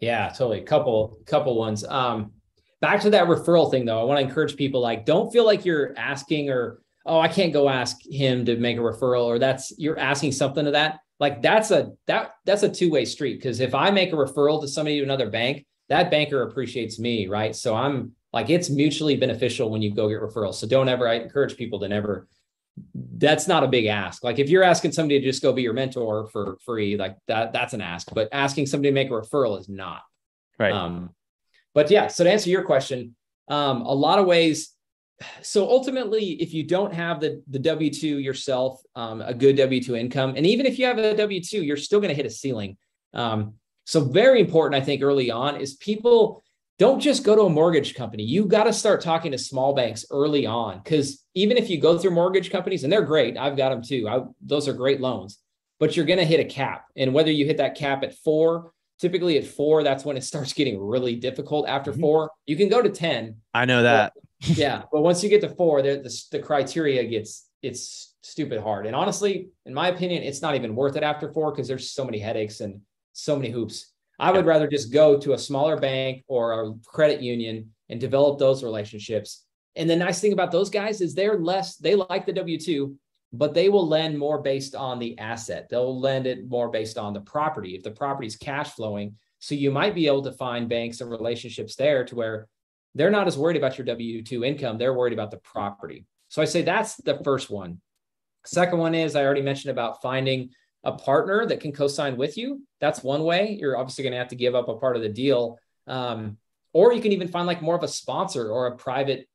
Yeah, 0.00 0.28
totally. 0.28 0.62
Couple 0.62 1.18
couple 1.26 1.56
ones. 1.58 1.84
Um 1.84 2.32
back 2.80 3.00
to 3.02 3.10
that 3.10 3.26
referral 3.26 3.70
thing 3.70 3.84
though. 3.84 4.00
I 4.00 4.04
want 4.04 4.20
to 4.20 4.26
encourage 4.26 4.56
people 4.56 4.80
like 4.80 5.04
don't 5.04 5.32
feel 5.32 5.44
like 5.44 5.64
you're 5.64 5.94
asking 5.96 6.50
or 6.50 6.80
oh, 7.04 7.20
I 7.20 7.28
can't 7.28 7.52
go 7.52 7.68
ask 7.68 7.96
him 8.04 8.44
to 8.46 8.56
make 8.56 8.76
a 8.76 8.80
referral 8.80 9.24
or 9.24 9.38
that's 9.38 9.72
you're 9.78 9.98
asking 9.98 10.32
something 10.32 10.64
to 10.64 10.72
that. 10.72 10.98
Like 11.18 11.40
that's 11.40 11.70
a 11.70 11.92
that 12.06 12.32
that's 12.44 12.62
a 12.62 12.68
two-way 12.68 13.04
street 13.04 13.36
because 13.36 13.60
if 13.60 13.74
I 13.74 13.90
make 13.90 14.12
a 14.12 14.16
referral 14.16 14.60
to 14.60 14.68
somebody 14.68 14.98
to 14.98 15.04
another 15.04 15.30
bank, 15.30 15.64
that 15.88 16.10
banker 16.10 16.42
appreciates 16.42 16.98
me, 16.98 17.26
right? 17.26 17.54
So 17.54 17.74
I'm 17.74 18.12
like 18.32 18.50
it's 18.50 18.68
mutually 18.68 19.16
beneficial 19.16 19.70
when 19.70 19.80
you 19.80 19.94
go 19.94 20.08
get 20.08 20.20
referrals. 20.20 20.54
So 20.54 20.66
don't 20.66 20.88
ever, 20.88 21.08
I 21.08 21.14
encourage 21.14 21.56
people 21.56 21.80
to 21.80 21.88
never, 21.88 22.28
that's 22.94 23.48
not 23.48 23.64
a 23.64 23.68
big 23.68 23.86
ask. 23.86 24.22
Like 24.22 24.38
if 24.38 24.50
you're 24.50 24.62
asking 24.62 24.92
somebody 24.92 25.18
to 25.20 25.24
just 25.24 25.42
go 25.42 25.54
be 25.54 25.62
your 25.62 25.72
mentor 25.72 26.26
for 26.26 26.58
free, 26.62 26.98
like 26.98 27.16
that, 27.28 27.54
that's 27.54 27.72
an 27.72 27.80
ask, 27.80 28.08
but 28.12 28.28
asking 28.32 28.66
somebody 28.66 28.90
to 28.90 28.94
make 28.94 29.08
a 29.08 29.12
referral 29.12 29.58
is 29.58 29.70
not. 29.70 30.02
Right. 30.58 30.72
Um, 30.72 31.14
but 31.76 31.90
yeah, 31.90 32.06
so 32.06 32.24
to 32.24 32.30
answer 32.30 32.48
your 32.48 32.62
question, 32.62 33.14
um, 33.48 33.82
a 33.82 33.92
lot 33.92 34.18
of 34.18 34.24
ways. 34.24 34.72
So 35.42 35.68
ultimately, 35.68 36.30
if 36.40 36.54
you 36.54 36.64
don't 36.64 36.94
have 36.94 37.20
the, 37.20 37.42
the 37.50 37.58
W2 37.58 38.24
yourself, 38.24 38.80
um, 38.94 39.20
a 39.20 39.34
good 39.34 39.58
W2 39.58 39.98
income, 39.98 40.32
and 40.38 40.46
even 40.46 40.64
if 40.64 40.78
you 40.78 40.86
have 40.86 40.96
a 40.96 41.14
W2, 41.14 41.66
you're 41.66 41.76
still 41.76 42.00
going 42.00 42.08
to 42.08 42.14
hit 42.14 42.24
a 42.24 42.30
ceiling. 42.30 42.78
Um, 43.12 43.56
so 43.84 44.00
very 44.00 44.40
important, 44.40 44.82
I 44.82 44.84
think, 44.86 45.02
early 45.02 45.30
on 45.30 45.60
is 45.60 45.74
people 45.74 46.42
don't 46.78 46.98
just 46.98 47.24
go 47.24 47.36
to 47.36 47.42
a 47.42 47.50
mortgage 47.50 47.94
company. 47.94 48.22
You 48.22 48.46
got 48.46 48.64
to 48.64 48.72
start 48.72 49.02
talking 49.02 49.32
to 49.32 49.38
small 49.38 49.74
banks 49.74 50.06
early 50.10 50.46
on 50.46 50.80
because 50.82 51.24
even 51.34 51.58
if 51.58 51.68
you 51.68 51.78
go 51.78 51.98
through 51.98 52.12
mortgage 52.12 52.50
companies, 52.50 52.84
and 52.84 52.92
they're 52.92 53.02
great, 53.02 53.36
I've 53.36 53.56
got 53.56 53.68
them 53.68 53.82
too. 53.82 54.08
I, 54.08 54.20
those 54.40 54.66
are 54.66 54.72
great 54.72 55.02
loans, 55.02 55.40
but 55.78 55.94
you're 55.94 56.06
going 56.06 56.20
to 56.20 56.24
hit 56.24 56.40
a 56.40 56.44
cap. 56.44 56.86
And 56.96 57.12
whether 57.12 57.30
you 57.30 57.44
hit 57.44 57.58
that 57.58 57.74
cap 57.74 58.02
at 58.02 58.16
four, 58.16 58.72
typically 59.00 59.38
at 59.38 59.46
four, 59.46 59.82
that's 59.82 60.04
when 60.04 60.16
it 60.16 60.24
starts 60.24 60.52
getting 60.52 60.80
really 60.80 61.16
difficult. 61.16 61.68
After 61.68 61.92
mm-hmm. 61.92 62.00
four, 62.00 62.30
you 62.46 62.56
can 62.56 62.68
go 62.68 62.82
to 62.82 62.90
10. 62.90 63.36
I 63.54 63.64
know 63.64 63.82
that. 63.82 64.12
But, 64.40 64.58
yeah. 64.58 64.82
But 64.92 65.02
once 65.02 65.22
you 65.22 65.28
get 65.28 65.40
to 65.42 65.48
four, 65.48 65.82
the, 65.82 66.08
the 66.30 66.38
criteria 66.38 67.04
gets, 67.04 67.46
it's 67.62 68.14
stupid 68.22 68.60
hard. 68.60 68.86
And 68.86 68.94
honestly, 68.94 69.48
in 69.64 69.74
my 69.74 69.88
opinion, 69.88 70.22
it's 70.22 70.42
not 70.42 70.54
even 70.54 70.74
worth 70.74 70.96
it 70.96 71.02
after 71.02 71.32
four 71.32 71.52
because 71.52 71.68
there's 71.68 71.90
so 71.90 72.04
many 72.04 72.18
headaches 72.18 72.60
and 72.60 72.80
so 73.12 73.36
many 73.36 73.50
hoops 73.50 73.92
I 74.18 74.32
would 74.32 74.46
rather 74.46 74.66
just 74.66 74.92
go 74.92 75.18
to 75.18 75.34
a 75.34 75.38
smaller 75.38 75.76
bank 75.76 76.24
or 76.26 76.52
a 76.52 76.74
credit 76.86 77.20
union 77.20 77.72
and 77.88 78.00
develop 78.00 78.38
those 78.38 78.64
relationships. 78.64 79.44
And 79.74 79.90
the 79.90 79.96
nice 79.96 80.20
thing 80.20 80.32
about 80.32 80.50
those 80.50 80.70
guys 80.70 81.00
is 81.00 81.14
they're 81.14 81.38
less, 81.38 81.76
they 81.76 81.94
like 81.94 82.24
the 82.24 82.32
W 82.32 82.58
2, 82.58 82.96
but 83.38 83.54
they 83.54 83.68
will 83.68 83.86
lend 83.86 84.18
more 84.18 84.40
based 84.40 84.74
on 84.74 84.98
the 84.98 85.18
asset. 85.18 85.68
They'll 85.68 85.98
lend 85.98 86.26
it 86.26 86.48
more 86.48 86.70
based 86.70 86.98
on 86.98 87.12
the 87.12 87.20
property. 87.20 87.74
If 87.74 87.82
the 87.82 87.90
property 87.90 88.26
is 88.26 88.36
cash 88.36 88.70
flowing, 88.70 89.16
so 89.38 89.54
you 89.54 89.70
might 89.70 89.94
be 89.94 90.06
able 90.06 90.22
to 90.22 90.32
find 90.32 90.68
banks 90.68 91.00
and 91.00 91.10
relationships 91.10 91.76
there 91.76 92.04
to 92.04 92.14
where 92.14 92.48
they're 92.94 93.10
not 93.10 93.26
as 93.26 93.36
worried 93.36 93.56
about 93.56 93.76
your 93.76 93.84
W 93.84 94.22
2 94.22 94.44
income, 94.44 94.78
they're 94.78 94.94
worried 94.94 95.12
about 95.12 95.30
the 95.30 95.38
property. 95.38 96.06
So 96.28 96.40
I 96.40 96.46
say 96.46 96.62
that's 96.62 96.96
the 96.96 97.20
first 97.22 97.50
one. 97.50 97.80
Second 98.46 98.78
one 98.78 98.94
is 98.94 99.14
I 99.14 99.24
already 99.24 99.42
mentioned 99.42 99.72
about 99.72 100.02
finding 100.02 100.50
a 100.84 100.92
partner 100.92 101.44
that 101.46 101.60
can 101.60 101.72
co-sign 101.72 102.16
with 102.16 102.38
you. 102.38 102.62
That's 102.80 103.02
one 103.02 103.24
way. 103.24 103.56
You're 103.60 103.76
obviously 103.76 104.04
going 104.04 104.12
to 104.12 104.18
have 104.18 104.28
to 104.28 104.36
give 104.36 104.54
up 104.54 104.68
a 104.68 104.76
part 104.76 104.96
of 104.96 105.02
the 105.02 105.08
deal. 105.08 105.58
Um, 105.86 106.38
or 106.72 106.92
you 106.92 107.02
can 107.02 107.12
even 107.12 107.28
find 107.28 107.46
like 107.46 107.60
more 107.60 107.74
of 107.74 107.82
a 107.82 107.88
sponsor 107.88 108.50
or 108.50 108.68
a 108.68 108.76
private 108.76 109.28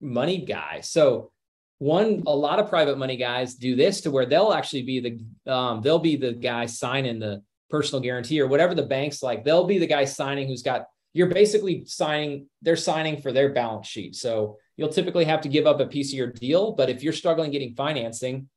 money 0.00 0.44
guy. 0.44 0.80
So 0.80 1.30
one 1.78 2.22
a 2.26 2.34
lot 2.34 2.58
of 2.58 2.68
private 2.68 2.98
money 2.98 3.16
guys 3.16 3.54
do 3.54 3.74
this 3.76 4.00
to 4.02 4.10
where 4.10 4.26
they'll 4.26 4.52
actually 4.52 4.82
be 4.82 5.00
the 5.00 5.52
um, 5.52 5.80
they'll 5.82 5.98
be 5.98 6.16
the 6.16 6.32
guy 6.32 6.66
signing 6.66 7.18
the 7.18 7.42
personal 7.68 8.00
guarantee 8.00 8.40
or 8.40 8.46
whatever 8.46 8.74
the 8.74 8.82
bank's 8.82 9.22
like. 9.22 9.44
They'll 9.44 9.66
be 9.66 9.78
the 9.78 9.86
guy 9.86 10.04
signing 10.04 10.46
who's 10.48 10.62
got 10.62 10.86
you're 11.12 11.28
basically 11.28 11.84
signing 11.86 12.48
they're 12.62 12.76
signing 12.76 13.20
for 13.20 13.32
their 13.32 13.52
balance 13.52 13.86
sheet. 13.86 14.14
So 14.14 14.58
you'll 14.76 14.88
typically 14.88 15.24
have 15.24 15.40
to 15.42 15.48
give 15.48 15.66
up 15.66 15.80
a 15.80 15.86
piece 15.86 16.12
of 16.12 16.16
your 16.16 16.28
deal 16.28 16.72
but 16.72 16.90
if 16.90 17.02
you're 17.02 17.12
struggling 17.12 17.50
getting 17.50 17.74
financing 17.74 18.48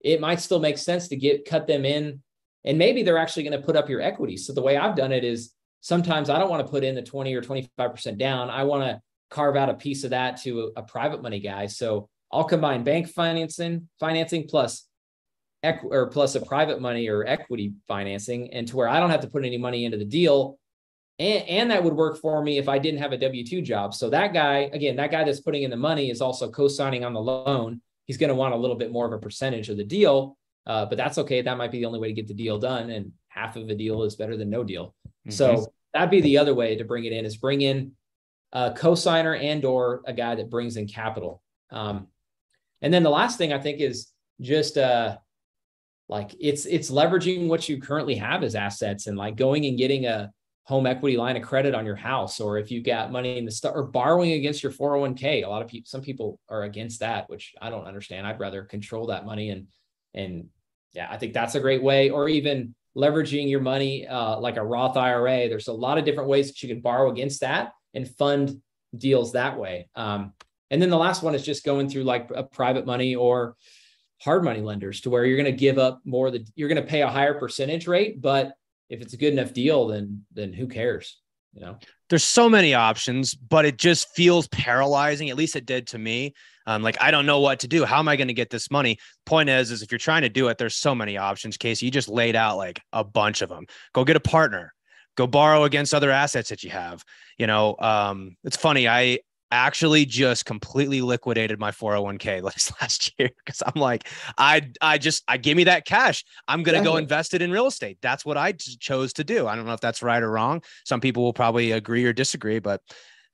it 0.00 0.20
might 0.20 0.40
still 0.40 0.60
make 0.60 0.78
sense 0.78 1.08
to 1.08 1.16
get 1.16 1.44
cut 1.44 1.66
them 1.66 1.84
in. 1.84 2.22
And 2.64 2.78
maybe 2.78 3.02
they're 3.02 3.18
actually 3.18 3.44
going 3.44 3.58
to 3.58 3.66
put 3.66 3.76
up 3.76 3.88
your 3.88 4.00
equity. 4.00 4.36
So 4.36 4.52
the 4.52 4.62
way 4.62 4.76
i've 4.76 4.96
done 4.96 5.12
it 5.12 5.24
is 5.24 5.52
sometimes 5.80 6.28
i 6.28 6.38
don't 6.38 6.50
want 6.50 6.64
to 6.64 6.70
put 6.70 6.84
in 6.84 6.94
the 6.94 7.02
20 7.02 7.34
or 7.34 7.42
25% 7.42 8.18
down. 8.18 8.50
I 8.50 8.64
want 8.64 8.84
to 8.84 9.00
carve 9.30 9.56
out 9.56 9.68
a 9.68 9.74
piece 9.74 10.04
of 10.04 10.10
that 10.10 10.40
to 10.42 10.72
a, 10.76 10.80
a 10.80 10.82
private 10.82 11.22
money 11.22 11.40
guy. 11.40 11.66
So 11.66 12.08
I'll 12.32 12.44
combine 12.44 12.84
bank 12.84 13.08
financing, 13.08 13.88
financing 13.98 14.46
plus 14.48 14.86
equ- 15.64 15.90
or 15.90 16.08
plus 16.08 16.34
a 16.34 16.40
private 16.40 16.80
money 16.80 17.08
or 17.08 17.26
equity 17.26 17.72
financing, 17.86 18.52
and 18.52 18.66
to 18.68 18.76
where 18.76 18.88
I 18.88 19.00
don't 19.00 19.10
have 19.10 19.22
to 19.22 19.28
put 19.28 19.44
any 19.44 19.58
money 19.58 19.84
into 19.84 19.96
the 19.96 20.04
deal. 20.04 20.58
And, 21.18 21.48
and 21.48 21.70
that 21.70 21.82
would 21.82 21.94
work 21.94 22.18
for 22.20 22.42
me 22.42 22.58
if 22.58 22.68
I 22.68 22.78
didn't 22.78 23.00
have 23.00 23.12
a 23.12 23.18
W 23.18 23.44
2 23.44 23.62
job. 23.62 23.94
So 23.94 24.10
that 24.10 24.32
guy, 24.32 24.70
again, 24.72 24.96
that 24.96 25.10
guy 25.10 25.24
that's 25.24 25.40
putting 25.40 25.62
in 25.62 25.70
the 25.70 25.76
money 25.76 26.10
is 26.10 26.20
also 26.20 26.50
co 26.50 26.68
signing 26.68 27.04
on 27.04 27.12
the 27.12 27.20
loan. 27.20 27.80
He's 28.06 28.18
going 28.18 28.28
to 28.28 28.34
want 28.34 28.54
a 28.54 28.56
little 28.56 28.76
bit 28.76 28.92
more 28.92 29.06
of 29.06 29.12
a 29.12 29.18
percentage 29.18 29.68
of 29.68 29.76
the 29.76 29.84
deal, 29.84 30.38
uh, 30.66 30.86
but 30.86 30.96
that's 30.96 31.18
okay. 31.18 31.42
That 31.42 31.58
might 31.58 31.72
be 31.72 31.78
the 31.78 31.86
only 31.86 31.98
way 31.98 32.08
to 32.08 32.14
get 32.14 32.28
the 32.28 32.34
deal 32.34 32.58
done. 32.58 32.90
And 32.90 33.12
half 33.28 33.56
of 33.56 33.68
a 33.68 33.74
deal 33.74 34.02
is 34.04 34.16
better 34.16 34.36
than 34.36 34.50
no 34.50 34.64
deal. 34.64 34.94
Mm-hmm. 35.26 35.30
So 35.32 35.66
that'd 35.92 36.10
be 36.10 36.20
the 36.20 36.38
other 36.38 36.54
way 36.54 36.76
to 36.76 36.84
bring 36.84 37.04
it 37.04 37.12
in 37.12 37.24
is 37.24 37.36
bring 37.36 37.62
in 37.62 37.92
a 38.52 38.72
co-signer 38.74 39.34
and 39.34 39.64
or 39.64 40.02
a 40.06 40.12
guy 40.12 40.34
that 40.34 40.50
brings 40.50 40.76
in 40.76 40.86
capital. 40.86 41.42
Um, 41.70 42.06
and 42.82 42.92
then 42.92 43.02
the 43.02 43.10
last 43.10 43.38
thing 43.38 43.52
I 43.52 43.58
think 43.58 43.80
is 43.80 44.08
just 44.40 44.78
uh 44.78 45.16
like 46.08 46.34
it's 46.40 46.64
it's 46.66 46.90
leveraging 46.90 47.48
what 47.48 47.68
you 47.68 47.80
currently 47.80 48.14
have 48.14 48.42
as 48.42 48.54
assets 48.54 49.06
and 49.06 49.16
like 49.16 49.36
going 49.36 49.66
and 49.66 49.76
getting 49.76 50.06
a 50.06 50.30
home 50.64 50.86
equity 50.86 51.16
line 51.16 51.36
of 51.36 51.42
credit 51.42 51.74
on 51.74 51.86
your 51.86 51.96
house 51.96 52.40
or 52.40 52.58
if 52.58 52.70
you 52.70 52.82
got 52.82 53.10
money 53.10 53.38
in 53.38 53.44
the 53.44 53.50
stuff 53.50 53.72
or 53.74 53.84
borrowing 53.84 54.32
against 54.32 54.62
your 54.62 54.70
401k 54.72 55.44
a 55.44 55.48
lot 55.48 55.62
of 55.62 55.68
people 55.68 55.88
some 55.88 56.02
people 56.02 56.38
are 56.48 56.64
against 56.64 57.00
that 57.00 57.28
which 57.28 57.54
i 57.60 57.70
don't 57.70 57.86
understand. 57.86 58.26
I'd 58.26 58.40
rather 58.40 58.62
control 58.64 59.06
that 59.06 59.26
money 59.26 59.50
and 59.50 59.66
and 60.14 60.48
yeah 60.92 61.08
i 61.10 61.16
think 61.16 61.32
that's 61.32 61.54
a 61.54 61.60
great 61.60 61.82
way. 61.82 62.10
Or 62.10 62.28
even 62.28 62.74
leveraging 62.96 63.50
your 63.50 63.60
money 63.60 64.06
uh, 64.06 64.38
like 64.40 64.56
a 64.56 64.64
roth 64.64 64.96
ira 64.96 65.48
there's 65.48 65.68
a 65.68 65.72
lot 65.72 65.98
of 65.98 66.04
different 66.04 66.28
ways 66.28 66.48
that 66.48 66.62
you 66.62 66.68
can 66.68 66.80
borrow 66.80 67.10
against 67.10 67.40
that 67.40 67.72
and 67.94 68.08
fund 68.16 68.60
deals 68.96 69.32
that 69.32 69.58
way. 69.58 69.88
Um, 69.94 70.32
and 70.70 70.80
then 70.80 70.90
the 70.90 70.96
last 70.96 71.22
one 71.22 71.34
is 71.34 71.44
just 71.44 71.64
going 71.64 71.88
through 71.88 72.04
like 72.04 72.30
a 72.34 72.42
private 72.42 72.86
money 72.86 73.14
or 73.14 73.56
hard 74.20 74.44
money 74.44 74.60
lenders 74.60 75.00
to 75.02 75.10
where 75.10 75.24
you're 75.24 75.36
going 75.36 75.52
to 75.52 75.58
give 75.58 75.78
up 75.78 76.00
more 76.04 76.30
that 76.30 76.48
you're 76.54 76.68
going 76.68 76.82
to 76.82 76.88
pay 76.88 77.02
a 77.02 77.08
higher 77.08 77.34
percentage 77.34 77.86
rate, 77.86 78.20
but 78.20 78.52
if 78.88 79.00
it's 79.00 79.12
a 79.12 79.18
good 79.18 79.32
enough 79.32 79.52
deal, 79.52 79.88
then 79.88 80.24
then 80.32 80.52
who 80.52 80.66
cares? 80.66 81.18
You 81.54 81.62
know, 81.62 81.78
there's 82.08 82.24
so 82.24 82.48
many 82.48 82.74
options, 82.74 83.34
but 83.34 83.64
it 83.64 83.78
just 83.78 84.14
feels 84.14 84.48
paralyzing. 84.48 85.30
At 85.30 85.36
least 85.36 85.56
it 85.56 85.66
did 85.66 85.86
to 85.88 85.98
me. 85.98 86.34
Um, 86.66 86.82
like 86.82 87.00
I 87.00 87.10
don't 87.10 87.26
know 87.26 87.40
what 87.40 87.60
to 87.60 87.68
do. 87.68 87.84
How 87.84 87.98
am 87.98 88.08
I 88.08 88.16
going 88.16 88.28
to 88.28 88.34
get 88.34 88.50
this 88.50 88.70
money? 88.70 88.98
Point 89.24 89.48
is, 89.48 89.70
is 89.70 89.82
if 89.82 89.90
you're 89.90 89.98
trying 89.98 90.22
to 90.22 90.28
do 90.28 90.48
it, 90.48 90.58
there's 90.58 90.76
so 90.76 90.94
many 90.94 91.16
options. 91.16 91.56
Casey, 91.56 91.86
you 91.86 91.92
just 91.92 92.08
laid 92.08 92.36
out 92.36 92.56
like 92.56 92.80
a 92.92 93.02
bunch 93.02 93.42
of 93.42 93.48
them. 93.48 93.66
Go 93.94 94.04
get 94.04 94.16
a 94.16 94.20
partner. 94.20 94.74
Go 95.16 95.26
borrow 95.26 95.64
against 95.64 95.94
other 95.94 96.10
assets 96.10 96.50
that 96.50 96.62
you 96.62 96.70
have. 96.70 97.02
You 97.38 97.46
know, 97.46 97.76
um, 97.78 98.36
it's 98.44 98.56
funny. 98.56 98.86
I 98.86 99.18
actually 99.50 100.04
just 100.04 100.44
completely 100.44 101.00
liquidated 101.00 101.58
my 101.58 101.70
401k 101.70 102.42
last 102.42 102.72
last 102.80 103.12
year 103.18 103.30
because 103.44 103.62
I'm 103.64 103.80
like, 103.80 104.08
I 104.36 104.70
I 104.80 104.98
just 104.98 105.24
I 105.28 105.36
give 105.36 105.56
me 105.56 105.64
that 105.64 105.84
cash. 105.84 106.24
I'm 106.46 106.62
gonna 106.62 106.82
go 106.82 106.96
invest 106.96 107.34
it 107.34 107.42
in 107.42 107.50
real 107.50 107.66
estate. 107.66 107.98
That's 108.02 108.24
what 108.24 108.36
I 108.36 108.52
chose 108.52 109.12
to 109.14 109.24
do. 109.24 109.46
I 109.46 109.56
don't 109.56 109.66
know 109.66 109.72
if 109.72 109.80
that's 109.80 110.02
right 110.02 110.22
or 110.22 110.30
wrong. 110.30 110.62
Some 110.84 111.00
people 111.00 111.22
will 111.22 111.32
probably 111.32 111.72
agree 111.72 112.04
or 112.04 112.12
disagree, 112.12 112.58
but 112.58 112.82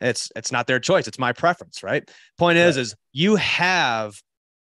it's 0.00 0.30
it's 0.36 0.52
not 0.52 0.66
their 0.66 0.80
choice. 0.80 1.08
It's 1.08 1.18
my 1.18 1.32
preference, 1.32 1.82
right? 1.82 2.08
Point 2.38 2.58
right. 2.58 2.66
is, 2.66 2.76
is 2.76 2.94
you 3.12 3.36
have 3.36 4.20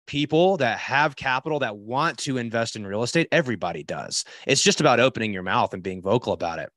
people 0.08 0.58
that 0.58 0.80
have 0.80 1.16
capital 1.16 1.60
that 1.60 1.78
want 1.78 2.18
to 2.20 2.38
invest 2.38 2.76
in 2.76 2.88
real 2.88 3.04
estate. 3.04 3.28
Everybody 3.32 3.84
does. 3.84 4.24
It's 4.48 4.64
just 4.64 4.80
about 4.80 5.00
opening 5.00 5.34
your 5.34 5.44
mouth 5.44 5.74
and 5.74 5.84
being 5.84 6.02
vocal 6.02 6.34
about 6.34 6.60
it. 6.60 6.70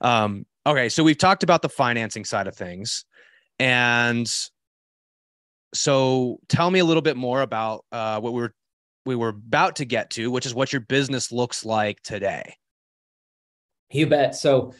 Um, 0.00 0.46
okay, 0.64 0.88
so 0.88 1.02
we've 1.02 1.18
talked 1.18 1.42
about 1.42 1.62
the 1.62 1.68
financing 1.68 2.24
side 2.24 2.46
of 2.46 2.56
things. 2.56 3.04
And 3.58 4.30
so 5.74 6.38
tell 6.48 6.70
me 6.70 6.78
a 6.78 6.84
little 6.84 7.02
bit 7.02 7.16
more 7.16 7.42
about 7.42 7.84
uh, 7.92 8.20
what 8.20 8.32
we 8.32 8.40
were 8.40 8.54
we 9.06 9.16
were 9.16 9.28
about 9.28 9.76
to 9.76 9.84
get 9.84 10.10
to, 10.10 10.30
which 10.30 10.46
is 10.46 10.54
what 10.54 10.72
your 10.72 10.80
business 10.80 11.30
looks 11.30 11.64
like 11.64 12.00
today. 12.02 12.56
You 13.90 14.06
bet. 14.06 14.34
So 14.34 14.72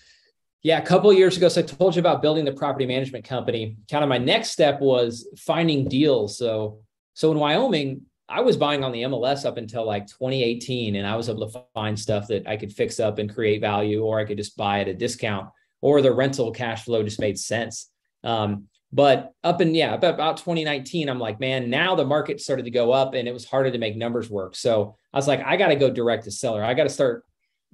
yeah, 0.63 0.79
a 0.79 0.87
couple 0.87 1.13
years 1.13 1.37
ago, 1.37 1.49
so 1.49 1.61
I 1.61 1.65
told 1.65 1.95
you 1.95 2.01
about 2.01 2.23
building 2.23 2.47
the 2.47 2.53
property 2.53 2.87
management 2.87 3.27
company. 3.27 3.77
Kind 3.91 4.03
of 4.03 4.09
my 4.09 4.17
next 4.17 4.51
step 4.51 4.81
was 4.81 5.29
finding 5.37 5.89
deals. 5.89 6.39
So 6.39 6.79
so 7.13 7.31
in 7.31 7.39
Wyoming, 7.39 8.03
I 8.29 8.41
was 8.41 8.57
buying 8.57 8.83
on 8.83 8.91
the 8.91 9.03
MLS 9.03 9.45
up 9.45 9.59
until 9.59 9.87
like 9.87 10.07
2018, 10.07 10.97
and 10.97 11.07
I 11.07 11.17
was 11.17 11.29
able 11.29 11.49
to 11.49 11.65
find 11.75 11.99
stuff 11.99 12.29
that 12.29 12.49
I 12.49 12.57
could 12.57 12.73
fix 12.73 12.99
up 12.99 13.19
and 13.19 13.33
create 13.33 13.61
value, 13.61 14.03
or 14.03 14.19
I 14.19 14.25
could 14.25 14.39
just 14.39 14.57
buy 14.57 14.81
at 14.81 14.89
a 14.89 14.95
discount, 14.95 15.51
or 15.83 16.01
the 16.01 16.13
rental 16.13 16.51
cash 16.51 16.85
flow 16.85 17.03
just 17.03 17.21
made 17.21 17.39
sense. 17.39 17.91
Um, 18.25 18.69
but 18.93 19.33
up 19.43 19.61
in 19.61 19.75
yeah, 19.75 19.95
about 19.95 20.37
2019, 20.37 21.09
I'm 21.09 21.19
like, 21.19 21.41
man, 21.41 21.69
now 21.69 21.97
the 21.97 22.05
market 22.05 22.41
started 22.41 22.65
to 22.65 22.71
go 22.71 22.93
up 22.93 23.15
and 23.15 23.27
it 23.27 23.33
was 23.35 23.45
harder 23.45 23.71
to 23.73 23.79
make 23.79 23.97
numbers 23.97 24.31
work. 24.31 24.55
So 24.55 24.97
I 25.13 25.19
was 25.19 25.27
like, 25.27 25.43
I 25.45 25.57
got 25.57 25.69
to 25.69 25.77
go 25.77 25.91
direct 25.91 26.25
to 26.25 26.31
seller. 26.31 26.63
I 26.63 26.75
got 26.75 26.85
to 26.85 26.89
start 26.91 27.25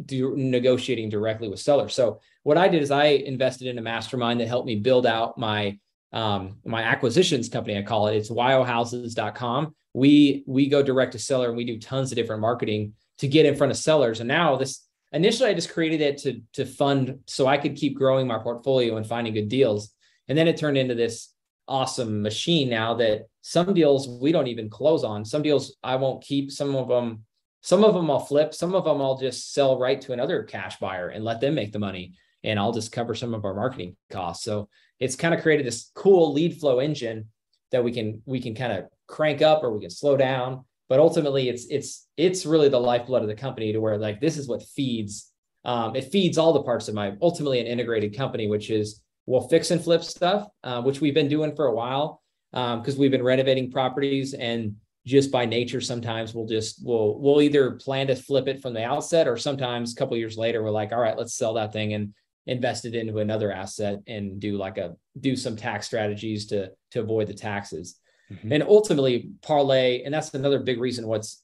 do, 0.04 0.34
negotiating 0.36 1.10
directly 1.10 1.48
with 1.48 1.60
sellers. 1.60 1.94
So 1.94 2.20
what 2.42 2.56
I 2.56 2.68
did 2.68 2.82
is 2.82 2.90
I 2.90 3.04
invested 3.04 3.68
in 3.68 3.78
a 3.78 3.82
mastermind 3.82 4.40
that 4.40 4.48
helped 4.48 4.66
me 4.66 4.76
build 4.76 5.06
out 5.06 5.38
my 5.38 5.78
um, 6.12 6.56
my 6.64 6.82
acquisitions 6.82 7.48
company. 7.48 7.78
I 7.78 7.82
call 7.82 8.08
it. 8.08 8.16
It's 8.16 8.30
wyohouses.com. 8.30 9.74
We 9.92 10.42
we 10.46 10.68
go 10.68 10.82
direct 10.82 11.12
to 11.12 11.18
seller 11.18 11.48
and 11.48 11.56
we 11.56 11.64
do 11.64 11.78
tons 11.78 12.10
of 12.10 12.16
different 12.16 12.40
marketing 12.40 12.94
to 13.18 13.28
get 13.28 13.46
in 13.46 13.54
front 13.54 13.70
of 13.70 13.76
sellers. 13.76 14.20
And 14.20 14.28
now 14.28 14.56
this 14.56 14.86
initially 15.12 15.50
I 15.50 15.54
just 15.54 15.72
created 15.72 16.00
it 16.00 16.18
to 16.18 16.40
to 16.54 16.64
fund 16.64 17.20
so 17.26 17.46
I 17.46 17.58
could 17.58 17.76
keep 17.76 17.96
growing 17.96 18.26
my 18.26 18.38
portfolio 18.38 18.96
and 18.96 19.06
finding 19.06 19.34
good 19.34 19.48
deals. 19.48 19.92
And 20.30 20.38
then 20.38 20.46
it 20.46 20.56
turned 20.56 20.78
into 20.78 20.94
this 20.94 21.34
awesome 21.66 22.22
machine 22.22 22.70
now 22.70 22.94
that 22.94 23.26
some 23.42 23.74
deals 23.74 24.08
we 24.08 24.30
don't 24.30 24.46
even 24.46 24.70
close 24.70 25.02
on. 25.02 25.24
Some 25.24 25.42
deals 25.42 25.76
I 25.82 25.96
won't 25.96 26.22
keep. 26.22 26.52
Some 26.52 26.76
of 26.76 26.86
them, 26.86 27.24
some 27.62 27.82
of 27.82 27.94
them 27.94 28.08
I'll 28.08 28.20
flip. 28.20 28.54
Some 28.54 28.76
of 28.76 28.84
them 28.84 29.02
I'll 29.02 29.18
just 29.18 29.52
sell 29.52 29.76
right 29.76 30.00
to 30.02 30.12
another 30.12 30.44
cash 30.44 30.78
buyer 30.78 31.08
and 31.08 31.24
let 31.24 31.40
them 31.40 31.56
make 31.56 31.72
the 31.72 31.80
money. 31.80 32.14
And 32.44 32.60
I'll 32.60 32.72
just 32.72 32.92
cover 32.92 33.16
some 33.16 33.34
of 33.34 33.44
our 33.44 33.54
marketing 33.54 33.96
costs. 34.08 34.44
So 34.44 34.68
it's 35.00 35.16
kind 35.16 35.34
of 35.34 35.42
created 35.42 35.66
this 35.66 35.90
cool 35.96 36.32
lead 36.32 36.60
flow 36.60 36.78
engine 36.78 37.26
that 37.72 37.82
we 37.82 37.90
can 37.90 38.22
we 38.24 38.40
can 38.40 38.54
kind 38.54 38.72
of 38.72 38.84
crank 39.08 39.42
up 39.42 39.64
or 39.64 39.72
we 39.72 39.80
can 39.80 39.90
slow 39.90 40.16
down. 40.16 40.64
But 40.88 41.00
ultimately, 41.00 41.48
it's 41.48 41.66
it's 41.66 42.06
it's 42.16 42.46
really 42.46 42.68
the 42.68 42.78
lifeblood 42.78 43.22
of 43.22 43.28
the 43.28 43.34
company 43.34 43.72
to 43.72 43.80
where 43.80 43.98
like 43.98 44.20
this 44.20 44.36
is 44.36 44.46
what 44.46 44.62
feeds 44.62 45.32
um, 45.64 45.96
it 45.96 46.12
feeds 46.12 46.38
all 46.38 46.52
the 46.52 46.62
parts 46.62 46.86
of 46.86 46.94
my 46.94 47.14
ultimately 47.20 47.58
an 47.58 47.66
integrated 47.66 48.16
company, 48.16 48.46
which 48.46 48.70
is 48.70 49.02
we'll 49.30 49.48
fix 49.48 49.70
and 49.70 49.82
flip 49.82 50.02
stuff, 50.02 50.48
uh, 50.64 50.82
which 50.82 51.00
we've 51.00 51.14
been 51.14 51.28
doing 51.28 51.54
for 51.54 51.66
a 51.66 51.74
while 51.74 52.20
because 52.50 52.94
um, 52.94 52.98
we've 52.98 53.12
been 53.12 53.22
renovating 53.22 53.70
properties 53.70 54.34
and 54.34 54.74
just 55.06 55.30
by 55.30 55.46
nature 55.46 55.80
sometimes 55.80 56.34
we'll 56.34 56.46
just 56.46 56.84
we'll 56.84 57.18
we'll 57.20 57.40
either 57.40 57.70
plan 57.72 58.08
to 58.08 58.14
flip 58.14 58.48
it 58.48 58.60
from 58.60 58.74
the 58.74 58.84
outset 58.84 59.26
or 59.28 59.36
sometimes 59.36 59.92
a 59.92 59.94
couple 59.94 60.16
years 60.16 60.36
later 60.36 60.62
we're 60.62 60.70
like 60.70 60.92
all 60.92 61.00
right 61.00 61.16
let's 61.16 61.34
sell 61.34 61.54
that 61.54 61.72
thing 61.72 61.94
and 61.94 62.12
invest 62.46 62.84
it 62.84 62.94
into 62.94 63.18
another 63.18 63.50
asset 63.50 64.00
and 64.08 64.40
do 64.40 64.58
like 64.58 64.76
a 64.76 64.94
do 65.20 65.36
some 65.36 65.56
tax 65.56 65.86
strategies 65.86 66.46
to 66.46 66.70
to 66.90 67.00
avoid 67.00 67.28
the 67.28 67.34
taxes 67.34 67.98
mm-hmm. 68.30 68.52
and 68.52 68.62
ultimately 68.64 69.30
parlay 69.42 70.02
and 70.02 70.12
that's 70.12 70.34
another 70.34 70.58
big 70.58 70.78
reason 70.78 71.06
what's 71.06 71.42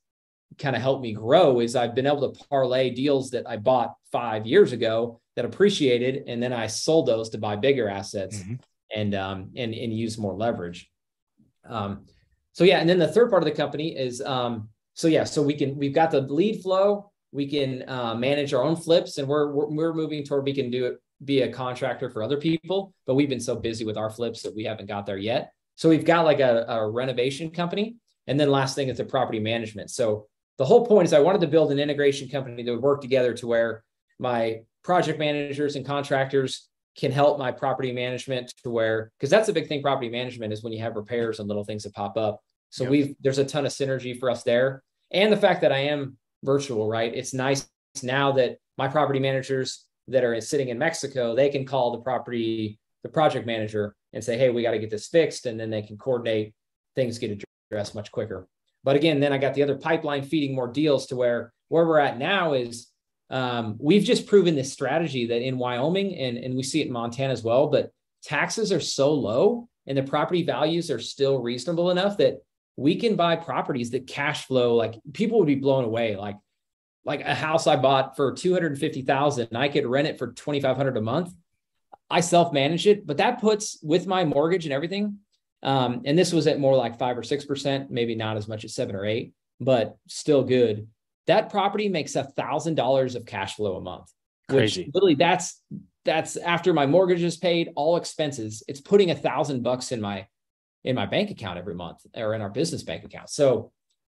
kind 0.59 0.77
of 0.77 0.83
helped 0.83 1.03
me 1.03 1.13
grow 1.13 1.61
is 1.61 1.77
I've 1.77 1.95
been 1.95 2.07
able 2.07 2.33
to 2.33 2.45
parlay 2.49 2.91
deals 2.91 3.31
that 3.31 3.49
I 3.49 3.57
bought 3.57 3.95
five 4.11 4.47
years 4.47 4.73
ago 4.73 5.21
that 5.35 5.45
appreciated, 5.45 6.25
and 6.27 6.43
then 6.43 6.53
I 6.53 6.67
sold 6.67 7.07
those 7.07 7.29
to 7.31 7.39
buy 7.39 7.57
bigger 7.57 7.89
assets 7.89 8.39
mm-hmm. 8.39 8.55
and 8.95 9.15
um, 9.15 9.51
and 9.57 9.75
and 9.75 9.93
use 9.97 10.19
more 10.19 10.35
leverage. 10.35 10.91
Um, 11.69 12.07
so 12.53 12.65
yeah, 12.65 12.79
and 12.79 12.89
then 12.89 12.99
the 12.99 13.09
third 13.09 13.31
part 13.31 13.43
of 13.43 13.49
the 13.49 13.55
company 13.55 13.97
is 13.97 14.23
um, 14.23 14.71
so 14.95 15.09
yeah, 15.09 15.25
so 15.25 15.43
we 15.43 15.55
can 15.55 15.77
we've 15.77 15.95
got 15.95 16.11
the 16.11 16.23
lead 16.23 16.63
flow, 16.63 17.11
we 17.33 17.47
can 17.47 17.87
uh, 17.89 18.15
manage 18.15 18.55
our 18.55 18.63
own 18.63 18.77
flips, 18.77 19.19
and 19.19 19.29
we're, 19.29 19.53
we're 19.53 19.67
we're 19.67 19.95
moving 19.95 20.25
toward 20.25 20.45
we 20.45 20.55
can 20.55 20.71
do 20.71 20.87
it 20.87 21.01
be 21.25 21.43
a 21.43 21.53
contractor 21.53 22.11
for 22.11 22.23
other 22.23 22.37
people, 22.37 22.93
but 23.07 23.15
we've 23.15 23.29
been 23.29 23.41
so 23.41 23.57
busy 23.57 23.85
with 23.85 23.97
our 23.97 24.11
flips 24.11 24.43
that 24.43 24.55
we 24.55 24.65
haven't 24.65 24.87
got 24.87 25.07
there 25.07 25.17
yet. 25.17 25.53
So 25.75 25.89
we've 25.89 26.05
got 26.05 26.25
like 26.25 26.41
a, 26.41 26.65
a 26.69 26.91
renovation 26.91 27.51
company, 27.51 27.97
and 28.27 28.39
then 28.39 28.51
last 28.51 28.75
thing 28.75 28.89
is 28.89 28.99
the 28.99 29.05
property 29.05 29.41
management. 29.41 29.91
So 29.91 30.27
the 30.59 30.65
whole 30.65 30.87
point 30.87 31.07
is 31.07 31.13
I 31.13 31.21
wanted 31.21 31.41
to 31.43 31.47
build 31.47 31.71
an 31.73 31.79
integration 31.79 32.29
company 32.29 32.63
that 32.63 32.73
would 32.73 32.83
work 32.83 33.01
together 33.01 33.35
to 33.35 33.47
where 33.47 33.85
my 34.19 34.61
project 34.83 35.19
managers 35.19 35.77
and 35.77 35.85
contractors 35.85 36.69
can 36.97 37.13
help 37.13 37.39
my 37.39 37.53
property 37.53 37.93
management 37.93 38.55
to 38.63 38.71
where 38.71 39.13
because 39.19 39.29
that's 39.29 39.49
a 39.49 39.53
big 39.53 39.69
thing 39.69 39.83
property 39.83 40.09
management 40.09 40.53
is 40.53 40.63
when 40.63 40.73
you 40.73 40.81
have 40.81 40.97
repairs 40.97 41.39
and 41.39 41.49
little 41.49 41.65
things 41.65 41.83
that 41.83 41.93
pop 41.93 42.17
up 42.17 42.41
So 42.71 42.85
yep. 42.85 42.91
we've 42.91 43.15
there's 43.21 43.39
a 43.39 43.45
ton 43.45 43.67
of 43.67 43.73
synergy 43.73 44.19
for 44.19 44.31
us 44.31 44.43
there. 44.43 44.83
And 45.11 45.33
the 45.33 45.37
fact 45.37 45.61
that 45.61 45.73
I 45.73 45.79
am 45.79 46.17
virtual, 46.43 46.89
right? 46.89 47.15
It's 47.15 47.35
nice 47.35 47.69
now 48.03 48.33
that 48.33 48.59
my 48.79 48.89
property 48.89 49.21
managers 49.21 49.85
that 50.09 50.25
are 50.25 50.41
sitting 50.41 50.69
in 50.69 50.79
Mexico, 50.79 51.35
they 51.35 51.49
can 51.49 51.65
call 51.65 51.93
the 51.93 51.99
property, 51.99 52.79
the 53.03 53.09
project 53.09 53.47
manager 53.47 53.95
and 54.13 54.23
say, 54.23 54.39
hey, 54.39 54.51
we 54.51 54.63
got 54.63 54.73
to 54.73 54.79
get 54.79 54.91
this 54.91 55.09
fixed. 55.09 55.47
And 55.47 55.59
then 55.59 55.71
they 55.71 55.83
can 55.83 55.97
coordinate, 55.97 56.55
things 56.95 57.19
get 57.19 57.43
addressed 57.71 57.95
much 57.95 58.11
quicker. 58.13 58.49
But 58.87 58.95
again, 58.95 59.19
then 59.19 59.33
I 59.33 59.39
got 59.39 59.55
the 59.55 59.65
other 59.65 59.75
pipeline 59.75 60.23
feeding 60.23 60.55
more 60.55 60.69
deals 60.69 61.07
to 61.07 61.17
where 61.17 61.53
where 61.67 61.85
we're 61.85 61.99
at 61.99 62.19
now 62.19 62.53
is 62.53 62.89
um, 63.31 63.77
we've 63.81 64.05
just 64.05 64.29
proven 64.29 64.55
this 64.55 64.73
strategy 64.73 65.27
that 65.27 65.43
in 65.43 65.59
Wyoming 65.59 66.17
and, 66.17 66.39
and 66.39 66.55
we 66.55 66.63
see 66.63 66.81
it 66.81 66.87
in 66.87 66.93
Montana 66.93 67.33
as 67.33 67.43
well, 67.43 67.67
but 67.67 67.91
taxes 68.23 68.71
are 68.71 68.79
so 68.79 69.13
low 69.13 69.69
and 69.89 69.99
the 69.99 70.05
property 70.05 70.45
values 70.45 70.89
are 70.93 71.01
still 71.01 71.41
reasonable 71.41 71.91
enough 71.91 72.17
that 72.19 72.37
we 72.77 72.95
can 72.95 73.17
buy 73.17 73.35
properties 73.35 73.91
that 73.91 74.07
cash 74.07 74.47
flow 74.47 74.77
like 74.77 74.95
people 75.13 75.41
would 75.41 75.49
be 75.49 75.57
blown 75.57 75.85
away. 75.85 76.15
Like 76.15 76.37
like 77.05 77.23
a 77.23 77.35
house 77.35 77.67
I 77.67 77.75
bought 77.75 78.15
for 78.15 78.33
250,000 78.35 79.57
I 79.57 79.69
could 79.69 79.85
rent 79.85 80.07
it 80.07 80.17
for 80.17 80.29
2500 80.29 80.97
a 80.97 81.01
month. 81.01 81.35
I 82.09 82.21
self 82.21 82.53
manage 82.53 82.87
it 82.87 83.05
but 83.05 83.17
that 83.17 83.41
puts 83.41 83.81
with 83.83 84.07
my 84.07 84.25
mortgage 84.25 84.65
and 84.65 84.73
everything 84.73 85.19
um, 85.67 86.01
and 86.07 86.19
this 86.19 86.33
was 86.33 86.47
at 86.47 86.59
more 86.59 86.77
like 86.77 86.99
5 86.99 87.19
or 87.19 87.23
6% 87.23 87.91
maybe 87.91 88.15
not 88.15 88.39
as 88.39 88.49
much 88.49 88.65
as 88.65 88.75
7 88.75 88.97
or 88.97 89.05
8 89.05 89.33
but 89.61 89.97
still 90.09 90.43
good 90.43 90.89
that 91.27 91.51
property 91.51 91.89
makes 91.89 92.15
a 92.17 92.25
thousand 92.25 92.77
dollars 92.77 93.15
of 93.15 93.27
cash 93.27 93.57
flow 93.57 93.77
a 93.77 93.81
month 93.81 94.11
Crazy. 94.49 94.85
which 94.85 94.95
literally 94.95 95.15
that's 95.17 95.61
that's 96.05 96.37
after 96.37 96.73
my 96.73 96.87
mortgage 96.87 97.23
is 97.23 97.37
paid 97.37 97.71
all 97.77 97.97
expenses 97.97 98.63
it's 98.69 98.81
putting 98.81 99.11
a 99.11 99.15
thousand 99.15 99.63
bucks 99.63 99.93
in 99.93 100.01
my 100.01 100.27
in 100.87 100.95
my 100.95 101.05
bank 101.05 101.31
account 101.31 101.59
every 101.59 101.75
month 101.75 102.07
or 102.15 102.33
in 102.33 102.41
our 102.41 102.49
business 102.49 102.85
bank 102.85 103.05
account. 103.05 103.29
So 103.29 103.73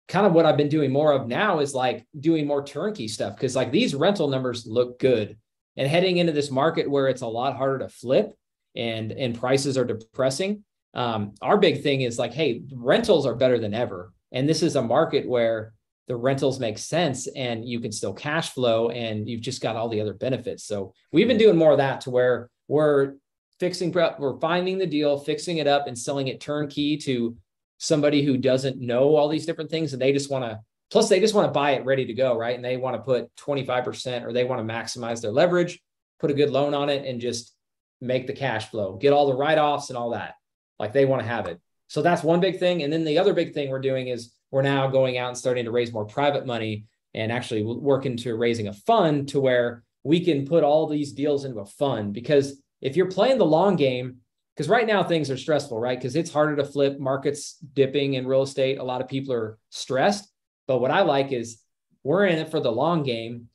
kind 0.09 0.27
of 0.27 0.33
what 0.33 0.47
I've 0.47 0.57
been 0.57 0.71
doing 0.71 0.91
more 0.91 1.13
of 1.13 1.29
now 1.29 1.61
is 1.61 1.75
like 1.75 2.07
doing 2.19 2.47
more 2.47 2.65
turnkey 2.65 3.07
stuff 3.07 3.37
because 3.37 3.55
like 3.55 3.71
these 3.71 3.95
rental 3.95 4.29
numbers 4.29 4.67
look 4.67 4.99
good. 4.99 5.37
And 5.77 5.89
heading 5.89 6.19
into 6.19 6.33
this 6.33 6.51
market 6.51 6.91
where 6.91 7.09
it's 7.09 7.23
a 7.23 7.27
lot 7.27 7.57
harder 7.57 7.79
to 7.79 7.89
flip 7.89 8.35
and 8.75 9.13
and 9.13 9.39
prices 9.39 9.79
are 9.79 9.85
depressing, 9.85 10.65
um, 10.95 11.35
our 11.41 11.57
big 11.57 11.83
thing 11.83 12.03
is 12.03 12.19
like, 12.19 12.33
hey, 12.33 12.63
rentals 12.73 13.27
are 13.27 13.35
better 13.35 13.59
than 13.59 13.75
ever. 13.75 14.13
And 14.33 14.49
this 14.49 14.63
is 14.63 14.77
a 14.77 14.83
market 14.83 15.29
where 15.29 15.73
the 16.09 16.17
rentals 16.17 16.59
make 16.59 16.79
sense 16.79 17.27
and 17.29 17.67
you 17.67 17.81
can 17.81 17.93
still 17.93 18.13
cash 18.13 18.51
flow 18.51 18.91
and 18.91 19.29
you've 19.29 19.41
just 19.41 19.63
got 19.63 19.77
all 19.77 19.89
the 19.89 20.01
other 20.01 20.15
benefits. 20.15 20.65
So 20.65 20.93
we've 21.13 21.29
been 21.29 21.39
doing 21.39 21.57
more 21.57 21.73
of 21.73 21.79
that 21.79 22.03
to 22.03 22.11
where 22.11 22.51
we're 22.69 23.15
fixing 23.61 23.93
prep, 23.93 24.19
we're 24.19 24.41
finding 24.41 24.79
the 24.79 24.87
deal, 24.87 25.19
fixing 25.19 25.59
it 25.59 25.67
up, 25.67 25.87
and 25.87 25.97
selling 25.97 26.29
it 26.29 26.41
turnkey 26.41 26.97
to 26.99 27.37
somebody 27.83 28.23
who 28.23 28.37
doesn't 28.37 28.81
know 28.81 29.17
all 29.17 29.29
these 29.29 29.45
different 29.47 29.71
things 29.71 29.93
and 29.93 30.01
they 30.01 30.13
just 30.13 30.31
want 30.31 30.45
to 30.45 30.61
plus 30.93 31.09
they 31.09 31.19
just 31.19 31.35
want 31.35 31.49
to 31.49 31.53
buy 31.53 31.73
it 31.73 31.85
ready 31.85 32.07
to 32.07 32.15
go 32.15 32.37
right 32.39 32.55
and 32.55 32.65
they 32.65 32.77
want 32.77 32.95
to 32.95 33.03
put 33.03 33.35
25% 33.37 34.25
or 34.25 34.33
they 34.33 34.45
want 34.45 34.65
to 34.65 34.75
maximize 34.75 35.21
their 35.21 35.33
leverage 35.33 35.81
put 36.21 36.31
a 36.31 36.35
good 36.35 36.51
loan 36.51 36.75
on 36.75 36.89
it 36.89 37.05
and 37.05 37.21
just 37.21 37.57
make 38.01 38.29
the 38.29 38.33
cash 38.33 38.71
flow 38.71 38.97
get 38.97 39.13
all 39.13 39.27
the 39.27 39.35
write-offs 39.35 39.89
and 39.89 39.99
all 39.99 40.11
that 40.11 40.35
like 40.83 40.93
they 40.93 41.07
want 41.07 41.23
to 41.23 41.29
have 41.29 41.47
it 41.47 41.59
so 41.89 42.03
that's 42.03 42.23
one 42.23 42.41
big 42.41 42.59
thing 42.59 42.83
and 42.83 42.93
then 42.93 43.05
the 43.05 43.19
other 43.19 43.33
big 43.33 43.55
thing 43.55 43.71
we're 43.71 43.81
doing 43.81 44.09
is 44.09 44.35
we're 44.51 44.61
now 44.61 44.87
going 44.87 45.17
out 45.17 45.29
and 45.29 45.39
starting 45.39 45.65
to 45.65 45.71
raise 45.71 45.93
more 45.93 46.05
private 46.05 46.45
money 46.45 46.85
and 47.15 47.33
actually 47.33 47.63
work 47.63 48.05
into 48.05 48.37
raising 48.37 48.69
a 48.69 48.73
fund 48.73 49.29
to 49.29 49.41
where 49.41 49.83
we 50.05 50.23
can 50.23 50.47
put 50.47 50.65
all 50.65 50.87
these 50.87 51.13
deals 51.13 51.47
into 51.47 51.61
a 51.61 51.65
fund 51.65 52.13
because 52.13 52.61
if 52.83 52.97
you're 52.97 53.11
playing 53.11 53.39
the 53.39 53.47
long 53.47 53.77
game, 53.77 54.19
because 54.55 54.69
right 54.69 54.87
now 54.87 55.03
things 55.03 55.31
are 55.31 55.37
stressful, 55.37 55.79
right? 55.79 55.99
Because 55.99 56.17
it's 56.17 56.33
harder 56.33 56.57
to 56.57 56.65
flip, 56.65 56.99
markets 56.99 57.57
dipping 57.73 58.15
in 58.15 58.27
real 58.27 58.43
estate. 58.43 58.79
A 58.79 58.85
lot 58.85 59.01
of 59.01 59.09
people 59.09 59.33
are 59.33 59.59
stressed. 59.71 60.29
But 60.67 60.81
what 60.81 60.91
I 60.91 61.03
like 61.03 61.33
is 61.33 61.63
we're 62.03 62.27
in 62.27 62.39
it 62.39 62.51
for 62.51 62.61
the 62.61 62.71
long 62.71 63.03
game. 63.03 63.49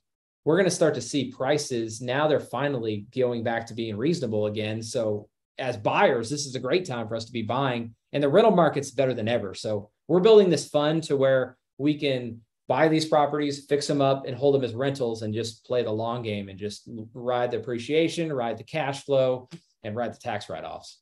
We're 0.44 0.56
going 0.56 0.70
to 0.70 0.76
start 0.76 0.96
to 0.96 1.02
see 1.02 1.32
prices 1.32 2.02
now 2.02 2.28
they're 2.28 2.40
finally 2.40 3.06
going 3.14 3.44
back 3.44 3.68
to 3.68 3.74
being 3.74 3.98
reasonable 3.98 4.48
again. 4.48 4.82
So 4.82 5.30
as 5.60 5.78
buyers, 5.78 6.30
this 6.30 6.46
is 6.46 6.56
a 6.56 6.60
great 6.60 6.86
time 6.86 7.08
for 7.08 7.16
us 7.16 7.26
to 7.26 7.32
be 7.32 7.42
buying, 7.42 7.96
and 8.14 8.24
the 8.24 8.30
rental 8.30 8.56
market's 8.56 8.92
better 8.92 9.14
than 9.14 9.28
ever. 9.28 9.54
So 9.54 9.90
we're 10.08 10.20
building 10.20 10.50
this 10.50 10.70
fund 10.70 11.04
to 11.04 11.18
where 11.18 11.58
we 11.78 11.98
can 12.00 12.42
buy 12.68 12.88
these 12.88 13.06
properties, 13.06 13.66
fix 13.66 13.88
them 13.88 14.02
up, 14.02 14.26
and 14.26 14.36
hold 14.36 14.56
them 14.56 14.64
as 14.64 14.74
rentals 14.74 15.22
and 15.22 15.34
just 15.34 15.66
play 15.66 15.84
the 15.84 15.92
long 15.92 16.22
game 16.22 16.50
and 16.50 16.60
just 16.60 16.90
ride 17.14 17.52
the 17.52 17.58
appreciation, 17.58 18.32
ride 18.32 18.58
the 18.58 18.64
cash 18.64 19.06
flow, 19.06 19.50
and 19.84 19.96
ride 19.96 20.14
the 20.14 20.20
tax 20.20 20.50
write 20.50 20.64
offs. 20.64 21.00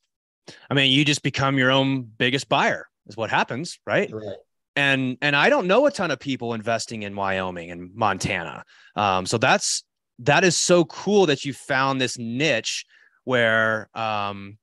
I 0.69 0.75
mean, 0.75 0.91
you 0.91 1.03
just 1.03 1.23
become 1.23 1.57
your 1.57 1.71
own 1.71 2.03
biggest 2.03 2.49
buyer, 2.49 2.87
is 3.07 3.17
what 3.17 3.29
happens, 3.29 3.79
right? 3.85 4.11
Right. 4.11 4.37
And 4.75 5.17
and 5.21 5.35
I 5.35 5.49
don't 5.49 5.67
know 5.67 5.85
a 5.85 5.91
ton 5.91 6.11
of 6.11 6.19
people 6.19 6.53
investing 6.53 7.03
in 7.03 7.15
Wyoming 7.15 7.71
and 7.71 7.95
Montana. 7.95 8.63
Um, 8.95 9.25
so 9.25 9.37
that's 9.37 9.83
that 10.19 10.43
is 10.43 10.57
so 10.57 10.85
cool 10.85 11.25
that 11.27 11.45
you 11.45 11.53
found 11.53 11.99
this 11.99 12.17
niche 12.17 12.85
where 13.25 13.89
um, 13.93 14.57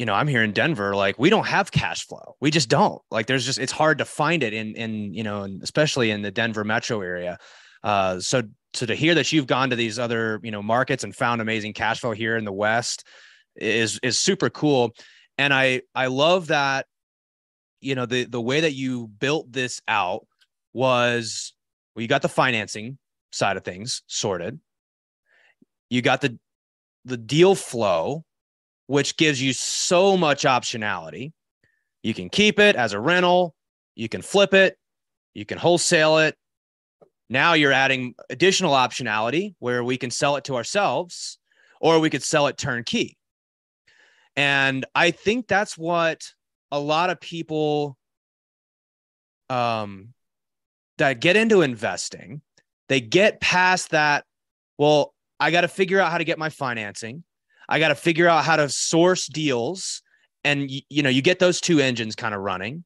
you 0.00 0.06
know, 0.06 0.14
I'm 0.14 0.28
here 0.28 0.42
in 0.42 0.52
Denver, 0.52 0.96
like 0.96 1.18
we 1.18 1.28
don't 1.28 1.46
have 1.46 1.70
cash 1.70 2.06
flow. 2.06 2.34
We 2.40 2.50
just 2.50 2.70
don't. 2.70 3.02
Like 3.10 3.26
there's 3.26 3.44
just 3.44 3.58
it's 3.58 3.70
hard 3.70 3.98
to 3.98 4.06
find 4.06 4.42
it 4.42 4.54
in 4.54 4.74
in, 4.74 5.12
you 5.12 5.22
know, 5.22 5.46
especially 5.60 6.10
in 6.10 6.22
the 6.22 6.30
Denver 6.30 6.64
metro 6.64 7.02
area. 7.02 7.36
Uh 7.82 8.18
so 8.18 8.42
so 8.72 8.86
to 8.86 8.94
hear 8.94 9.14
that 9.16 9.30
you've 9.30 9.46
gone 9.46 9.68
to 9.68 9.76
these 9.76 9.98
other, 9.98 10.40
you 10.42 10.52
know, 10.52 10.62
markets 10.62 11.04
and 11.04 11.14
found 11.14 11.42
amazing 11.42 11.74
cash 11.74 12.00
flow 12.00 12.12
here 12.12 12.38
in 12.38 12.46
the 12.46 12.52
West 12.52 13.06
is 13.56 14.00
is 14.02 14.18
super 14.18 14.48
cool. 14.48 14.94
And 15.36 15.52
I 15.52 15.82
I 15.94 16.06
love 16.06 16.46
that 16.46 16.86
you 17.82 17.94
know 17.94 18.06
the 18.06 18.24
the 18.24 18.40
way 18.40 18.60
that 18.60 18.72
you 18.72 19.06
built 19.06 19.52
this 19.52 19.82
out 19.86 20.26
was 20.72 21.52
well 21.94 22.00
you 22.00 22.08
got 22.08 22.22
the 22.22 22.28
financing 22.30 22.96
side 23.32 23.58
of 23.58 23.64
things 23.64 24.02
sorted. 24.06 24.58
You 25.90 26.00
got 26.00 26.22
the 26.22 26.38
the 27.04 27.16
deal 27.16 27.54
flow 27.54 28.24
which 28.90 29.16
gives 29.16 29.40
you 29.40 29.52
so 29.52 30.16
much 30.16 30.42
optionality. 30.42 31.30
You 32.02 32.12
can 32.12 32.28
keep 32.28 32.58
it 32.58 32.74
as 32.74 32.92
a 32.92 32.98
rental, 32.98 33.54
you 33.94 34.08
can 34.08 34.20
flip 34.20 34.52
it, 34.52 34.76
you 35.32 35.44
can 35.44 35.58
wholesale 35.58 36.18
it. 36.18 36.36
Now 37.28 37.52
you're 37.52 37.70
adding 37.70 38.16
additional 38.30 38.72
optionality 38.72 39.54
where 39.60 39.84
we 39.84 39.96
can 39.96 40.10
sell 40.10 40.34
it 40.34 40.42
to 40.46 40.56
ourselves 40.56 41.38
or 41.80 42.00
we 42.00 42.10
could 42.10 42.24
sell 42.24 42.48
it 42.48 42.58
turnkey. 42.58 43.16
And 44.34 44.84
I 44.92 45.12
think 45.12 45.46
that's 45.46 45.78
what 45.78 46.24
a 46.72 46.80
lot 46.80 47.10
of 47.10 47.20
people 47.20 47.96
um, 49.48 50.14
that 50.98 51.20
get 51.20 51.36
into 51.36 51.62
investing, 51.62 52.42
they 52.88 53.00
get 53.00 53.40
past 53.40 53.90
that. 53.90 54.24
Well, 54.78 55.14
I 55.40 55.50
got 55.50 55.62
to 55.62 55.68
figure 55.68 55.98
out 55.98 56.12
how 56.12 56.18
to 56.18 56.24
get 56.24 56.38
my 56.38 56.50
financing. 56.50 57.24
I 57.68 57.78
got 57.78 57.88
to 57.88 57.94
figure 57.94 58.28
out 58.28 58.44
how 58.44 58.56
to 58.56 58.68
source 58.68 59.26
deals 59.26 60.02
and 60.44 60.70
you, 60.70 60.80
you 60.88 61.02
know, 61.02 61.08
you 61.08 61.22
get 61.22 61.38
those 61.38 61.60
two 61.60 61.80
engines 61.80 62.14
kind 62.14 62.34
of 62.34 62.40
running. 62.40 62.84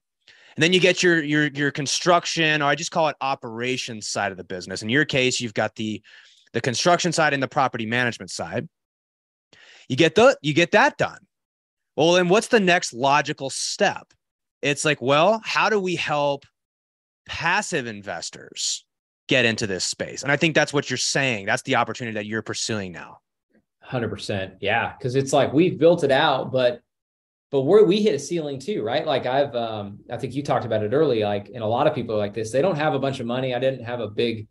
And 0.57 0.63
then 0.63 0.73
you 0.73 0.79
get 0.79 1.03
your 1.03 1.23
your 1.23 1.47
your 1.49 1.73
construction 1.73 2.63
or 2.63 2.67
I 2.67 2.77
just 2.77 2.93
call 2.93 3.09
it 3.09 3.17
operations 3.21 4.09
side 4.09 4.31
of 4.31 4.39
the 4.39 4.45
business. 4.45 4.83
In 4.83 4.89
your 4.89 5.05
case, 5.05 5.41
you've 5.41 5.55
got 5.55 5.75
the 5.75 6.01
the 6.53 6.61
construction 6.61 7.13
side 7.13 7.35
and 7.35 7.43
the 7.43 7.49
property 7.49 7.87
management 7.87 8.31
side. 8.31 8.69
You 9.89 9.97
get 9.97 10.15
the 10.15 10.39
you 10.43 10.55
get 10.55 10.71
that 10.71 10.97
done. 10.97 11.19
Well, 11.97 12.13
then 12.13 12.29
what's 12.29 12.49
the 12.49 12.61
next 12.61 12.93
logical 12.93 13.51
step? 13.51 14.13
It's 14.63 14.85
like, 14.85 15.03
well, 15.03 15.41
how 15.45 15.69
do 15.69 15.81
we 15.81 15.97
help 15.97 16.45
passive 17.27 17.87
investors 17.87 18.84
get 19.29 19.45
into 19.45 19.67
this 19.67 19.85
space? 19.85 20.23
And 20.23 20.31
I 20.31 20.37
think 20.37 20.55
that's 20.55 20.73
what 20.73 20.91
you're 20.91 20.97
saying. 20.97 21.47
That's 21.47 21.63
the 21.63 21.77
opportunity 21.77 22.15
that 22.15 22.27
you're 22.27 22.43
pursuing 22.43 22.93
now. 22.93 23.19
Hundred 23.81 24.09
percent, 24.09 24.55
yeah. 24.61 24.95
Because 24.97 25.15
it's 25.15 25.33
like 25.33 25.53
we've 25.53 25.79
built 25.79 26.05
it 26.05 26.11
out, 26.11 26.53
but 26.53 26.81
but 27.51 27.63
where 27.63 27.85
we 27.85 28.03
hit 28.03 28.15
a 28.15 28.19
ceiling 28.19 28.59
too, 28.59 28.83
right? 28.83 29.07
Like 29.07 29.27
I've, 29.27 29.55
um, 29.55 30.01
I 30.11 30.17
think 30.17 30.35
you 30.35 30.43
talked 30.43 30.65
about 30.65 30.83
it 30.83 30.93
early. 30.93 31.23
Like, 31.23 31.51
and 31.55 31.63
a 31.63 31.67
lot 31.67 31.87
of 31.87 31.95
people 31.95 32.17
like 32.17 32.35
this, 32.35 32.51
they 32.51 32.63
don't 32.63 32.75
have 32.75 32.95
a 32.95 32.99
bunch 32.99 33.21
of 33.21 33.27
money. 33.27 33.55
I 33.55 33.61
didn't 33.61 33.85
have 33.85 34.01
a 34.01 34.09
big, 34.09 34.49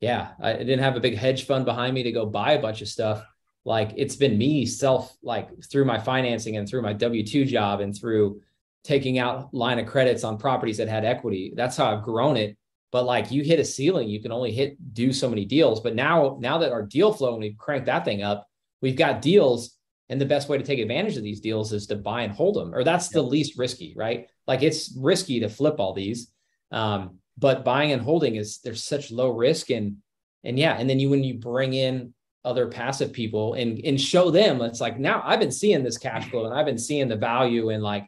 yeah, 0.00 0.32
I 0.40 0.52
didn't 0.52 0.78
have 0.78 0.94
a 0.94 1.00
big 1.00 1.16
hedge 1.16 1.46
fund 1.46 1.64
behind 1.64 1.94
me 1.94 2.04
to 2.04 2.12
go 2.12 2.26
buy 2.26 2.52
a 2.52 2.62
bunch 2.62 2.80
of 2.80 2.88
stuff. 2.88 3.24
Like 3.64 3.94
it's 3.96 4.14
been 4.14 4.38
me 4.38 4.66
self, 4.66 5.16
like 5.22 5.48
through 5.64 5.86
my 5.86 5.98
financing 5.98 6.56
and 6.56 6.68
through 6.68 6.82
my 6.82 6.92
W 6.92 7.26
two 7.26 7.44
job 7.44 7.80
and 7.80 7.96
through 7.96 8.40
taking 8.84 9.18
out 9.18 9.52
line 9.52 9.78
of 9.78 9.86
credits 9.86 10.22
on 10.22 10.36
properties 10.36 10.76
that 10.76 10.88
had 10.88 11.04
equity. 11.04 11.54
That's 11.56 11.76
how 11.76 11.90
I've 11.90 12.04
grown 12.04 12.36
it. 12.36 12.56
But 12.94 13.06
like 13.06 13.32
you 13.32 13.42
hit 13.42 13.58
a 13.58 13.64
ceiling, 13.64 14.08
you 14.08 14.22
can 14.22 14.30
only 14.30 14.52
hit 14.52 14.76
do 14.94 15.12
so 15.12 15.28
many 15.28 15.44
deals. 15.44 15.80
But 15.80 15.96
now, 15.96 16.38
now 16.40 16.58
that 16.58 16.70
our 16.70 16.84
deal 16.84 17.12
flow 17.12 17.32
and 17.32 17.42
we've 17.42 17.58
cranked 17.58 17.86
that 17.86 18.04
thing 18.04 18.22
up, 18.22 18.46
we've 18.82 18.94
got 18.94 19.20
deals 19.20 19.76
and 20.10 20.20
the 20.20 20.26
best 20.26 20.48
way 20.48 20.58
to 20.58 20.62
take 20.62 20.78
advantage 20.78 21.16
of 21.16 21.24
these 21.24 21.40
deals 21.40 21.72
is 21.72 21.88
to 21.88 21.96
buy 21.96 22.22
and 22.22 22.32
hold 22.32 22.54
them 22.54 22.72
or 22.72 22.84
that's 22.84 23.08
the 23.08 23.20
least 23.22 23.58
risky 23.58 23.94
right 23.96 24.28
like 24.46 24.62
it's 24.62 24.94
risky 24.96 25.40
to 25.40 25.48
flip 25.48 25.80
all 25.80 25.92
these 25.92 26.30
um, 26.70 27.18
but 27.36 27.64
buying 27.64 27.90
and 27.90 28.02
holding 28.02 28.36
is 28.36 28.60
there's 28.62 28.84
such 28.84 29.10
low 29.10 29.30
risk 29.30 29.70
and 29.70 29.96
and 30.44 30.56
yeah 30.56 30.76
and 30.78 30.88
then 30.88 31.00
you 31.00 31.08
when 31.10 31.24
you 31.24 31.34
bring 31.34 31.72
in 31.72 32.12
other 32.44 32.68
passive 32.68 33.12
people 33.12 33.54
and 33.54 33.80
and 33.84 34.00
show 34.00 34.30
them 34.30 34.60
it's 34.60 34.80
like 34.80 35.00
now 35.00 35.22
i've 35.24 35.40
been 35.40 35.50
seeing 35.50 35.82
this 35.82 35.98
cash 35.98 36.28
flow 36.28 36.44
and 36.44 36.54
i've 36.54 36.66
been 36.66 36.78
seeing 36.78 37.08
the 37.08 37.16
value 37.16 37.70
and 37.70 37.82
like 37.82 38.06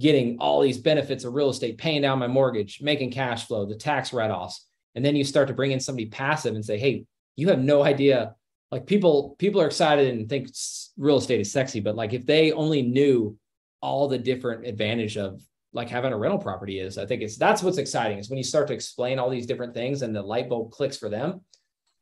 getting 0.00 0.38
all 0.38 0.60
these 0.60 0.78
benefits 0.78 1.24
of 1.24 1.34
real 1.34 1.50
estate, 1.50 1.78
paying 1.78 2.02
down 2.02 2.18
my 2.18 2.26
mortgage, 2.26 2.80
making 2.82 3.10
cash 3.10 3.46
flow, 3.46 3.64
the 3.64 3.76
tax 3.76 4.12
write-offs. 4.12 4.66
And 4.94 5.04
then 5.04 5.16
you 5.16 5.24
start 5.24 5.48
to 5.48 5.54
bring 5.54 5.72
in 5.72 5.80
somebody 5.80 6.06
passive 6.06 6.54
and 6.54 6.64
say, 6.64 6.78
hey, 6.78 7.04
you 7.36 7.48
have 7.48 7.60
no 7.60 7.84
idea. 7.84 8.34
Like 8.70 8.86
people, 8.86 9.36
people 9.38 9.60
are 9.60 9.66
excited 9.66 10.12
and 10.12 10.28
think 10.28 10.48
real 10.96 11.18
estate 11.18 11.40
is 11.40 11.52
sexy, 11.52 11.80
but 11.80 11.94
like 11.94 12.12
if 12.12 12.26
they 12.26 12.52
only 12.52 12.82
knew 12.82 13.36
all 13.80 14.08
the 14.08 14.18
different 14.18 14.66
advantage 14.66 15.16
of 15.16 15.40
like 15.72 15.88
having 15.88 16.12
a 16.12 16.16
rental 16.16 16.38
property 16.38 16.78
is, 16.80 16.98
I 16.98 17.06
think 17.06 17.22
it's 17.22 17.36
that's 17.36 17.62
what's 17.62 17.78
exciting 17.78 18.18
is 18.18 18.30
when 18.30 18.38
you 18.38 18.44
start 18.44 18.68
to 18.68 18.74
explain 18.74 19.18
all 19.18 19.30
these 19.30 19.46
different 19.46 19.74
things 19.74 20.02
and 20.02 20.14
the 20.14 20.22
light 20.22 20.48
bulb 20.48 20.70
clicks 20.70 20.96
for 20.96 21.08
them. 21.08 21.40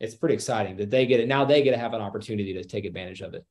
It's 0.00 0.14
pretty 0.14 0.34
exciting 0.34 0.76
that 0.78 0.90
they 0.90 1.06
get 1.06 1.20
it. 1.20 1.28
Now 1.28 1.44
they 1.44 1.62
get 1.62 1.72
to 1.72 1.78
have 1.78 1.94
an 1.94 2.00
opportunity 2.00 2.54
to 2.54 2.64
take 2.64 2.84
advantage 2.84 3.20
of 3.20 3.34
it. 3.34 3.44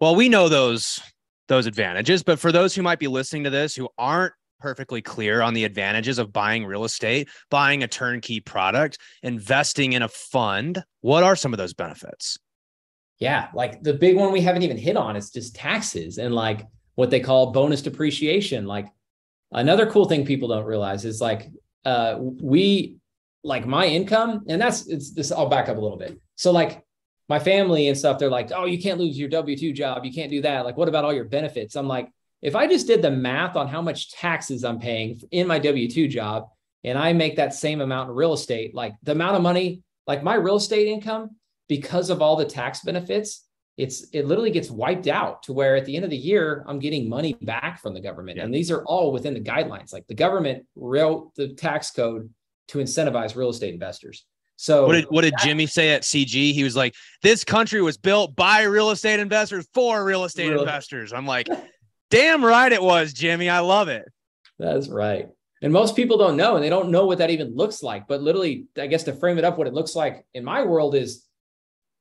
Well, 0.00 0.16
we 0.16 0.28
know 0.28 0.48
those 0.48 1.00
those 1.48 1.66
advantages. 1.66 2.22
But 2.22 2.38
for 2.38 2.52
those 2.52 2.74
who 2.74 2.82
might 2.82 2.98
be 2.98 3.08
listening 3.08 3.44
to 3.44 3.50
this 3.50 3.74
who 3.74 3.88
aren't 3.98 4.32
perfectly 4.60 5.00
clear 5.00 5.40
on 5.40 5.54
the 5.54 5.64
advantages 5.64 6.18
of 6.18 6.32
buying 6.32 6.64
real 6.64 6.84
estate, 6.84 7.28
buying 7.50 7.82
a 7.82 7.88
turnkey 7.88 8.40
product, 8.40 8.98
investing 9.22 9.92
in 9.92 10.02
a 10.02 10.08
fund, 10.08 10.82
what 11.00 11.22
are 11.22 11.36
some 11.36 11.52
of 11.52 11.58
those 11.58 11.74
benefits? 11.74 12.38
Yeah, 13.18 13.48
like 13.54 13.82
the 13.82 13.94
big 13.94 14.16
one 14.16 14.32
we 14.32 14.40
haven't 14.40 14.62
even 14.62 14.76
hit 14.76 14.96
on 14.96 15.16
is 15.16 15.30
just 15.30 15.54
taxes 15.54 16.18
and 16.18 16.34
like 16.34 16.66
what 16.94 17.10
they 17.10 17.20
call 17.20 17.52
bonus 17.52 17.82
depreciation. 17.82 18.66
Like 18.66 18.88
another 19.52 19.90
cool 19.90 20.04
thing 20.04 20.24
people 20.24 20.48
don't 20.48 20.64
realize 20.64 21.04
is 21.04 21.20
like 21.20 21.50
uh 21.84 22.16
we 22.18 22.96
like 23.44 23.66
my 23.66 23.86
income 23.86 24.44
and 24.48 24.60
that's 24.60 24.86
it's 24.88 25.12
this 25.12 25.32
I'll 25.32 25.48
back 25.48 25.68
up 25.68 25.76
a 25.76 25.80
little 25.80 25.96
bit. 25.96 26.20
So 26.36 26.52
like 26.52 26.84
my 27.28 27.38
family 27.38 27.88
and 27.88 27.98
stuff, 27.98 28.18
they're 28.18 28.30
like, 28.30 28.50
oh, 28.54 28.64
you 28.64 28.80
can't 28.80 28.98
lose 28.98 29.18
your 29.18 29.28
W 29.28 29.56
2 29.56 29.72
job. 29.72 30.04
You 30.04 30.12
can't 30.12 30.30
do 30.30 30.42
that. 30.42 30.64
Like, 30.64 30.76
what 30.76 30.88
about 30.88 31.04
all 31.04 31.12
your 31.12 31.24
benefits? 31.24 31.76
I'm 31.76 31.88
like, 31.88 32.10
if 32.40 32.56
I 32.56 32.66
just 32.66 32.86
did 32.86 33.02
the 33.02 33.10
math 33.10 33.56
on 33.56 33.68
how 33.68 33.82
much 33.82 34.12
taxes 34.12 34.64
I'm 34.64 34.78
paying 34.78 35.20
in 35.30 35.46
my 35.46 35.58
W 35.58 35.90
2 35.90 36.08
job 36.08 36.48
and 36.84 36.96
I 36.96 37.12
make 37.12 37.36
that 37.36 37.54
same 37.54 37.80
amount 37.80 38.10
in 38.10 38.16
real 38.16 38.32
estate, 38.32 38.74
like 38.74 38.94
the 39.02 39.12
amount 39.12 39.36
of 39.36 39.42
money, 39.42 39.82
like 40.06 40.22
my 40.22 40.34
real 40.34 40.56
estate 40.56 40.88
income, 40.88 41.36
because 41.68 42.08
of 42.08 42.22
all 42.22 42.36
the 42.36 42.44
tax 42.44 42.80
benefits, 42.80 43.44
it's 43.76 44.08
it 44.12 44.26
literally 44.26 44.50
gets 44.50 44.70
wiped 44.70 45.06
out 45.06 45.42
to 45.44 45.52
where 45.52 45.76
at 45.76 45.84
the 45.84 45.94
end 45.94 46.04
of 46.04 46.10
the 46.10 46.16
year 46.16 46.64
I'm 46.66 46.80
getting 46.80 47.08
money 47.08 47.34
back 47.42 47.80
from 47.80 47.94
the 47.94 48.00
government. 48.00 48.38
Yeah. 48.38 48.44
And 48.44 48.54
these 48.54 48.70
are 48.70 48.82
all 48.84 49.12
within 49.12 49.34
the 49.34 49.40
guidelines. 49.40 49.92
Like 49.92 50.06
the 50.08 50.14
government 50.14 50.66
wrote 50.74 51.34
the 51.36 51.54
tax 51.54 51.90
code 51.90 52.30
to 52.68 52.78
incentivize 52.78 53.36
real 53.36 53.50
estate 53.50 53.74
investors. 53.74 54.24
So 54.60 54.86
what 54.86 54.94
did 54.94 55.04
what 55.04 55.22
did 55.22 55.34
Jimmy 55.38 55.66
say 55.66 55.90
at 55.90 56.02
CG? 56.02 56.52
He 56.52 56.64
was 56.64 56.74
like, 56.74 56.96
"This 57.22 57.44
country 57.44 57.80
was 57.80 57.96
built 57.96 58.34
by 58.34 58.62
real 58.62 58.90
estate 58.90 59.20
investors 59.20 59.68
for 59.72 60.04
real 60.04 60.24
estate 60.24 60.52
investors." 60.52 61.12
I'm 61.12 61.28
like, 61.28 61.48
"Damn 62.10 62.44
right 62.44 62.72
it 62.72 62.82
was, 62.82 63.12
Jimmy. 63.12 63.48
I 63.48 63.60
love 63.60 63.86
it." 63.86 64.04
That's 64.58 64.88
right. 64.88 65.28
And 65.62 65.72
most 65.72 65.94
people 65.94 66.18
don't 66.18 66.36
know, 66.36 66.56
and 66.56 66.64
they 66.64 66.68
don't 66.68 66.90
know 66.90 67.06
what 67.06 67.18
that 67.18 67.30
even 67.30 67.54
looks 67.54 67.84
like. 67.84 68.08
But 68.08 68.20
literally, 68.20 68.66
I 68.76 68.88
guess 68.88 69.04
to 69.04 69.12
frame 69.12 69.38
it 69.38 69.44
up, 69.44 69.58
what 69.58 69.68
it 69.68 69.74
looks 69.74 69.94
like 69.94 70.26
in 70.34 70.44
my 70.44 70.64
world 70.64 70.96
is, 70.96 71.24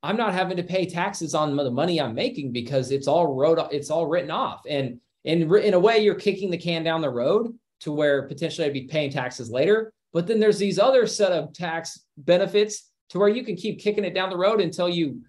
I'm 0.01 0.17
not 0.17 0.33
having 0.33 0.57
to 0.57 0.63
pay 0.63 0.87
taxes 0.87 1.35
on 1.35 1.55
the 1.55 1.69
money 1.69 2.01
I'm 2.01 2.15
making 2.15 2.53
because 2.53 2.89
it's 2.89 3.07
all 3.07 3.35
wrote, 3.35 3.59
it's 3.71 3.91
all 3.91 4.07
written 4.07 4.31
off. 4.31 4.61
And 4.67 4.99
in 5.25 5.53
in 5.57 5.75
a 5.75 5.79
way, 5.79 5.99
you're 5.99 6.15
kicking 6.15 6.49
the 6.49 6.57
can 6.57 6.83
down 6.83 7.01
the 7.01 7.09
road 7.11 7.55
to 7.81 7.91
where 7.91 8.23
potentially 8.23 8.65
I'd 8.65 8.73
be 8.73 8.87
paying 8.87 9.11
taxes 9.11 9.51
later. 9.51 9.93
But 10.17 10.25
then 10.25 10.39
there's 10.39 10.57
these 10.57 10.79
other 10.79 11.05
set 11.05 11.31
of 11.31 11.53
tax 11.53 11.99
benefits 12.17 12.89
to 13.09 13.19
where 13.19 13.29
you 13.29 13.43
can 13.43 13.55
keep 13.55 13.79
kicking 13.79 14.03
it 14.03 14.15
down 14.15 14.31
the 14.31 14.35
road 14.35 14.61
until 14.61 14.89
you 14.89 15.21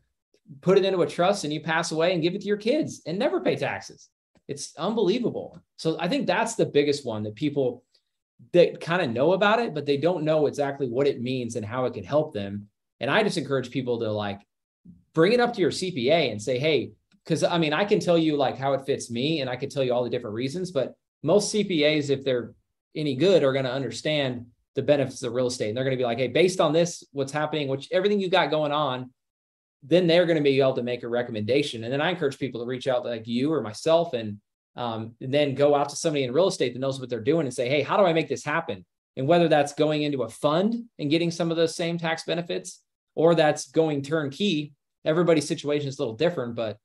put 0.62 0.78
it 0.78 0.84
into 0.86 1.02
a 1.02 1.06
trust 1.06 1.44
and 1.44 1.52
you 1.52 1.60
pass 1.60 1.92
away 1.92 2.14
and 2.14 2.22
give 2.22 2.34
it 2.34 2.40
to 2.40 2.46
your 2.46 2.56
kids 2.56 3.02
and 3.04 3.18
never 3.18 3.38
pay 3.42 3.54
taxes. 3.54 4.08
It's 4.48 4.74
unbelievable. 4.78 5.60
So 5.76 5.98
I 6.00 6.08
think 6.08 6.26
that's 6.26 6.54
the 6.54 6.64
biggest 6.64 7.04
one 7.04 7.22
that 7.24 7.34
people 7.34 7.84
that 8.54 8.80
kind 8.80 9.02
of 9.02 9.10
know 9.10 9.34
about 9.34 9.58
it, 9.58 9.74
but 9.74 9.84
they 9.84 9.98
don't 9.98 10.24
know 10.24 10.46
exactly 10.46 10.88
what 10.88 11.06
it 11.06 11.20
means 11.20 11.56
and 11.56 11.66
how 11.66 11.84
it 11.84 11.92
can 11.92 12.04
help 12.04 12.32
them. 12.32 12.68
And 12.98 13.10
I 13.10 13.22
just 13.22 13.36
encourage 13.36 13.70
people 13.70 14.00
to 14.00 14.10
like 14.10 14.40
bring 15.12 15.34
it 15.34 15.40
up 15.40 15.52
to 15.52 15.60
your 15.60 15.70
CPA 15.70 16.32
and 16.32 16.40
say, 16.40 16.58
hey, 16.58 16.92
because 17.24 17.44
I 17.44 17.58
mean, 17.58 17.74
I 17.74 17.84
can 17.84 18.00
tell 18.00 18.16
you 18.16 18.38
like 18.38 18.56
how 18.56 18.72
it 18.72 18.86
fits 18.86 19.10
me 19.10 19.42
and 19.42 19.50
I 19.50 19.56
can 19.56 19.68
tell 19.68 19.84
you 19.84 19.92
all 19.92 20.04
the 20.04 20.08
different 20.08 20.32
reasons, 20.32 20.70
but 20.70 20.94
most 21.22 21.52
CPAs, 21.52 22.08
if 22.08 22.24
they're 22.24 22.54
any 22.96 23.16
good, 23.16 23.42
are 23.44 23.52
going 23.52 23.66
to 23.66 23.70
understand 23.70 24.46
the 24.74 24.82
benefits 24.82 25.22
of 25.22 25.32
real 25.32 25.46
estate. 25.46 25.68
And 25.68 25.76
they're 25.76 25.84
going 25.84 25.96
to 25.96 26.00
be 26.00 26.04
like, 26.04 26.18
hey, 26.18 26.28
based 26.28 26.60
on 26.60 26.72
this, 26.72 27.04
what's 27.12 27.32
happening, 27.32 27.68
which 27.68 27.88
everything 27.90 28.20
you 28.20 28.30
got 28.30 28.50
going 28.50 28.72
on, 28.72 29.10
then 29.82 30.06
they're 30.06 30.26
going 30.26 30.36
to 30.36 30.42
be 30.42 30.60
able 30.60 30.74
to 30.74 30.82
make 30.82 31.02
a 31.02 31.08
recommendation. 31.08 31.84
And 31.84 31.92
then 31.92 32.00
I 32.00 32.10
encourage 32.10 32.38
people 32.38 32.60
to 32.60 32.66
reach 32.66 32.88
out 32.88 33.04
to 33.04 33.08
like 33.08 33.26
you 33.26 33.52
or 33.52 33.60
myself 33.60 34.12
and, 34.12 34.38
um, 34.76 35.14
and 35.20 35.32
then 35.32 35.54
go 35.54 35.74
out 35.74 35.88
to 35.90 35.96
somebody 35.96 36.24
in 36.24 36.32
real 36.32 36.48
estate 36.48 36.74
that 36.74 36.80
knows 36.80 37.00
what 37.00 37.08
they're 37.08 37.20
doing 37.20 37.46
and 37.46 37.54
say, 37.54 37.68
hey, 37.68 37.82
how 37.82 37.96
do 37.96 38.04
I 38.04 38.12
make 38.12 38.28
this 38.28 38.44
happen? 38.44 38.84
And 39.16 39.26
whether 39.26 39.48
that's 39.48 39.72
going 39.74 40.02
into 40.02 40.22
a 40.22 40.28
fund 40.28 40.76
and 40.98 41.10
getting 41.10 41.30
some 41.30 41.50
of 41.50 41.56
those 41.56 41.74
same 41.74 41.98
tax 41.98 42.24
benefits 42.24 42.82
or 43.14 43.34
that's 43.34 43.70
going 43.70 44.02
turnkey, 44.02 44.74
everybody's 45.04 45.48
situation 45.48 45.88
is 45.88 45.98
a 45.98 46.02
little 46.02 46.16
different, 46.16 46.54
but 46.54 46.78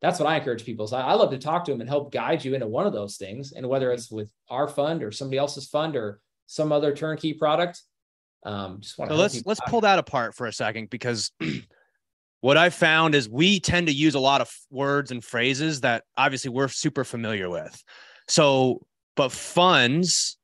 that's 0.00 0.18
what 0.18 0.28
I 0.28 0.36
encourage 0.36 0.64
people. 0.64 0.86
So 0.86 0.96
I, 0.96 1.02
I 1.02 1.12
love 1.14 1.30
to 1.30 1.38
talk 1.38 1.64
to 1.64 1.72
them 1.72 1.80
and 1.80 1.88
help 1.88 2.12
guide 2.12 2.44
you 2.44 2.54
into 2.54 2.66
one 2.66 2.86
of 2.86 2.92
those 2.92 3.16
things. 3.16 3.52
And 3.52 3.68
whether 3.68 3.90
it's 3.90 4.10
with 4.10 4.30
our 4.48 4.68
fund 4.68 5.02
or 5.02 5.10
somebody 5.10 5.38
else's 5.38 5.68
fund 5.68 5.96
or 5.96 6.20
some 6.46 6.72
other 6.72 6.94
turnkey 6.94 7.34
product. 7.34 7.82
Um, 8.44 8.80
just 8.80 8.98
want 8.98 9.10
to 9.10 9.16
so 9.16 9.20
let's 9.22 9.46
let's 9.46 9.60
pull 9.66 9.80
that 9.82 9.98
apart 9.98 10.34
for 10.34 10.46
a 10.46 10.52
second 10.52 10.90
because 10.90 11.32
what 12.40 12.56
I 12.56 12.70
found 12.70 13.14
is 13.14 13.28
we 13.28 13.58
tend 13.58 13.86
to 13.86 13.92
use 13.92 14.14
a 14.14 14.20
lot 14.20 14.40
of 14.40 14.50
words 14.70 15.10
and 15.10 15.24
phrases 15.24 15.80
that 15.80 16.04
obviously 16.16 16.50
we're 16.50 16.68
super 16.68 17.04
familiar 17.04 17.48
with. 17.48 17.82
So, 18.28 18.82
but 19.16 19.32
funds 19.32 20.36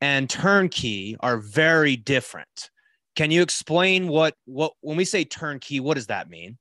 and 0.00 0.30
turnkey 0.30 1.16
are 1.20 1.38
very 1.38 1.96
different. 1.96 2.70
Can 3.16 3.32
you 3.32 3.42
explain 3.42 4.06
what 4.06 4.34
what 4.44 4.74
when 4.80 4.96
we 4.96 5.04
say 5.04 5.24
turnkey, 5.24 5.80
what 5.80 5.94
does 5.94 6.06
that 6.06 6.30
mean? 6.30 6.58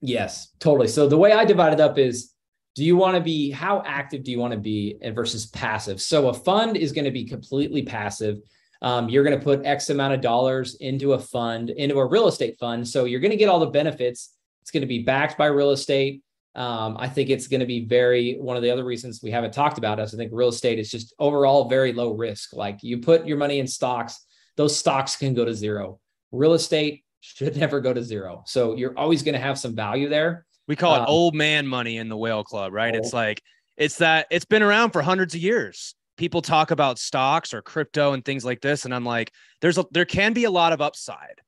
Yes, 0.00 0.48
totally. 0.60 0.88
So 0.88 1.08
the 1.08 1.18
way 1.18 1.32
I 1.32 1.44
divide 1.44 1.74
it 1.74 1.80
up 1.80 1.98
is 1.98 2.32
do 2.78 2.84
you 2.84 2.94
want 2.94 3.16
to 3.16 3.20
be 3.20 3.50
how 3.50 3.82
active 3.84 4.22
do 4.22 4.30
you 4.30 4.38
want 4.38 4.52
to 4.52 4.58
be 4.58 4.96
versus 5.12 5.46
passive? 5.46 6.00
So 6.00 6.28
a 6.28 6.32
fund 6.32 6.76
is 6.76 6.92
going 6.92 7.06
to 7.06 7.10
be 7.10 7.24
completely 7.24 7.82
passive. 7.82 8.38
Um, 8.82 9.08
you're 9.08 9.24
going 9.24 9.36
to 9.36 9.44
put 9.44 9.66
x 9.66 9.90
amount 9.90 10.14
of 10.14 10.20
dollars 10.20 10.76
into 10.76 11.14
a 11.14 11.18
fund 11.18 11.70
into 11.70 11.98
a 11.98 12.06
real 12.06 12.28
estate 12.28 12.56
fund. 12.60 12.86
So 12.86 13.04
you're 13.04 13.18
going 13.18 13.32
to 13.32 13.36
get 13.36 13.48
all 13.48 13.58
the 13.58 13.66
benefits. 13.66 14.32
It's 14.62 14.70
going 14.70 14.82
to 14.82 14.86
be 14.86 15.02
backed 15.02 15.36
by 15.36 15.46
real 15.46 15.72
estate. 15.72 16.22
Um, 16.54 16.96
i 16.98 17.08
think 17.08 17.30
it's 17.30 17.48
going 17.48 17.60
to 17.60 17.66
be 17.66 17.84
very 17.84 18.36
one 18.40 18.56
of 18.56 18.62
the 18.62 18.70
other 18.70 18.84
reasons 18.84 19.20
we 19.22 19.30
haven't 19.30 19.52
talked 19.52 19.78
about 19.78 20.00
is 20.00 20.14
i 20.14 20.16
think 20.16 20.32
real 20.32 20.48
estate 20.48 20.78
is 20.78 20.90
just 20.90 21.14
overall 21.18 21.68
very 21.68 21.92
low 21.92 22.12
risk. 22.12 22.52
Like 22.52 22.78
you 22.82 22.98
put 22.98 23.26
your 23.26 23.38
money 23.38 23.58
in 23.58 23.66
stocks 23.66 24.24
those 24.56 24.76
stocks 24.76 25.16
can 25.16 25.34
go 25.34 25.44
to 25.44 25.54
zero. 25.54 26.00
Real 26.32 26.54
estate 26.54 27.04
should 27.20 27.56
never 27.64 27.80
go 27.80 27.92
to 27.92 28.02
zero. 28.02 28.42
So 28.46 28.76
you're 28.76 28.96
always 28.98 29.22
going 29.24 29.34
to 29.34 29.40
have 29.40 29.58
some 29.58 29.74
value 29.74 30.08
there 30.08 30.46
we 30.68 30.76
call 30.76 30.94
it 30.94 31.00
um, 31.00 31.06
old 31.08 31.34
man 31.34 31.66
money 31.66 31.96
in 31.96 32.08
the 32.08 32.16
whale 32.16 32.44
club, 32.44 32.72
right? 32.72 32.94
It's 32.94 33.12
like 33.12 33.42
it's 33.76 33.96
that 33.96 34.26
it's 34.30 34.44
been 34.44 34.62
around 34.62 34.90
for 34.90 35.02
hundreds 35.02 35.34
of 35.34 35.40
years. 35.40 35.94
People 36.16 36.42
talk 36.42 36.70
about 36.70 36.98
stocks 36.98 37.54
or 37.54 37.62
crypto 37.62 38.12
and 38.12 38.24
things 38.24 38.44
like 38.44 38.60
this, 38.60 38.84
and 38.84 38.94
I'm 38.94 39.04
like, 39.04 39.32
there's 39.60 39.78
a 39.78 39.86
there 39.90 40.04
can 40.04 40.34
be 40.34 40.44
a 40.44 40.50
lot 40.50 40.72
of 40.72 40.80
upside, 40.80 41.40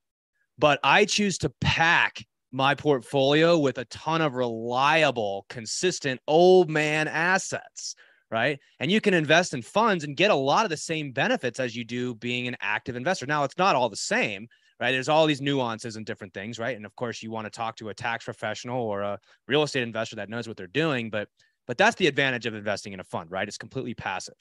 but 0.58 0.80
I 0.82 1.04
choose 1.04 1.38
to 1.38 1.52
pack 1.60 2.24
my 2.50 2.74
portfolio 2.74 3.58
with 3.58 3.78
a 3.78 3.84
ton 3.86 4.22
of 4.22 4.34
reliable, 4.34 5.46
consistent 5.48 6.20
old 6.26 6.70
man 6.70 7.06
assets, 7.06 7.94
right? 8.30 8.58
And 8.80 8.90
you 8.90 9.00
can 9.00 9.14
invest 9.14 9.54
in 9.54 9.62
funds 9.62 10.02
and 10.02 10.16
get 10.16 10.30
a 10.30 10.34
lot 10.34 10.64
of 10.64 10.70
the 10.70 10.76
same 10.76 11.12
benefits 11.12 11.60
as 11.60 11.76
you 11.76 11.84
do 11.84 12.14
being 12.14 12.48
an 12.48 12.56
active 12.60 12.96
investor. 12.96 13.26
Now, 13.26 13.44
it's 13.44 13.58
not 13.58 13.76
all 13.76 13.88
the 13.88 13.96
same 13.96 14.48
right? 14.80 14.92
There's 14.92 15.08
all 15.08 15.26
these 15.26 15.40
nuances 15.40 15.96
and 15.96 16.06
different 16.06 16.32
things, 16.32 16.58
right? 16.58 16.76
And 16.76 16.86
of 16.86 16.96
course, 16.96 17.22
you 17.22 17.30
want 17.30 17.44
to 17.46 17.50
talk 17.50 17.76
to 17.76 17.90
a 17.90 17.94
tax 17.94 18.24
professional 18.24 18.80
or 18.80 19.02
a 19.02 19.18
real 19.46 19.62
estate 19.62 19.82
investor 19.82 20.16
that 20.16 20.28
knows 20.28 20.48
what 20.48 20.56
they're 20.56 20.66
doing, 20.66 21.10
but 21.10 21.28
but 21.66 21.78
that's 21.78 21.94
the 21.96 22.08
advantage 22.08 22.46
of 22.46 22.54
investing 22.54 22.94
in 22.94 23.00
a 23.00 23.04
fund, 23.04 23.30
right? 23.30 23.46
It's 23.46 23.58
completely 23.58 23.94
passive. 23.94 24.34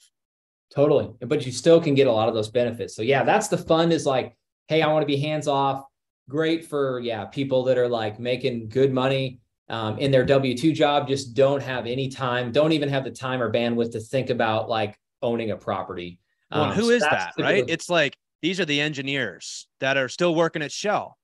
Totally. 0.74 1.10
But 1.20 1.46
you 1.46 1.52
still 1.52 1.80
can 1.80 1.94
get 1.94 2.06
a 2.06 2.12
lot 2.12 2.28
of 2.28 2.34
those 2.34 2.48
benefits. 2.48 2.96
So 2.96 3.02
yeah, 3.02 3.22
that's 3.22 3.48
the 3.48 3.58
fund 3.58 3.92
is 3.92 4.06
like, 4.06 4.36
hey, 4.66 4.82
I 4.82 4.92
want 4.92 5.02
to 5.02 5.06
be 5.06 5.16
hands 5.16 5.46
off. 5.46 5.84
Great 6.28 6.64
for 6.64 7.00
yeah, 7.00 7.26
people 7.26 7.64
that 7.64 7.76
are 7.76 7.88
like 7.88 8.18
making 8.18 8.68
good 8.68 8.92
money 8.92 9.40
um, 9.68 9.98
in 9.98 10.10
their 10.10 10.24
W 10.24 10.56
two 10.56 10.72
job, 10.72 11.06
just 11.06 11.34
don't 11.34 11.62
have 11.62 11.86
any 11.86 12.08
time, 12.08 12.50
don't 12.50 12.72
even 12.72 12.88
have 12.88 13.04
the 13.04 13.10
time 13.10 13.42
or 13.42 13.52
bandwidth 13.52 13.92
to 13.92 14.00
think 14.00 14.30
about 14.30 14.68
like 14.68 14.96
owning 15.22 15.50
a 15.50 15.56
property. 15.56 16.18
Well, 16.50 16.64
um, 16.64 16.72
who 16.72 16.84
so 16.84 16.90
is 16.90 17.02
that, 17.02 17.34
right? 17.38 17.64
It's 17.68 17.90
like 17.90 18.16
these 18.42 18.60
are 18.60 18.64
the 18.64 18.80
engineers 18.80 19.66
that 19.80 19.96
are 19.96 20.08
still 20.08 20.34
working 20.34 20.62
at 20.62 20.72
Shell. 20.72 21.16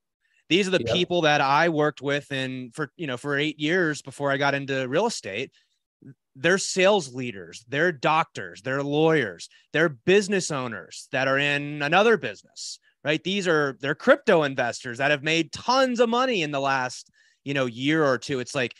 These 0.49 0.67
are 0.67 0.71
the 0.71 0.83
yep. 0.85 0.95
people 0.95 1.21
that 1.21 1.41
I 1.41 1.69
worked 1.69 2.01
with 2.01 2.31
in 2.31 2.71
for 2.73 2.91
you 2.95 3.07
know 3.07 3.17
for 3.17 3.37
eight 3.37 3.59
years 3.59 4.01
before 4.01 4.31
I 4.31 4.37
got 4.37 4.55
into 4.55 4.87
real 4.87 5.07
estate. 5.07 5.51
They're 6.35 6.59
sales 6.59 7.13
leaders, 7.13 7.65
they're 7.67 7.91
doctors, 7.91 8.61
they're 8.61 8.83
lawyers, 8.83 9.49
they're 9.73 9.89
business 9.89 10.51
owners 10.51 11.07
that 11.11 11.27
are 11.27 11.39
in 11.39 11.81
another 11.81 12.15
business, 12.15 12.79
right? 13.03 13.23
These 13.23 13.47
are 13.47 13.75
they're 13.81 13.95
crypto 13.95 14.43
investors 14.43 14.99
that 14.99 15.11
have 15.11 15.23
made 15.23 15.51
tons 15.51 15.99
of 15.99 16.09
money 16.09 16.43
in 16.43 16.51
the 16.51 16.61
last 16.61 17.09
you 17.43 17.53
know 17.53 17.65
year 17.65 18.05
or 18.05 18.17
two. 18.17 18.39
It's 18.39 18.55
like 18.55 18.75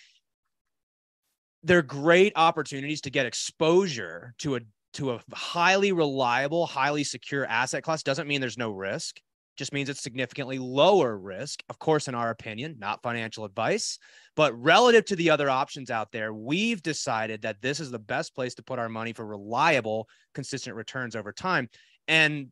they're 1.63 1.81
great 1.81 2.33
opportunities 2.35 3.01
to 3.01 3.09
get 3.09 3.25
exposure 3.25 4.33
to 4.37 4.55
a 4.55 4.59
to 4.97 5.11
a 5.11 5.21
highly 5.33 5.91
reliable, 5.91 6.65
highly 6.65 7.03
secure 7.03 7.45
asset 7.45 7.83
class 7.83 8.03
doesn't 8.03 8.27
mean 8.27 8.41
there's 8.41 8.57
no 8.57 8.71
risk. 8.71 9.19
Just 9.55 9.73
means 9.73 9.89
it's 9.89 10.03
significantly 10.03 10.59
lower 10.59 11.17
risk. 11.17 11.63
Of 11.69 11.79
course, 11.79 12.07
in 12.07 12.13
our 12.13 12.29
opinion, 12.29 12.75
not 12.77 13.01
financial 13.01 13.43
advice, 13.43 13.97
but 14.35 14.59
relative 14.59 15.05
to 15.05 15.15
the 15.15 15.31
other 15.31 15.49
options 15.49 15.89
out 15.89 16.11
there, 16.11 16.33
we've 16.33 16.83
decided 16.83 17.41
that 17.41 17.61
this 17.61 17.79
is 17.79 17.89
the 17.89 17.97
best 17.97 18.35
place 18.35 18.53
to 18.55 18.63
put 18.63 18.77
our 18.77 18.89
money 18.89 19.13
for 19.13 19.25
reliable, 19.25 20.07
consistent 20.35 20.75
returns 20.75 21.15
over 21.15 21.31
time. 21.31 21.69
And 22.07 22.51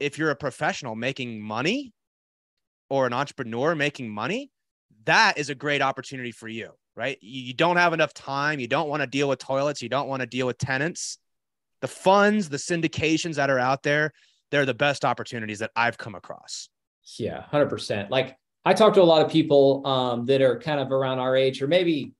if 0.00 0.18
you're 0.18 0.30
a 0.30 0.36
professional 0.36 0.96
making 0.96 1.40
money 1.40 1.92
or 2.90 3.06
an 3.06 3.12
entrepreneur 3.12 3.76
making 3.76 4.10
money, 4.10 4.50
that 5.04 5.38
is 5.38 5.50
a 5.50 5.54
great 5.54 5.82
opportunity 5.82 6.32
for 6.32 6.48
you, 6.48 6.70
right? 6.96 7.16
You 7.20 7.54
don't 7.54 7.76
have 7.76 7.92
enough 7.92 8.12
time. 8.12 8.58
You 8.58 8.68
don't 8.68 8.88
want 8.88 9.02
to 9.02 9.06
deal 9.06 9.28
with 9.28 9.38
toilets. 9.38 9.82
You 9.82 9.88
don't 9.88 10.08
want 10.08 10.20
to 10.20 10.26
deal 10.26 10.46
with 10.46 10.58
tenants. 10.58 11.18
The 11.84 11.88
funds, 11.88 12.48
the 12.48 12.56
syndications 12.56 13.34
that 13.34 13.50
are 13.50 13.58
out 13.58 13.82
there, 13.82 14.14
they're 14.50 14.64
the 14.64 14.72
best 14.72 15.04
opportunities 15.04 15.58
that 15.58 15.70
I've 15.76 15.98
come 15.98 16.14
across. 16.14 16.70
Yeah, 17.18 17.44
100%. 17.52 18.08
Like 18.08 18.38
I 18.64 18.72
talk 18.72 18.94
to 18.94 19.02
a 19.02 19.04
lot 19.04 19.22
of 19.22 19.30
people 19.30 19.86
um, 19.86 20.24
that 20.24 20.40
are 20.40 20.58
kind 20.58 20.80
of 20.80 20.92
around 20.92 21.18
our 21.18 21.36
age 21.36 21.60
or 21.60 21.66
maybe 21.66 22.14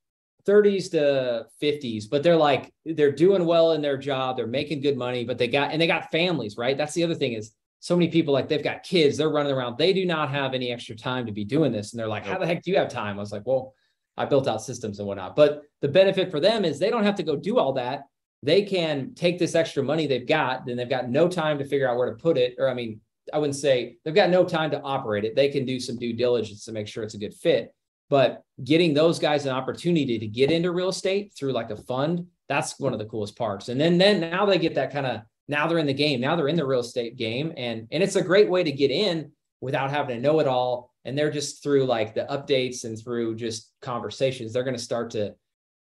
30s 0.47 0.91
to 0.91 1.47
50s, 1.63 2.11
but 2.11 2.23
they're 2.23 2.37
like, 2.37 2.75
they're 2.85 3.11
doing 3.11 3.47
well 3.47 3.73
in 3.73 3.81
their 3.81 3.97
job. 3.97 4.37
They're 4.37 4.47
making 4.47 4.83
good 4.83 4.99
money, 4.99 5.25
but 5.25 5.39
they 5.39 5.49
got, 5.49 5.73
and 5.73 5.81
they 5.81 5.87
got 5.87 6.11
families, 6.11 6.59
right? 6.59 6.77
That's 6.77 6.93
the 6.93 7.03
other 7.03 7.15
thing 7.15 7.33
is 7.33 7.55
so 7.81 7.97
many 7.97 8.11
people 8.11 8.35
like 8.35 8.51
they've 8.51 8.63
got 8.63 8.83
kids, 8.83 9.17
they're 9.17 9.31
running 9.31 9.55
around. 9.55 9.79
They 9.79 9.95
do 9.95 10.05
not 10.05 10.29
have 10.29 10.53
any 10.53 10.73
extra 10.73 10.95
time 10.95 11.25
to 11.25 11.33
be 11.33 11.47
doing 11.47 11.73
this. 11.73 11.95
And 11.95 11.99
they're 12.01 12.07
like, 12.07 12.27
how 12.27 12.37
the 12.37 12.47
heck 12.47 12.63
do 12.63 12.71
you 12.71 12.77
have 12.77 12.91
time? 12.91 13.17
I 13.17 13.21
was 13.21 13.33
like, 13.33 13.47
well, 13.47 13.73
I 14.15 14.27
built 14.27 14.47
out 14.47 14.61
systems 14.61 14.99
and 14.99 15.09
whatnot. 15.09 15.35
But 15.35 15.63
the 15.81 15.89
benefit 15.89 16.31
for 16.31 16.39
them 16.39 16.67
is 16.67 16.79
they 16.79 16.91
don't 16.91 17.05
have 17.05 17.15
to 17.15 17.23
go 17.23 17.35
do 17.35 17.57
all 17.57 17.73
that. 17.73 18.03
They 18.45 18.63
can 18.63 19.15
take 19.15 19.39
this 19.39 19.55
extra 19.55 19.83
money 19.83 20.07
they've 20.07 20.27
got, 20.27 20.67
then 20.67 20.77
they've 20.77 20.89
got 20.89 21.09
no 21.09 21.29
time 21.29 21.59
to 21.59 21.65
figure 21.65 21.89
out 21.89 21.97
where 21.97 22.11
to 22.11 22.17
put 22.17 22.37
it. 22.37 22.55
Or, 22.59 22.69
I 22.69 22.75
mean, 22.75 23.01
I 23.33 23.39
wouldn't 23.39 23.57
say 23.57 23.97
they've 24.05 24.15
got 24.15 24.31
no 24.31 24.45
time 24.45 24.71
to 24.73 24.81
operate 24.83 25.25
it. 25.25 25.35
They 25.35 25.49
can 25.49 25.65
do 25.65 25.81
some 25.81 25.97
due 25.97 26.13
diligence 26.13 26.65
to 26.67 26.73
make 26.73 26.87
sure 26.87 27.03
it's 27.03 27.15
a 27.15 27.19
good 27.19 27.35
fit. 27.35 27.75
But 28.11 28.43
getting 28.63 28.93
those 28.93 29.19
guys 29.19 29.47
an 29.47 29.53
opportunity 29.53 30.19
to 30.19 30.27
get 30.27 30.51
into 30.51 30.73
real 30.73 30.91
estate 30.91 31.33
through 31.37 31.53
like 31.53 31.71
a 31.71 31.77
fund, 31.77 32.27
that's 32.49 32.79
one 32.79 32.93
of 32.93 32.99
the 32.99 33.07
coolest 33.07 33.37
parts. 33.37 33.71
And 33.71 33.81
then 33.81 33.97
then 33.97 34.21
now 34.21 34.45
they 34.45 34.59
get 34.59 34.75
that 34.75 34.93
kind 34.93 35.07
of 35.07 35.23
now 35.49 35.67
they're 35.67 35.79
in 35.79 35.87
the 35.87 35.95
game 35.95 36.21
now 36.21 36.37
they're 36.37 36.49
in 36.49 36.57
the 36.57 36.67
real 36.67 36.81
estate 36.81 37.17
game 37.17 37.53
and 37.57 37.87
and 37.91 38.03
it's 38.03 38.17
a 38.17 38.23
great 38.23 38.49
way 38.49 38.63
to 38.63 38.73
get 38.73 38.91
in 38.91 39.31
without 39.61 39.91
having 39.91 40.17
to 40.17 40.23
know 40.23 40.41
it 40.41 40.47
all 40.47 40.91
and 41.05 41.17
they're 41.17 41.31
just 41.31 41.63
through 41.63 41.85
like 41.85 42.15
the 42.15 42.27
updates 42.31 42.85
and 42.85 42.99
through 42.99 43.35
just 43.35 43.73
conversations 43.83 44.53
they're 44.53 44.65
going 44.65 44.77
to 44.77 44.83
start 44.83 45.11
to 45.11 45.35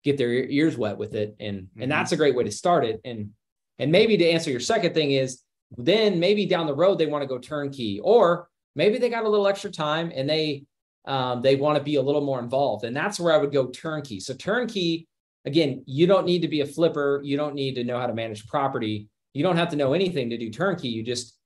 get 0.04 0.16
their 0.18 0.32
ears 0.32 0.76
wet 0.76 0.96
with 0.96 1.14
it 1.14 1.34
and 1.40 1.62
mm-hmm. 1.62 1.82
and 1.82 1.90
that's 1.90 2.12
a 2.12 2.16
great 2.16 2.34
way 2.34 2.44
to 2.44 2.52
start 2.52 2.84
it 2.84 3.00
and 3.04 3.30
and 3.78 3.90
maybe 3.90 4.16
to 4.16 4.28
answer 4.28 4.50
your 4.50 4.60
second 4.60 4.94
thing 4.94 5.12
is 5.12 5.40
then 5.76 6.20
maybe 6.20 6.46
down 6.46 6.66
the 6.66 6.74
road 6.74 6.98
they 6.98 7.06
want 7.06 7.22
to 7.22 7.28
go 7.28 7.38
turnkey 7.38 8.00
or 8.00 8.48
maybe 8.76 8.98
they 8.98 9.08
got 9.08 9.24
a 9.24 9.28
little 9.28 9.48
extra 9.48 9.70
time 9.70 10.12
and 10.14 10.28
they 10.28 10.64
um, 11.06 11.42
they 11.42 11.56
want 11.56 11.76
to 11.76 11.84
be 11.84 11.96
a 11.96 12.02
little 12.02 12.20
more 12.20 12.38
involved 12.38 12.84
and 12.84 12.96
that's 12.96 13.18
where 13.18 13.34
i 13.34 13.36
would 13.36 13.52
go 13.52 13.66
turnkey 13.66 14.20
so 14.20 14.32
turnkey 14.34 15.06
again 15.44 15.82
you 15.86 16.06
don't 16.06 16.26
need 16.26 16.42
to 16.42 16.48
be 16.48 16.60
a 16.60 16.66
flipper 16.66 17.20
you 17.24 17.36
don't 17.36 17.54
need 17.54 17.74
to 17.74 17.84
know 17.84 17.98
how 17.98 18.06
to 18.06 18.14
manage 18.14 18.46
property 18.46 19.08
you 19.34 19.42
don't 19.42 19.56
have 19.56 19.68
to 19.70 19.76
know 19.76 19.92
anything 19.92 20.30
to 20.30 20.38
do 20.38 20.48
turnkey. 20.48 20.88
You 20.88 21.02
just 21.02 21.36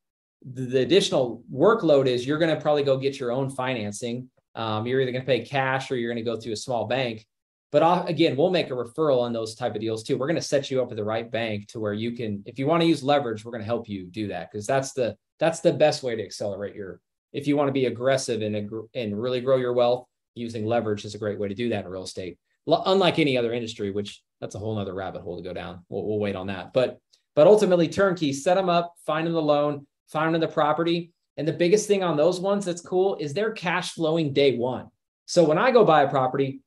the, 0.44 0.66
the 0.66 0.80
additional 0.80 1.42
workload 1.52 2.06
is 2.06 2.26
you're 2.26 2.38
going 2.38 2.54
to 2.54 2.60
probably 2.60 2.84
go 2.84 2.96
get 2.98 3.18
your 3.18 3.32
own 3.32 3.50
financing. 3.50 4.30
Um, 4.54 4.86
you're 4.86 5.00
either 5.00 5.10
going 5.10 5.24
to 5.24 5.26
pay 5.26 5.40
cash 5.40 5.90
or 5.90 5.96
you're 5.96 6.12
going 6.12 6.24
to 6.24 6.30
go 6.30 6.38
through 6.38 6.52
a 6.52 6.56
small 6.56 6.86
bank. 6.86 7.26
But 7.70 7.82
I'll, 7.82 8.06
again, 8.06 8.36
we'll 8.36 8.50
make 8.50 8.70
a 8.70 8.74
referral 8.74 9.20
on 9.20 9.32
those 9.32 9.54
type 9.54 9.74
of 9.74 9.80
deals 9.80 10.02
too. 10.02 10.16
We're 10.16 10.26
going 10.26 10.36
to 10.36 10.42
set 10.42 10.70
you 10.70 10.80
up 10.80 10.88
with 10.88 10.96
the 10.96 11.04
right 11.04 11.30
bank 11.30 11.68
to 11.68 11.80
where 11.80 11.92
you 11.92 12.12
can, 12.12 12.42
if 12.46 12.58
you 12.58 12.66
want 12.66 12.80
to 12.80 12.88
use 12.88 13.02
leverage, 13.02 13.44
we're 13.44 13.52
going 13.52 13.62
to 13.62 13.66
help 13.66 13.88
you 13.88 14.06
do 14.06 14.28
that 14.28 14.50
because 14.50 14.66
that's 14.66 14.92
the 14.92 15.16
that's 15.38 15.60
the 15.60 15.72
best 15.72 16.02
way 16.02 16.16
to 16.16 16.24
accelerate 16.24 16.74
your. 16.74 17.00
If 17.32 17.46
you 17.46 17.56
want 17.56 17.68
to 17.68 17.72
be 17.72 17.86
aggressive 17.86 18.40
and 18.42 18.70
and 18.94 19.20
really 19.20 19.40
grow 19.40 19.56
your 19.56 19.74
wealth, 19.74 20.06
using 20.34 20.64
leverage 20.64 21.04
is 21.04 21.14
a 21.14 21.18
great 21.18 21.38
way 21.38 21.48
to 21.48 21.54
do 21.54 21.68
that 21.68 21.84
in 21.84 21.90
real 21.90 22.04
estate. 22.04 22.38
Unlike 22.66 23.18
any 23.18 23.36
other 23.36 23.52
industry, 23.52 23.90
which 23.90 24.22
that's 24.40 24.54
a 24.54 24.58
whole 24.58 24.78
other 24.78 24.94
rabbit 24.94 25.22
hole 25.22 25.36
to 25.36 25.42
go 25.42 25.52
down. 25.52 25.84
We'll, 25.88 26.06
we'll 26.06 26.18
wait 26.18 26.36
on 26.36 26.46
that. 26.46 26.72
But 26.72 26.98
but 27.34 27.46
ultimately, 27.46 27.88
turnkey, 27.88 28.32
set 28.32 28.54
them 28.54 28.68
up, 28.68 28.94
find 29.06 29.26
them 29.26 29.34
the 29.34 29.42
loan, 29.42 29.86
find 30.08 30.34
them 30.34 30.40
the 30.40 30.48
property. 30.48 31.12
And 31.36 31.46
the 31.46 31.52
biggest 31.52 31.86
thing 31.86 32.02
on 32.02 32.16
those 32.16 32.40
ones 32.40 32.64
that's 32.64 32.80
cool 32.80 33.16
is 33.16 33.32
they're 33.32 33.52
cash 33.52 33.92
flowing 33.92 34.32
day 34.32 34.56
one. 34.56 34.88
So 35.26 35.44
when 35.44 35.58
I 35.58 35.70
go 35.70 35.84
buy 35.84 36.02
a 36.02 36.10
property, 36.10 36.62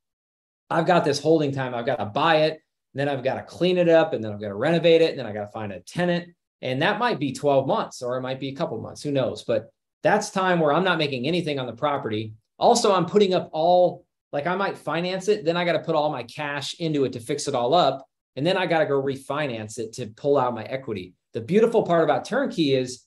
I've 0.72 0.86
got 0.86 1.03
this 1.03 1.19
holding 1.19 1.51
time. 1.51 1.76
I've 1.76 1.86
got 1.86 1.97
to 1.97 2.05
buy 2.05 2.43
it, 2.43 2.61
then 2.93 3.09
I've 3.09 3.24
got 3.24 3.36
to 3.36 3.43
clean 3.43 3.78
it 3.78 3.89
up, 3.89 4.13
and 4.13 4.24
then 4.24 4.32
I've 4.32 4.41
got 4.41 4.47
to 4.47 4.55
renovate 4.55 5.01
it, 5.01 5.11
and 5.11 5.19
then 5.19 5.26
I 5.26 5.34
got 5.34 5.45
to 5.45 5.51
find 5.51 5.72
a 5.72 5.82
tenant. 5.82 6.30
And 6.61 6.82
that 6.82 6.99
might 6.99 7.19
be 7.19 7.34
12 7.34 7.67
months 7.67 8.01
or 8.01 8.17
it 8.17 8.22
might 8.22 8.39
be 8.39 8.49
a 8.49 8.55
couple 8.55 8.80
months, 8.80 9.01
who 9.01 9.11
knows? 9.11 9.43
But 9.43 9.72
that's 10.03 10.30
time 10.30 10.59
where 10.59 10.74
I'm 10.74 10.84
not 10.84 10.99
making 10.99 11.28
anything 11.28 11.59
on 11.59 11.65
the 11.65 11.74
property. 11.74 12.34
Also, 12.59 12.93
I'm 12.93 13.05
putting 13.05 13.34
up 13.34 13.49
all 13.51 14.05
like 14.32 14.47
I 14.47 14.55
might 14.55 14.78
finance 14.78 15.28
it, 15.28 15.43
then 15.43 15.57
I 15.57 15.65
got 15.65 15.74
to 15.74 15.80
put 15.80 15.95
all 15.95 16.11
my 16.11 16.24
cash 16.24 16.76
into 16.76 17.03
it 17.03 17.13
to 17.13 17.19
fix 17.19 17.47
it 17.47 17.55
all 17.55 17.74
up. 17.74 18.05
And 18.36 18.47
then 18.47 18.55
I 18.57 18.65
got 18.65 18.80
to 18.80 18.86
go 18.86 19.01
refinance 19.01 19.78
it 19.78 19.91
to 19.93 20.07
pull 20.07 20.38
out 20.38 20.55
my 20.55 20.63
equity. 20.63 21.13
The 21.34 21.41
beautiful 21.41 21.84
part 21.84 22.03
about 22.03 22.26
turnkey 22.26 22.74
is 22.74 23.05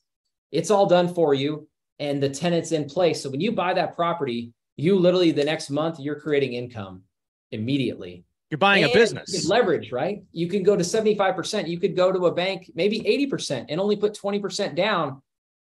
it's 0.53 0.71
all 0.71 0.87
done 0.87 1.15
for 1.15 1.33
you 1.33 1.67
and 1.99 2.23
the 2.23 2.29
tenant's 2.29 2.73
in 2.73 2.85
place. 2.85 3.23
So 3.23 3.31
when 3.31 3.41
you 3.41 3.53
buy 3.53 3.73
that 3.75 3.97
property, 3.97 4.53
you 4.77 4.99
literally 4.99 5.31
the 5.31 5.45
next 5.45 5.71
month 5.71 5.99
you're 5.99 6.21
creating 6.21 6.53
income 6.53 7.03
immediately. 7.55 8.25
You're 8.51 8.59
buying 8.59 8.85
and 8.85 8.93
a 8.93 8.95
business. 8.95 9.49
leverage, 9.49 9.91
right? 9.91 10.23
You 10.33 10.49
can 10.49 10.63
go 10.63 10.77
to 10.77 10.85
75%. 10.85 11.67
You 11.67 11.81
could 11.81 11.97
go 11.97 12.13
to 12.13 12.27
a 12.27 12.33
bank, 12.33 12.71
maybe 12.75 13.01
80% 13.01 13.67
and 13.69 13.81
only 13.81 13.97
put 13.97 14.15
20% 14.15 14.77
down 14.77 15.23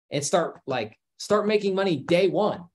and 0.09 0.23
start 0.23 0.61
like 0.65 0.97
start 1.17 1.45
making 1.45 1.75
money 1.75 1.97
day 1.97 2.27
one. 2.27 2.65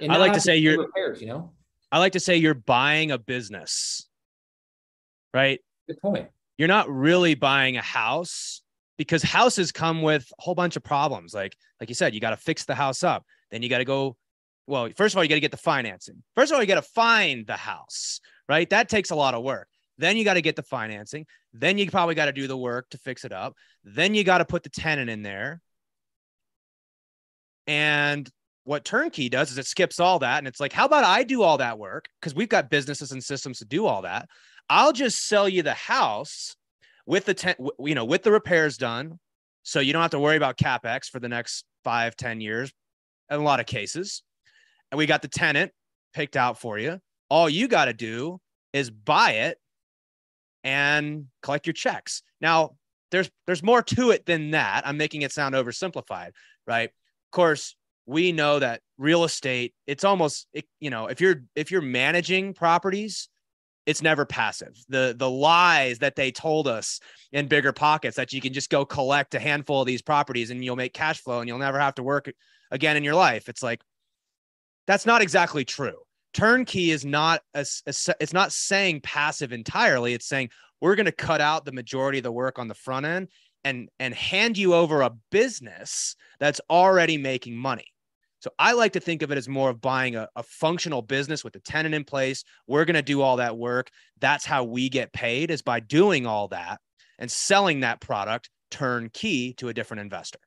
I 0.00 0.16
like 0.16 0.32
to 0.32 0.40
say 0.40 0.56
you're 0.56 0.78
repairs, 0.78 1.20
you 1.20 1.28
know. 1.28 1.52
I 1.92 1.98
like 1.98 2.12
to 2.12 2.20
say 2.20 2.36
you're 2.36 2.54
buying 2.54 3.12
a 3.12 3.18
business 3.18 4.06
right? 5.36 5.60
Good 5.86 6.00
point. 6.00 6.28
You're 6.56 6.68
not 6.68 6.88
really 6.88 7.34
buying 7.34 7.76
a 7.76 7.82
house 7.82 8.62
because 8.96 9.22
houses 9.22 9.70
come 9.70 10.00
with 10.00 10.26
a 10.38 10.42
whole 10.42 10.54
bunch 10.54 10.76
of 10.76 10.82
problems. 10.82 11.34
Like, 11.34 11.54
like 11.78 11.90
you 11.90 11.94
said, 11.94 12.14
you 12.14 12.20
got 12.20 12.30
to 12.30 12.38
fix 12.38 12.64
the 12.64 12.74
house 12.74 13.04
up. 13.04 13.24
Then 13.50 13.62
you 13.62 13.68
got 13.68 13.78
to 13.78 13.84
go. 13.84 14.16
Well, 14.66 14.90
first 14.96 15.14
of 15.14 15.18
all, 15.18 15.24
you 15.24 15.28
got 15.28 15.36
to 15.36 15.40
get 15.40 15.50
the 15.50 15.56
financing. 15.56 16.22
First 16.34 16.50
of 16.50 16.56
all, 16.56 16.62
you 16.62 16.66
got 16.66 16.76
to 16.76 16.82
find 16.82 17.46
the 17.46 17.56
house, 17.56 18.20
right? 18.48 18.68
That 18.70 18.88
takes 18.88 19.10
a 19.10 19.14
lot 19.14 19.34
of 19.34 19.42
work. 19.42 19.68
Then 19.98 20.16
you 20.16 20.24
got 20.24 20.34
to 20.34 20.42
get 20.42 20.56
the 20.56 20.62
financing. 20.62 21.26
Then 21.52 21.78
you 21.78 21.90
probably 21.90 22.14
got 22.14 22.26
to 22.26 22.32
do 22.32 22.46
the 22.46 22.56
work 22.56 22.88
to 22.90 22.98
fix 22.98 23.24
it 23.24 23.32
up. 23.32 23.54
Then 23.84 24.14
you 24.14 24.24
got 24.24 24.38
to 24.38 24.44
put 24.44 24.62
the 24.62 24.70
tenant 24.70 25.08
in 25.08 25.22
there. 25.22 25.60
And 27.66 28.28
what 28.64 28.84
turnkey 28.84 29.28
does 29.28 29.52
is 29.52 29.58
it 29.58 29.66
skips 29.66 30.00
all 30.00 30.18
that 30.18 30.38
and 30.38 30.48
it's 30.48 30.58
like 30.58 30.72
how 30.72 30.86
about 30.86 31.04
i 31.04 31.22
do 31.22 31.42
all 31.42 31.58
that 31.58 31.78
work 31.78 32.08
because 32.20 32.34
we've 32.34 32.48
got 32.48 32.68
businesses 32.68 33.12
and 33.12 33.22
systems 33.22 33.60
to 33.60 33.64
do 33.64 33.86
all 33.86 34.02
that 34.02 34.28
I'll 34.68 34.92
just 34.92 35.26
sell 35.26 35.48
you 35.48 35.62
the 35.62 35.74
house 35.74 36.56
with 37.06 37.24
the 37.24 37.34
ten, 37.34 37.54
you 37.78 37.94
know, 37.94 38.04
with 38.04 38.22
the 38.22 38.32
repairs 38.32 38.76
done. 38.76 39.18
So 39.62 39.80
you 39.80 39.92
don't 39.92 40.02
have 40.02 40.10
to 40.12 40.18
worry 40.18 40.36
about 40.36 40.58
capex 40.58 41.06
for 41.06 41.20
the 41.20 41.28
next 41.28 41.64
five, 41.84 42.16
ten 42.16 42.40
years 42.40 42.72
in 43.30 43.38
a 43.38 43.42
lot 43.42 43.60
of 43.60 43.66
cases. 43.66 44.22
And 44.96 44.98
we 44.98 45.04
got 45.04 45.20
the 45.20 45.28
tenant 45.28 45.72
picked 46.14 46.38
out 46.38 46.58
for 46.58 46.78
you. 46.78 46.98
All 47.28 47.50
you 47.50 47.68
got 47.68 47.84
to 47.84 47.92
do 47.92 48.40
is 48.72 48.88
buy 48.88 49.32
it 49.32 49.58
and 50.64 51.26
collect 51.42 51.66
your 51.66 51.74
checks. 51.74 52.22
Now, 52.40 52.76
there's 53.10 53.30
there's 53.46 53.62
more 53.62 53.82
to 53.82 54.10
it 54.12 54.24
than 54.24 54.52
that. 54.52 54.86
I'm 54.86 54.96
making 54.96 55.20
it 55.20 55.32
sound 55.32 55.54
oversimplified, 55.54 56.30
right? 56.66 56.88
Of 56.88 57.30
course, 57.30 57.76
we 58.06 58.32
know 58.32 58.58
that 58.58 58.80
real 58.96 59.24
estate, 59.24 59.74
it's 59.86 60.02
almost, 60.02 60.46
it, 60.54 60.64
you 60.80 60.88
know, 60.88 61.08
if 61.08 61.20
you're 61.20 61.42
if 61.54 61.70
you're 61.70 61.82
managing 61.82 62.54
properties, 62.54 63.28
it's 63.84 64.00
never 64.00 64.24
passive. 64.24 64.82
The 64.88 65.14
the 65.14 65.28
lies 65.28 65.98
that 65.98 66.16
they 66.16 66.30
told 66.32 66.68
us 66.68 67.00
in 67.32 67.50
BiggerPockets 67.50 68.14
that 68.14 68.32
you 68.32 68.40
can 68.40 68.54
just 68.54 68.70
go 68.70 68.86
collect 68.86 69.34
a 69.34 69.40
handful 69.40 69.82
of 69.82 69.86
these 69.86 70.00
properties 70.00 70.48
and 70.48 70.64
you'll 70.64 70.74
make 70.74 70.94
cash 70.94 71.20
flow 71.20 71.40
and 71.40 71.48
you'll 71.48 71.58
never 71.58 71.78
have 71.78 71.96
to 71.96 72.02
work 72.02 72.32
again 72.70 72.96
in 72.96 73.04
your 73.04 73.14
life. 73.14 73.50
It's 73.50 73.62
like 73.62 73.82
that's 74.86 75.06
not 75.06 75.22
exactly 75.22 75.64
true. 75.64 75.98
Turnkey 76.32 76.90
is 76.90 77.04
not 77.04 77.42
a, 77.54 77.66
a 77.86 77.94
it's 78.20 78.32
not 78.32 78.52
saying 78.52 79.00
passive 79.00 79.52
entirely. 79.52 80.12
It's 80.12 80.28
saying 80.28 80.50
we're 80.80 80.96
going 80.96 81.06
to 81.06 81.12
cut 81.12 81.40
out 81.40 81.64
the 81.64 81.72
majority 81.72 82.18
of 82.18 82.24
the 82.24 82.32
work 82.32 82.58
on 82.58 82.68
the 82.68 82.74
front 82.74 83.06
end 83.06 83.28
and 83.64 83.88
and 83.98 84.14
hand 84.14 84.58
you 84.58 84.74
over 84.74 85.02
a 85.02 85.14
business 85.30 86.14
that's 86.38 86.60
already 86.70 87.16
making 87.16 87.56
money. 87.56 87.86
So 88.40 88.50
I 88.58 88.72
like 88.72 88.92
to 88.92 89.00
think 89.00 89.22
of 89.22 89.32
it 89.32 89.38
as 89.38 89.48
more 89.48 89.70
of 89.70 89.80
buying 89.80 90.14
a, 90.14 90.28
a 90.36 90.42
functional 90.42 91.02
business 91.02 91.42
with 91.42 91.56
a 91.56 91.60
tenant 91.60 91.94
in 91.94 92.04
place. 92.04 92.44
We're 92.66 92.84
going 92.84 92.94
to 92.94 93.02
do 93.02 93.22
all 93.22 93.38
that 93.38 93.56
work. 93.56 93.90
That's 94.20 94.44
how 94.44 94.62
we 94.64 94.88
get 94.88 95.12
paid 95.12 95.50
is 95.50 95.62
by 95.62 95.80
doing 95.80 96.26
all 96.26 96.48
that 96.48 96.80
and 97.18 97.30
selling 97.30 97.80
that 97.80 98.00
product 98.00 98.50
turnkey 98.70 99.54
to 99.54 99.68
a 99.68 99.74
different 99.74 100.02
investor. 100.02 100.38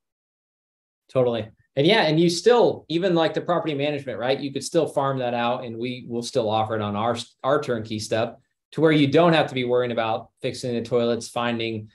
Totally. 1.12 1.50
And 1.80 1.88
yeah, 1.88 2.02
and 2.02 2.20
you 2.20 2.30
still 2.30 2.84
even 2.90 3.16
like 3.16 3.34
the 3.34 3.40
property 3.40 3.74
management, 3.74 4.20
right? 4.20 4.38
You 4.38 4.52
could 4.52 4.66
still 4.66 4.86
farm 4.86 5.20
that 5.20 5.34
out 5.34 5.64
and 5.64 5.78
we 5.78 6.06
will 6.10 6.22
still 6.22 6.50
offer 6.50 6.76
it 6.76 6.82
on 6.82 6.98
our 6.98 7.16
our 7.42 7.62
turnkey 7.62 8.00
stuff 8.00 8.36
to 8.74 8.82
where 8.82 8.92
you 8.92 9.08
don't 9.08 9.32
have 9.32 9.48
to 9.48 9.56
be 9.56 9.64
worrying 9.64 9.94
about 9.94 10.30
fixing 10.42 10.76
the 10.76 10.82
toilets, 10.82 11.30
finding 11.30 11.88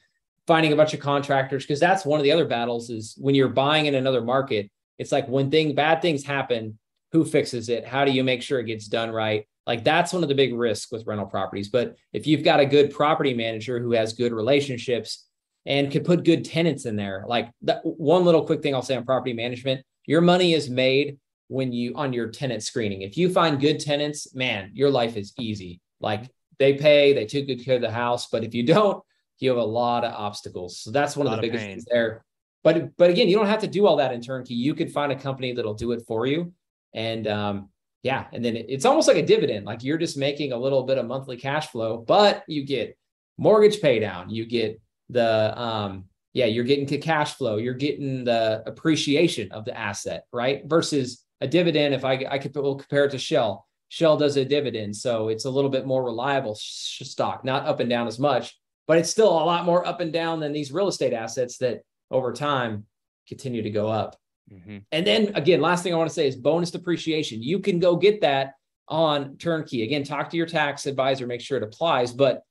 finding 0.47 0.73
a 0.73 0.77
bunch 0.77 0.95
of 0.95 1.01
contractors 1.01 1.65
because 1.65 1.81
that's 1.81 2.07
one 2.07 2.19
of 2.19 2.25
the 2.25 2.33
other 2.33 2.47
battles 2.47 2.89
is 2.89 3.15
when 3.19 3.35
you're 3.35 3.47
buying 3.49 3.85
in 3.85 3.95
another 3.95 4.23
market 4.23 4.71
it's 4.99 5.13
like 5.13 5.29
when 5.29 5.51
thing 5.51 5.75
bad 5.75 6.01
things 6.01 6.25
happen 6.25 6.79
who 7.13 7.25
fixes 7.25 7.69
it? 7.69 7.87
How 7.87 8.05
do 8.05 8.11
you 8.11 8.25
make 8.25 8.43
sure 8.43 8.59
it 8.59 8.65
gets 8.65 8.89
done 8.89 9.11
right? 9.11 9.47
Like 9.67 9.85
that's 9.85 10.13
one 10.13 10.23
of 10.23 10.29
the 10.31 10.35
big 10.35 10.55
risks 10.55 10.91
with 10.91 11.07
rental 11.07 11.27
properties. 11.27 11.69
But 11.69 11.95
if 12.13 12.27
you've 12.27 12.43
got 12.43 12.59
a 12.59 12.67
good 12.67 12.91
property 12.91 13.35
manager 13.35 13.79
who 13.79 13.93
has 13.93 14.15
good 14.15 14.33
relationships 14.33 15.27
and 15.67 15.91
could 15.91 16.05
put 16.05 16.25
good 16.25 16.45
tenants 16.45 16.87
in 16.87 16.97
there 16.97 17.25
like 17.27 17.51
that 17.63 17.81
one 17.85 18.25
little 18.25 18.45
quick 18.45 18.63
thing 18.63 18.75
i'll 18.75 18.83
say 18.83 18.97
on 18.97 19.05
property 19.05 19.33
management 19.33 19.85
your 20.07 20.21
money 20.21 20.53
is 20.53 20.69
made 20.69 21.19
when 21.49 21.73
you 21.73 21.95
on 21.95 22.13
your 22.13 22.29
tenant 22.29 22.63
screening 22.63 23.03
if 23.03 23.17
you 23.17 23.31
find 23.31 23.61
good 23.61 23.81
tenants 23.81 24.35
man 24.35 24.71
your 24.75 24.91
life 24.91 25.17
is 25.17 25.33
easy 25.39 25.81
like 26.01 26.31
they 26.59 26.75
pay 26.75 27.13
they 27.13 27.27
take 27.27 27.47
good 27.47 27.65
care 27.65 27.77
of 27.77 27.83
the 27.83 27.91
house 27.91 28.29
but 28.31 28.45
if 28.45 28.55
you 28.55 28.65
don't 28.65 29.03
you 29.41 29.51
have 29.51 29.59
a 29.59 29.65
lot 29.65 30.05
of 30.05 30.13
obstacles. 30.15 30.79
So 30.81 30.91
that's 30.91 31.17
one 31.17 31.27
of 31.27 31.37
the 31.37 31.41
biggest 31.41 31.65
things 31.65 31.85
there. 31.85 32.25
But 32.63 32.97
but 32.97 33.11
again, 33.11 33.29
you 33.29 33.37
don't 33.37 33.47
have 33.47 33.61
to 33.61 33.69
do 33.69 33.87
all 33.87 33.97
that 33.97 34.13
in 34.13 34.21
turnkey. 34.21 34.55
You 34.55 34.75
could 34.75 34.91
find 34.91 35.13
a 35.13 35.17
company 35.17 35.53
that'll 35.53 35.75
do 35.75 35.93
it 35.93 36.03
for 36.07 36.27
you. 36.27 36.53
And 36.95 37.27
um, 37.27 37.69
yeah, 38.03 38.27
and 38.33 38.45
then 38.45 38.57
it's 38.57 38.85
almost 38.85 39.09
like 39.09 39.17
a 39.17 39.27
dividend. 39.27 39.67
Like 39.67 39.83
you're 39.83 39.99
just 39.99 40.17
making 40.17 40.53
a 40.53 40.57
little 40.57 40.85
bit 40.85 40.99
of 40.99 41.07
monthly 41.07 41.37
cash 41.37 41.69
flow, 41.69 41.99
but 41.99 42.43
you 42.49 42.65
get 42.65 42.97
mortgage 43.37 43.81
pay 43.81 43.99
down, 43.99 44.31
you 44.31 44.47
get 44.47 44.81
the 45.11 45.59
um, 45.61 46.05
yeah, 46.33 46.47
you're 46.47 46.65
getting 46.65 46.87
to 46.87 46.99
cash 46.99 47.35
flow, 47.35 47.57
you're 47.57 47.75
getting 47.75 48.25
the 48.25 48.63
appreciation 48.67 49.53
of 49.53 49.65
the 49.65 49.77
asset, 49.77 50.25
right? 50.33 50.63
Versus 50.67 51.25
a 51.41 51.47
dividend. 51.47 51.95
If 51.95 52.05
I 52.05 52.27
I 52.29 52.39
could 52.39 52.55
we'll 52.55 52.77
compare 52.77 53.05
it 53.05 53.11
to 53.13 53.19
Shell. 53.19 53.67
Shell 53.89 54.17
does 54.17 54.37
a 54.37 54.45
dividend, 54.45 54.97
so 54.97 55.29
it's 55.29 55.45
a 55.45 55.51
little 55.51 55.71
bit 55.71 55.87
more 55.87 56.03
reliable 56.03 56.57
stock, 56.57 57.45
not 57.45 57.67
up 57.67 57.79
and 57.79 57.89
down 57.89 58.09
as 58.09 58.19
much 58.19 58.55
but 58.87 58.99
it's 58.99 59.11
still 59.11 59.31
a 59.31 59.45
lot 59.45 59.65
more 59.65 59.87
up 59.87 60.01
and 60.01 60.13
down 60.13 60.41
than 60.41 60.53
these 60.53 60.73
real 60.73 60.89
estate 60.89 61.13
assets 61.13 61.59
that 61.59 61.83
over 62.11 62.33
time 62.33 62.87
continue 63.27 63.63
to 63.63 63.71
go 63.71 63.89
up. 63.89 64.17
Mm-hmm. 64.53 64.79
And 64.93 65.07
then 65.07 65.35
again, 65.35 65.61
last 65.61 65.83
thing 65.83 65.95
I 65.95 65.97
want 65.97 66.11
to 66.11 66.15
say 66.15 66.27
is 66.29 66.37
bonus 66.37 66.71
depreciation. 66.71 67.43
You 67.43 67.61
can 67.61 67.79
go 67.79 67.97
get 67.97 68.21
that 68.21 68.53
on 68.89 69.39
turnkey. 69.39 69.83
Again, 69.83 70.05
talk 70.05 70.29
to 70.31 70.37
your 70.37 70.47
tax 70.47 70.85
advisor, 70.85 71.27
make 71.27 71.41
sure 71.41 71.57
it 71.57 71.63
applies. 71.63 72.13
But 72.13 72.43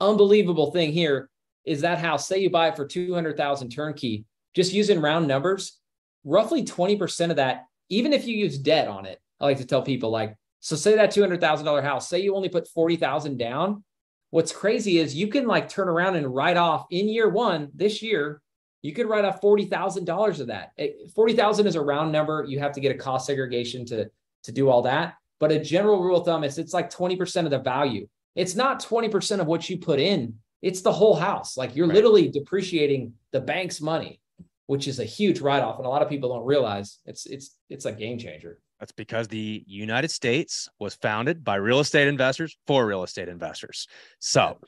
unbelievable 0.00 0.70
thing 0.70 0.92
here 0.92 1.28
is 1.64 1.82
that 1.82 1.98
house, 1.98 2.26
say 2.26 2.38
you 2.38 2.50
buy 2.50 2.68
it 2.68 2.76
for 2.76 2.86
200,000 2.86 3.70
turnkey, 3.70 4.24
just 4.54 4.72
using 4.72 5.00
round 5.00 5.28
numbers, 5.28 5.78
roughly 6.24 6.64
20% 6.64 7.30
of 7.30 7.36
that, 7.36 7.66
even 7.88 8.12
if 8.12 8.26
you 8.26 8.36
use 8.36 8.58
debt 8.58 8.88
on 8.88 9.06
it, 9.06 9.20
I 9.40 9.44
like 9.44 9.58
to 9.58 9.66
tell 9.66 9.82
people 9.82 10.10
like, 10.10 10.36
so 10.60 10.76
say 10.76 10.94
that 10.96 11.12
$200,000 11.12 11.82
house, 11.82 12.08
say 12.08 12.20
you 12.20 12.36
only 12.36 12.48
put 12.48 12.68
40,000 12.68 13.36
down, 13.36 13.84
what's 14.30 14.52
crazy 14.52 14.98
is 14.98 15.14
you 15.14 15.28
can 15.28 15.46
like 15.46 15.68
turn 15.68 15.88
around 15.88 16.16
and 16.16 16.32
write 16.32 16.56
off 16.56 16.86
in 16.90 17.08
year 17.08 17.28
one 17.28 17.70
this 17.74 18.02
year 18.02 18.40
you 18.82 18.92
could 18.92 19.08
write 19.08 19.24
off 19.24 19.40
$40,000 19.40 20.40
of 20.40 20.46
that. 20.48 20.72
40,000 21.14 21.66
is 21.66 21.76
a 21.76 21.80
round 21.80 22.10
number. 22.10 22.44
You 22.46 22.58
have 22.58 22.72
to 22.72 22.80
get 22.80 22.94
a 22.94 22.98
cost 22.98 23.26
segregation 23.26 23.86
to, 23.86 24.10
to 24.42 24.52
do 24.52 24.68
all 24.68 24.82
that. 24.82 25.14
But 25.38 25.52
a 25.52 25.60
general 25.60 26.02
rule 26.02 26.18
of 26.18 26.26
thumb 26.26 26.44
is 26.44 26.58
it's 26.58 26.74
like 26.74 26.90
20% 26.90 27.44
of 27.44 27.50
the 27.50 27.60
value. 27.60 28.08
It's 28.34 28.56
not 28.56 28.82
20% 28.82 29.40
of 29.40 29.46
what 29.46 29.70
you 29.70 29.78
put 29.78 30.00
in. 30.00 30.34
It's 30.62 30.80
the 30.80 30.92
whole 30.92 31.16
house. 31.16 31.56
Like 31.56 31.76
you're 31.76 31.86
right. 31.86 31.94
literally 31.94 32.28
depreciating 32.28 33.14
the 33.32 33.40
bank's 33.40 33.80
money, 33.80 34.20
which 34.66 34.88
is 34.88 35.00
a 35.00 35.04
huge 35.04 35.40
write-off. 35.40 35.78
And 35.78 35.86
a 35.86 35.88
lot 35.88 36.02
of 36.02 36.08
people 36.08 36.32
don't 36.32 36.46
realize 36.46 36.98
it's, 37.04 37.26
it's, 37.26 37.56
it's 37.68 37.84
a 37.84 37.92
game 37.92 38.18
changer. 38.18 38.58
That's 38.78 38.92
because 38.92 39.28
the 39.28 39.62
United 39.66 40.10
States 40.10 40.68
was 40.80 40.94
founded 40.94 41.44
by 41.44 41.56
real 41.56 41.78
estate 41.78 42.08
investors 42.08 42.56
for 42.66 42.84
real 42.84 43.04
estate 43.04 43.28
investors. 43.28 43.86
So, 44.18 44.58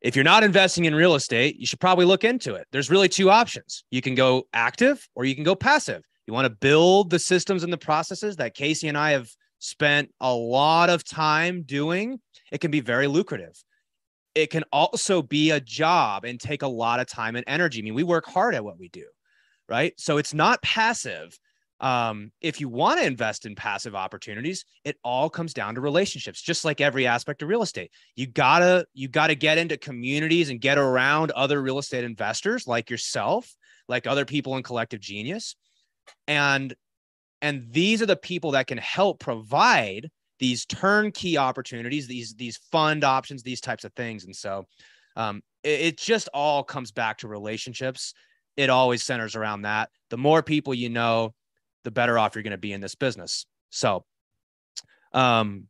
if 0.00 0.16
you're 0.16 0.24
not 0.24 0.44
investing 0.44 0.84
in 0.84 0.94
real 0.94 1.14
estate, 1.14 1.56
you 1.56 1.64
should 1.64 1.80
probably 1.80 2.04
look 2.04 2.24
into 2.24 2.56
it. 2.56 2.66
There's 2.72 2.90
really 2.90 3.08
two 3.08 3.30
options. 3.30 3.84
You 3.90 4.02
can 4.02 4.14
go 4.14 4.48
active 4.52 5.08
or 5.14 5.24
you 5.24 5.34
can 5.34 5.44
go 5.44 5.54
passive. 5.54 6.02
You 6.26 6.34
want 6.34 6.46
to 6.46 6.50
build 6.50 7.10
the 7.10 7.18
systems 7.18 7.62
and 7.64 7.72
the 7.72 7.78
processes 7.78 8.36
that 8.36 8.54
Casey 8.54 8.88
and 8.88 8.98
I 8.98 9.12
have 9.12 9.28
spent 9.60 10.10
a 10.20 10.34
lot 10.34 10.90
of 10.90 11.04
time 11.04 11.62
doing. 11.62 12.20
It 12.52 12.60
can 12.60 12.70
be 12.70 12.80
very 12.80 13.06
lucrative. 13.06 13.54
It 14.34 14.50
can 14.50 14.64
also 14.72 15.22
be 15.22 15.50
a 15.50 15.60
job 15.60 16.24
and 16.24 16.40
take 16.40 16.62
a 16.62 16.68
lot 16.68 17.00
of 17.00 17.06
time 17.06 17.36
and 17.36 17.44
energy. 17.46 17.80
I 17.80 17.82
mean, 17.82 17.94
we 17.94 18.02
work 18.02 18.26
hard 18.26 18.54
at 18.54 18.64
what 18.64 18.78
we 18.78 18.88
do, 18.88 19.06
right? 19.68 19.92
So 19.98 20.18
it's 20.18 20.34
not 20.34 20.62
passive 20.62 21.38
um, 21.80 22.30
if 22.40 22.60
you 22.60 22.68
want 22.68 23.00
to 23.00 23.06
invest 23.06 23.46
in 23.46 23.54
passive 23.54 23.94
opportunities 23.94 24.64
it 24.84 24.96
all 25.02 25.28
comes 25.28 25.52
down 25.52 25.74
to 25.74 25.80
relationships 25.80 26.40
just 26.40 26.64
like 26.64 26.80
every 26.80 27.06
aspect 27.06 27.42
of 27.42 27.48
real 27.48 27.62
estate 27.62 27.90
you 28.14 28.26
gotta 28.26 28.86
you 28.94 29.08
gotta 29.08 29.34
get 29.34 29.58
into 29.58 29.76
communities 29.76 30.50
and 30.50 30.60
get 30.60 30.78
around 30.78 31.30
other 31.32 31.60
real 31.60 31.78
estate 31.78 32.04
investors 32.04 32.66
like 32.66 32.90
yourself 32.90 33.54
like 33.88 34.06
other 34.06 34.24
people 34.24 34.56
in 34.56 34.62
collective 34.62 35.00
genius 35.00 35.56
and 36.28 36.74
and 37.42 37.66
these 37.70 38.00
are 38.00 38.06
the 38.06 38.16
people 38.16 38.52
that 38.52 38.66
can 38.66 38.78
help 38.78 39.18
provide 39.18 40.10
these 40.38 40.66
turnkey 40.66 41.38
opportunities 41.38 42.06
these 42.06 42.34
these 42.34 42.58
fund 42.70 43.04
options 43.04 43.42
these 43.42 43.60
types 43.60 43.84
of 43.84 43.92
things 43.94 44.24
and 44.24 44.34
so 44.34 44.64
um, 45.16 45.42
it, 45.62 45.80
it 45.80 45.98
just 45.98 46.28
all 46.34 46.64
comes 46.64 46.90
back 46.90 47.18
to 47.18 47.28
relationships 47.28 48.14
it 48.56 48.70
always 48.70 49.02
centers 49.02 49.36
around 49.36 49.62
that 49.62 49.90
the 50.10 50.18
more 50.18 50.42
people 50.42 50.74
you 50.74 50.88
know 50.88 51.34
the 51.84 51.90
better 51.90 52.18
off 52.18 52.34
you're 52.34 52.42
going 52.42 52.50
to 52.50 52.58
be 52.58 52.72
in 52.72 52.80
this 52.80 52.94
business. 52.94 53.46
So, 53.70 54.04
um, 55.12 55.68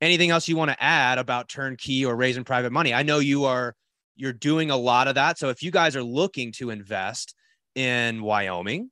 anything 0.00 0.30
else 0.30 0.46
you 0.46 0.56
want 0.56 0.70
to 0.70 0.82
add 0.82 1.18
about 1.18 1.48
turnkey 1.48 2.04
or 2.04 2.14
raising 2.14 2.44
private 2.44 2.72
money? 2.72 2.94
I 2.94 3.02
know 3.02 3.18
you 3.18 3.46
are 3.46 3.74
you're 4.14 4.32
doing 4.32 4.70
a 4.70 4.76
lot 4.76 5.08
of 5.08 5.16
that. 5.16 5.38
So 5.38 5.48
if 5.48 5.62
you 5.62 5.70
guys 5.70 5.96
are 5.96 6.02
looking 6.02 6.52
to 6.52 6.70
invest 6.70 7.34
in 7.74 8.22
Wyoming, 8.22 8.90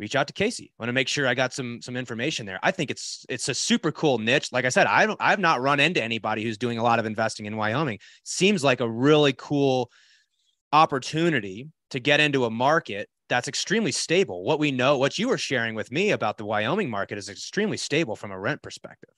reach 0.00 0.16
out 0.16 0.26
to 0.26 0.32
Casey. 0.32 0.72
I 0.72 0.82
want 0.82 0.88
to 0.88 0.94
make 0.94 1.08
sure 1.08 1.28
I 1.28 1.34
got 1.34 1.52
some 1.52 1.80
some 1.82 1.96
information 1.96 2.46
there. 2.46 2.58
I 2.62 2.70
think 2.70 2.90
it's 2.90 3.24
it's 3.28 3.48
a 3.48 3.54
super 3.54 3.92
cool 3.92 4.18
niche. 4.18 4.50
Like 4.50 4.64
I 4.64 4.70
said, 4.70 4.86
I 4.86 5.06
don't 5.06 5.20
I've 5.20 5.38
not 5.38 5.60
run 5.60 5.78
into 5.78 6.02
anybody 6.02 6.42
who's 6.42 6.58
doing 6.58 6.78
a 6.78 6.82
lot 6.82 6.98
of 6.98 7.06
investing 7.06 7.46
in 7.46 7.56
Wyoming. 7.56 7.98
Seems 8.24 8.64
like 8.64 8.80
a 8.80 8.90
really 8.90 9.34
cool 9.36 9.90
opportunity 10.72 11.68
to 11.90 12.00
get 12.00 12.20
into 12.20 12.46
a 12.46 12.50
market 12.50 13.08
that's 13.28 13.46
extremely 13.46 13.92
stable. 13.92 14.42
What 14.42 14.58
we 14.58 14.72
know, 14.72 14.98
what 14.98 15.18
you 15.18 15.28
were 15.28 15.38
sharing 15.38 15.74
with 15.74 15.92
me 15.92 16.10
about 16.10 16.38
the 16.38 16.44
Wyoming 16.44 16.90
market 16.90 17.18
is 17.18 17.28
extremely 17.28 17.76
stable 17.76 18.16
from 18.16 18.32
a 18.32 18.38
rent 18.38 18.62
perspective. 18.62 19.10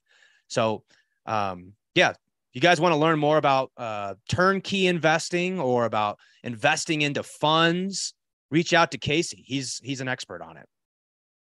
So, 0.48 0.84
um, 1.24 1.72
yeah, 1.94 2.12
you 2.52 2.60
guys 2.60 2.80
want 2.80 2.92
to 2.92 2.98
learn 2.98 3.18
more 3.18 3.38
about 3.38 3.72
uh, 3.76 4.14
turnkey 4.28 4.86
investing 4.86 5.58
or 5.58 5.86
about 5.86 6.18
investing 6.44 7.00
into 7.00 7.22
funds, 7.22 8.12
reach 8.52 8.74
out 8.74 8.90
to 8.92 8.98
Casey. 8.98 9.42
He's 9.44 9.80
he's 9.82 10.00
an 10.00 10.06
expert 10.06 10.42
on 10.42 10.58
it. 10.58 10.68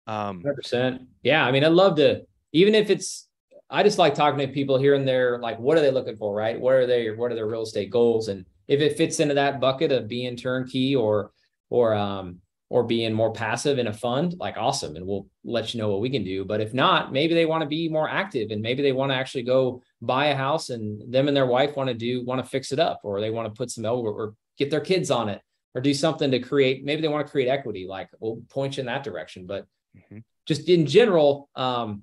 Um, 0.06 0.42
100%. 0.42 1.06
Yeah, 1.22 1.44
I 1.44 1.50
mean, 1.50 1.64
I'd 1.64 1.72
love 1.72 1.96
to, 1.96 2.22
even 2.52 2.74
if 2.74 2.88
it's, 2.90 3.26
I 3.70 3.82
just 3.82 3.98
like 3.98 4.14
talking 4.14 4.38
to 4.38 4.52
people 4.52 4.78
here 4.78 4.94
and 4.94 5.08
there. 5.08 5.38
Like, 5.38 5.58
what 5.58 5.76
are 5.76 5.80
they 5.80 5.90
looking 5.90 6.16
for, 6.16 6.34
right? 6.34 6.60
What 6.60 6.74
are 6.74 6.86
they? 6.86 7.10
What 7.10 7.32
are 7.32 7.34
their 7.34 7.46
real 7.46 7.62
estate 7.62 7.90
goals? 7.90 8.28
And 8.28 8.46
if 8.68 8.80
it 8.80 8.96
fits 8.96 9.20
into 9.20 9.34
that 9.34 9.60
bucket 9.60 9.90
of 9.90 10.06
being 10.06 10.36
turnkey 10.36 10.94
or 10.94 11.32
or 11.70 11.94
um, 11.94 12.40
or 12.68 12.84
being 12.84 13.12
more 13.12 13.32
passive 13.32 13.78
in 13.78 13.88
a 13.88 13.92
fund, 13.92 14.34
like 14.38 14.56
awesome. 14.56 14.96
And 14.96 15.06
we'll 15.06 15.26
let 15.44 15.74
you 15.74 15.80
know 15.80 15.88
what 15.88 16.00
we 16.00 16.10
can 16.10 16.22
do. 16.22 16.44
But 16.44 16.60
if 16.60 16.74
not, 16.74 17.12
maybe 17.12 17.34
they 17.34 17.46
want 17.46 17.62
to 17.62 17.68
be 17.68 17.88
more 17.88 18.08
active 18.08 18.50
and 18.50 18.62
maybe 18.62 18.82
they 18.82 18.92
want 18.92 19.10
to 19.10 19.16
actually 19.16 19.42
go 19.42 19.82
buy 20.00 20.26
a 20.26 20.36
house 20.36 20.70
and 20.70 21.12
them 21.12 21.26
and 21.26 21.36
their 21.36 21.46
wife 21.46 21.76
want 21.76 21.88
to 21.88 21.94
do, 21.94 22.24
want 22.24 22.42
to 22.42 22.48
fix 22.48 22.70
it 22.70 22.78
up, 22.78 23.00
or 23.02 23.20
they 23.20 23.30
want 23.30 23.48
to 23.48 23.56
put 23.56 23.70
some 23.70 23.84
or, 23.86 24.12
or 24.12 24.34
get 24.58 24.70
their 24.70 24.80
kids 24.80 25.10
on 25.10 25.28
it 25.28 25.40
or 25.74 25.80
do 25.80 25.92
something 25.92 26.30
to 26.30 26.38
create, 26.38 26.84
maybe 26.84 27.02
they 27.02 27.08
want 27.08 27.26
to 27.26 27.30
create 27.30 27.48
equity. 27.48 27.86
Like 27.86 28.08
we'll 28.20 28.42
point 28.48 28.76
you 28.76 28.82
in 28.82 28.86
that 28.86 29.04
direction. 29.04 29.46
But 29.46 29.66
mm-hmm. 29.96 30.18
just 30.46 30.68
in 30.68 30.86
general, 30.86 31.48
um, 31.56 32.02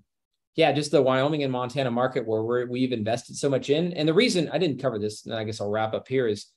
yeah, 0.56 0.74
just 0.74 0.92
the 0.92 1.02
Wyoming 1.02 1.44
and 1.44 1.52
Montana 1.52 1.90
market 1.90 2.28
where 2.28 2.44
we're, 2.44 2.66
we've 2.66 2.92
invested 2.92 3.38
so 3.38 3.50
much 3.50 3.70
in. 3.70 3.94
And 3.94 4.08
the 4.08 4.14
reason 4.14 4.50
I 4.52 4.58
didn't 4.58 4.82
cover 4.82 5.00
this, 5.00 5.26
and 5.26 5.34
I 5.34 5.46
guess 5.46 5.62
I'll 5.62 5.70
wrap 5.70 5.94
up 5.94 6.08
here 6.08 6.28
is 6.28 6.48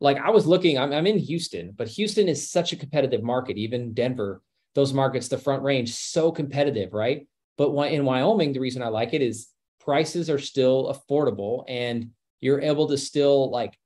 like 0.00 0.16
I 0.16 0.30
was 0.30 0.46
looking, 0.46 0.78
I'm, 0.78 0.92
I'm 0.92 1.06
in 1.06 1.18
Houston, 1.18 1.72
but 1.76 1.88
Houston 1.88 2.28
is 2.28 2.50
such 2.50 2.72
a 2.72 2.76
competitive 2.76 3.22
market, 3.22 3.58
even 3.58 3.92
Denver, 3.92 4.40
those 4.74 4.94
markets, 4.94 5.28
the 5.28 5.36
front 5.36 5.62
range, 5.62 5.92
so 5.92 6.32
competitive, 6.32 6.94
right? 6.94 7.26
But 7.58 7.72
in 7.92 8.06
Wyoming, 8.06 8.54
the 8.54 8.60
reason 8.60 8.82
I 8.82 8.88
like 8.88 9.12
it 9.12 9.20
is 9.20 9.48
prices 9.80 10.30
are 10.30 10.38
still 10.38 10.94
affordable 10.94 11.64
and 11.68 12.10
you're 12.40 12.62
able 12.62 12.88
to 12.88 12.96
still 12.96 13.50
like, 13.50 13.76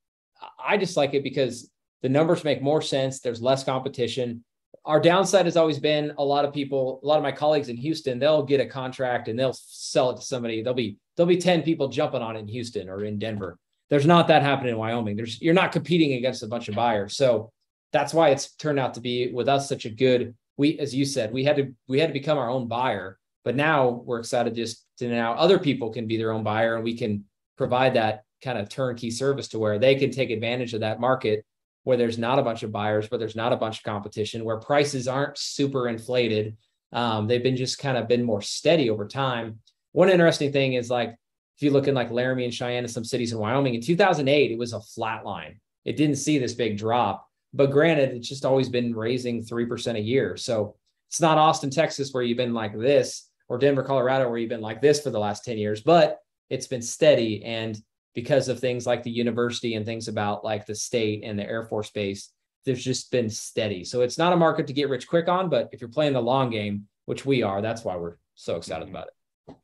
I 0.64 0.76
just 0.76 0.96
like 0.96 1.14
it 1.14 1.24
because 1.24 1.68
the 2.04 2.08
numbers 2.08 2.44
make 2.44 2.62
more 2.62 2.80
sense. 2.80 3.18
There's 3.18 3.42
less 3.42 3.64
competition. 3.64 4.44
Our 4.84 5.00
downside 5.00 5.46
has 5.46 5.56
always 5.56 5.80
been 5.80 6.12
a 6.18 6.24
lot 6.24 6.44
of 6.44 6.54
people, 6.54 7.00
a 7.02 7.06
lot 7.06 7.16
of 7.16 7.24
my 7.24 7.32
colleagues 7.32 7.68
in 7.68 7.76
Houston, 7.78 8.20
they'll 8.20 8.44
get 8.44 8.60
a 8.60 8.66
contract 8.66 9.26
and 9.26 9.36
they'll 9.36 9.56
sell 9.58 10.10
it 10.10 10.16
to 10.16 10.22
somebody. 10.22 10.62
There'll 10.62 10.76
be, 10.76 10.98
there'll 11.16 11.26
be 11.26 11.38
10 11.38 11.62
people 11.62 11.88
jumping 11.88 12.22
on 12.22 12.36
it 12.36 12.40
in 12.40 12.48
Houston 12.48 12.88
or 12.88 13.04
in 13.04 13.18
Denver 13.18 13.58
there's 13.90 14.06
not 14.06 14.28
that 14.28 14.42
happening 14.42 14.72
in 14.72 14.78
Wyoming. 14.78 15.16
There's 15.16 15.40
you're 15.40 15.54
not 15.54 15.72
competing 15.72 16.14
against 16.14 16.42
a 16.42 16.48
bunch 16.48 16.68
of 16.68 16.74
buyers. 16.74 17.16
So 17.16 17.52
that's 17.92 18.14
why 18.14 18.30
it's 18.30 18.54
turned 18.56 18.78
out 18.78 18.94
to 18.94 19.00
be 19.00 19.30
with 19.32 19.48
us 19.48 19.68
such 19.68 19.84
a 19.84 19.90
good 19.90 20.34
we 20.56 20.78
as 20.78 20.94
you 20.94 21.04
said, 21.04 21.32
we 21.32 21.44
had 21.44 21.56
to 21.56 21.74
we 21.86 22.00
had 22.00 22.08
to 22.08 22.12
become 22.12 22.38
our 22.38 22.50
own 22.50 22.68
buyer. 22.68 23.18
But 23.44 23.56
now 23.56 24.02
we're 24.04 24.20
excited 24.20 24.54
just 24.54 24.84
to 24.98 25.08
now 25.08 25.34
other 25.34 25.58
people 25.58 25.90
can 25.90 26.06
be 26.06 26.16
their 26.16 26.32
own 26.32 26.42
buyer 26.42 26.76
and 26.76 26.84
we 26.84 26.96
can 26.96 27.24
provide 27.56 27.94
that 27.94 28.24
kind 28.42 28.58
of 28.58 28.68
turnkey 28.68 29.10
service 29.10 29.48
to 29.48 29.58
where 29.58 29.78
they 29.78 29.94
can 29.94 30.10
take 30.10 30.30
advantage 30.30 30.74
of 30.74 30.80
that 30.80 31.00
market 31.00 31.44
where 31.84 31.96
there's 31.96 32.18
not 32.18 32.38
a 32.38 32.42
bunch 32.42 32.62
of 32.62 32.72
buyers, 32.72 33.10
where 33.10 33.18
there's 33.18 33.36
not 33.36 33.52
a 33.52 33.56
bunch 33.56 33.78
of 33.78 33.84
competition, 33.84 34.44
where 34.44 34.58
prices 34.58 35.06
aren't 35.06 35.38
super 35.38 35.88
inflated. 35.88 36.56
Um, 36.92 37.26
they've 37.26 37.42
been 37.42 37.56
just 37.56 37.78
kind 37.78 37.96
of 37.96 38.08
been 38.08 38.24
more 38.24 38.42
steady 38.42 38.90
over 38.90 39.06
time. 39.06 39.60
One 39.92 40.08
interesting 40.08 40.52
thing 40.52 40.74
is 40.74 40.90
like 40.90 41.10
if 41.56 41.62
you 41.62 41.70
look 41.70 41.86
in 41.86 41.94
like 41.94 42.10
Laramie 42.10 42.44
and 42.44 42.54
Cheyenne 42.54 42.84
and 42.84 42.90
some 42.90 43.04
cities 43.04 43.32
in 43.32 43.38
Wyoming 43.38 43.74
in 43.74 43.80
2008, 43.80 44.50
it 44.50 44.58
was 44.58 44.72
a 44.72 44.80
flat 44.80 45.24
line. 45.24 45.60
It 45.84 45.96
didn't 45.96 46.16
see 46.16 46.38
this 46.38 46.54
big 46.54 46.76
drop. 46.76 47.28
But 47.52 47.70
granted, 47.70 48.10
it's 48.10 48.28
just 48.28 48.44
always 48.44 48.68
been 48.68 48.94
raising 48.94 49.44
3% 49.44 49.94
a 49.94 50.00
year. 50.00 50.36
So 50.36 50.74
it's 51.08 51.20
not 51.20 51.38
Austin, 51.38 51.70
Texas, 51.70 52.12
where 52.12 52.24
you've 52.24 52.36
been 52.36 52.54
like 52.54 52.76
this, 52.76 53.28
or 53.48 53.58
Denver, 53.58 53.84
Colorado, 53.84 54.28
where 54.28 54.38
you've 54.38 54.48
been 54.48 54.60
like 54.60 54.82
this 54.82 55.00
for 55.00 55.10
the 55.10 55.20
last 55.20 55.44
10 55.44 55.58
years, 55.58 55.80
but 55.80 56.18
it's 56.50 56.66
been 56.66 56.82
steady. 56.82 57.44
And 57.44 57.80
because 58.14 58.48
of 58.48 58.60
things 58.60 58.86
like 58.86 59.02
the 59.02 59.10
university 59.10 59.74
and 59.74 59.84
things 59.84 60.08
about 60.08 60.44
like 60.44 60.66
the 60.66 60.74
state 60.74 61.22
and 61.24 61.38
the 61.38 61.44
Air 61.44 61.64
Force 61.64 61.90
Base, 61.90 62.30
there's 62.64 62.82
just 62.82 63.10
been 63.10 63.28
steady. 63.28 63.84
So 63.84 64.00
it's 64.00 64.18
not 64.18 64.32
a 64.32 64.36
market 64.36 64.66
to 64.68 64.72
get 64.72 64.88
rich 64.88 65.06
quick 65.08 65.28
on, 65.28 65.48
but 65.50 65.68
if 65.72 65.80
you're 65.80 65.90
playing 65.90 66.12
the 66.14 66.22
long 66.22 66.50
game, 66.50 66.86
which 67.06 67.26
we 67.26 67.42
are, 67.42 67.60
that's 67.60 67.84
why 67.84 67.96
we're 67.96 68.16
so 68.34 68.56
excited 68.56 68.86
mm-hmm. 68.86 68.96
about 68.96 69.08
it. 69.08 69.56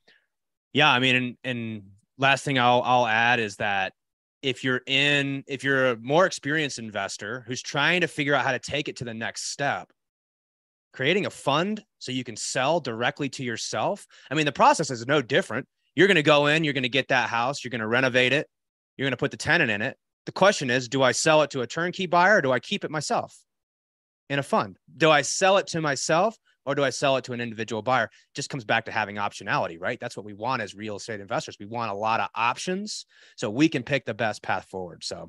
Yeah, 0.72 0.90
I 0.90 0.98
mean, 0.98 1.16
and, 1.16 1.36
and 1.42 1.82
last 2.18 2.44
thing 2.44 2.58
I'll 2.58 2.82
I'll 2.82 3.06
add 3.06 3.40
is 3.40 3.56
that 3.56 3.92
if 4.42 4.62
you're 4.62 4.82
in 4.86 5.42
if 5.46 5.64
you're 5.64 5.90
a 5.90 5.96
more 5.96 6.26
experienced 6.26 6.78
investor 6.78 7.44
who's 7.46 7.62
trying 7.62 8.02
to 8.02 8.06
figure 8.06 8.34
out 8.34 8.44
how 8.44 8.52
to 8.52 8.58
take 8.58 8.88
it 8.88 8.96
to 8.96 9.04
the 9.04 9.14
next 9.14 9.50
step, 9.50 9.90
creating 10.92 11.26
a 11.26 11.30
fund 11.30 11.82
so 11.98 12.12
you 12.12 12.24
can 12.24 12.36
sell 12.36 12.80
directly 12.80 13.28
to 13.30 13.44
yourself. 13.44 14.06
I 14.30 14.34
mean, 14.34 14.46
the 14.46 14.52
process 14.52 14.90
is 14.90 15.06
no 15.06 15.22
different. 15.22 15.66
You're 16.00 16.08
going 16.08 16.14
to 16.14 16.22
go 16.22 16.46
in, 16.46 16.64
you're 16.64 16.72
going 16.72 16.84
to 16.84 16.88
get 16.88 17.08
that 17.08 17.28
house, 17.28 17.62
you're 17.62 17.70
going 17.70 17.82
to 17.82 17.86
renovate 17.86 18.32
it, 18.32 18.48
you're 18.96 19.04
going 19.04 19.12
to 19.12 19.18
put 19.18 19.32
the 19.32 19.36
tenant 19.36 19.70
in 19.70 19.82
it. 19.82 19.98
The 20.24 20.32
question 20.32 20.70
is, 20.70 20.88
do 20.88 21.02
I 21.02 21.12
sell 21.12 21.42
it 21.42 21.50
to 21.50 21.60
a 21.60 21.66
turnkey 21.66 22.06
buyer 22.06 22.38
or 22.38 22.40
do 22.40 22.50
I 22.50 22.58
keep 22.58 22.86
it 22.86 22.90
myself 22.90 23.36
in 24.30 24.38
a 24.38 24.42
fund? 24.42 24.78
Do 24.96 25.10
I 25.10 25.20
sell 25.20 25.58
it 25.58 25.66
to 25.66 25.82
myself 25.82 26.38
or 26.64 26.74
do 26.74 26.82
I 26.82 26.88
sell 26.88 27.18
it 27.18 27.24
to 27.24 27.34
an 27.34 27.40
individual 27.42 27.82
buyer? 27.82 28.04
It 28.04 28.34
just 28.34 28.48
comes 28.48 28.64
back 28.64 28.86
to 28.86 28.90
having 28.90 29.16
optionality, 29.16 29.78
right? 29.78 30.00
That's 30.00 30.16
what 30.16 30.24
we 30.24 30.32
want 30.32 30.62
as 30.62 30.74
real 30.74 30.96
estate 30.96 31.20
investors. 31.20 31.58
We 31.60 31.66
want 31.66 31.92
a 31.92 31.94
lot 31.94 32.20
of 32.20 32.30
options 32.34 33.04
so 33.36 33.50
we 33.50 33.68
can 33.68 33.82
pick 33.82 34.06
the 34.06 34.14
best 34.14 34.42
path 34.42 34.64
forward. 34.70 35.04
So, 35.04 35.28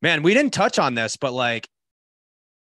man, 0.00 0.22
we 0.22 0.32
didn't 0.32 0.52
touch 0.52 0.78
on 0.78 0.94
this, 0.94 1.16
but 1.16 1.32
like 1.32 1.68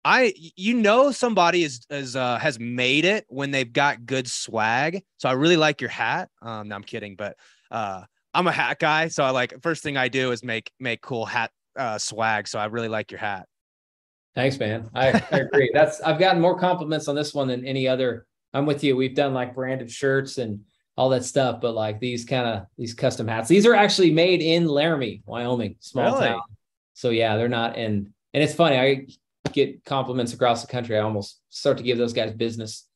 I 0.04 0.32
you 0.56 0.74
know 0.74 1.12
somebody 1.12 1.62
is 1.62 1.86
is 1.90 2.16
uh, 2.16 2.38
has 2.38 2.58
made 2.58 3.04
it 3.04 3.26
when 3.28 3.50
they've 3.50 3.70
got 3.70 4.06
good 4.06 4.28
swag. 4.28 5.02
So 5.18 5.28
I 5.28 5.32
really 5.32 5.56
like 5.56 5.80
your 5.80 5.90
hat. 5.90 6.30
Um, 6.40 6.68
no, 6.68 6.76
I'm 6.76 6.82
kidding, 6.82 7.16
but 7.16 7.36
uh, 7.70 8.02
I'm 8.32 8.46
a 8.46 8.52
hat 8.52 8.78
guy. 8.78 9.08
So 9.08 9.24
I 9.24 9.30
like 9.30 9.60
first 9.62 9.82
thing 9.82 9.96
I 9.96 10.08
do 10.08 10.32
is 10.32 10.42
make 10.42 10.72
make 10.80 11.02
cool 11.02 11.26
hat 11.26 11.50
uh, 11.76 11.98
swag. 11.98 12.48
So 12.48 12.58
I 12.58 12.66
really 12.66 12.88
like 12.88 13.10
your 13.10 13.20
hat. 13.20 13.46
Thanks, 14.34 14.58
man. 14.58 14.88
I, 14.94 15.08
I 15.30 15.38
agree. 15.40 15.70
That's 15.74 16.00
I've 16.00 16.18
gotten 16.18 16.40
more 16.40 16.58
compliments 16.58 17.08
on 17.08 17.14
this 17.14 17.34
one 17.34 17.48
than 17.48 17.66
any 17.66 17.86
other. 17.86 18.26
I'm 18.54 18.66
with 18.66 18.82
you. 18.82 18.96
We've 18.96 19.14
done 19.14 19.34
like 19.34 19.54
branded 19.54 19.90
shirts 19.90 20.38
and 20.38 20.60
all 20.96 21.10
that 21.10 21.24
stuff, 21.24 21.60
but 21.60 21.74
like 21.74 22.00
these 22.00 22.24
kind 22.24 22.46
of 22.46 22.66
these 22.78 22.94
custom 22.94 23.28
hats. 23.28 23.48
These 23.48 23.66
are 23.66 23.74
actually 23.74 24.12
made 24.12 24.40
in 24.40 24.66
Laramie, 24.66 25.22
Wyoming, 25.26 25.76
small 25.80 26.14
really? 26.14 26.28
town. 26.28 26.42
So 26.94 27.10
yeah, 27.10 27.36
they're 27.36 27.48
not 27.48 27.76
in. 27.76 28.12
And 28.32 28.42
it's 28.42 28.54
funny. 28.54 28.78
I 28.78 29.06
get 29.52 29.84
compliments 29.84 30.32
across 30.32 30.62
the 30.62 30.70
country. 30.70 30.96
I 30.96 31.02
almost 31.02 31.40
start 31.48 31.78
to 31.78 31.82
give 31.82 31.98
those 31.98 32.12
guys 32.12 32.32
business 32.32 32.86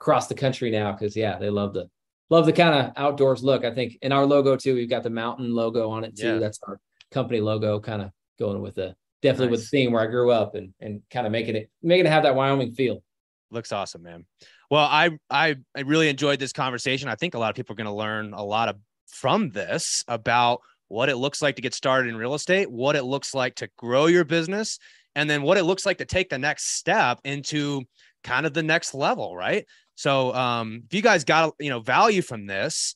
across 0.00 0.26
the 0.26 0.34
country 0.34 0.70
now 0.70 0.92
because 0.92 1.16
yeah, 1.16 1.38
they 1.38 1.50
love 1.50 1.74
the 1.74 1.88
love 2.30 2.46
the 2.46 2.52
kind 2.52 2.74
of 2.74 2.92
outdoors 2.96 3.42
look. 3.42 3.64
I 3.64 3.74
think 3.74 3.98
in 4.02 4.12
our 4.12 4.24
logo 4.24 4.56
too, 4.56 4.74
we've 4.74 4.90
got 4.90 5.02
the 5.02 5.10
mountain 5.10 5.54
logo 5.54 5.90
on 5.90 6.04
it 6.04 6.16
too. 6.16 6.34
Yeah. 6.34 6.38
That's 6.38 6.58
our 6.66 6.80
company 7.10 7.40
logo, 7.40 7.80
kind 7.80 8.02
of 8.02 8.10
going 8.38 8.62
with 8.62 8.76
the 8.76 8.94
definitely 9.22 9.48
nice. 9.48 9.50
with 9.52 9.60
the 9.62 9.76
theme 9.76 9.92
where 9.92 10.02
I 10.02 10.06
grew 10.06 10.30
up 10.30 10.54
and 10.54 10.72
and 10.80 11.02
kind 11.10 11.26
of 11.26 11.32
making 11.32 11.56
it 11.56 11.70
making 11.82 12.06
it 12.06 12.10
have 12.10 12.22
that 12.22 12.34
Wyoming 12.34 12.72
feel. 12.72 13.02
Looks 13.50 13.72
awesome, 13.72 14.02
man. 14.02 14.26
Well, 14.70 14.84
I 14.84 15.10
I 15.28 15.56
I 15.76 15.80
really 15.80 16.08
enjoyed 16.08 16.38
this 16.38 16.52
conversation. 16.52 17.08
I 17.08 17.16
think 17.16 17.34
a 17.34 17.38
lot 17.38 17.50
of 17.50 17.56
people 17.56 17.74
are 17.74 17.76
going 17.76 17.86
to 17.86 17.92
learn 17.92 18.32
a 18.32 18.44
lot 18.44 18.68
of 18.68 18.76
from 19.08 19.50
this 19.50 20.04
about 20.08 20.60
what 20.88 21.08
it 21.08 21.16
looks 21.16 21.40
like 21.40 21.56
to 21.56 21.62
get 21.62 21.74
started 21.74 22.08
in 22.08 22.16
real 22.16 22.34
estate, 22.34 22.70
what 22.70 22.96
it 22.96 23.04
looks 23.04 23.34
like 23.34 23.54
to 23.56 23.68
grow 23.76 24.06
your 24.06 24.24
business, 24.24 24.78
and 25.14 25.28
then 25.28 25.42
what 25.42 25.58
it 25.58 25.64
looks 25.64 25.84
like 25.84 25.98
to 25.98 26.04
take 26.04 26.28
the 26.28 26.38
next 26.38 26.76
step 26.76 27.20
into 27.24 27.82
kind 28.24 28.46
of 28.46 28.54
the 28.54 28.62
next 28.62 28.94
level, 28.94 29.36
right? 29.36 29.66
So 29.94 30.34
um, 30.34 30.82
if 30.86 30.94
you 30.94 31.02
guys 31.02 31.24
got 31.24 31.54
you 31.58 31.70
know 31.70 31.80
value 31.80 32.22
from 32.22 32.46
this, 32.46 32.94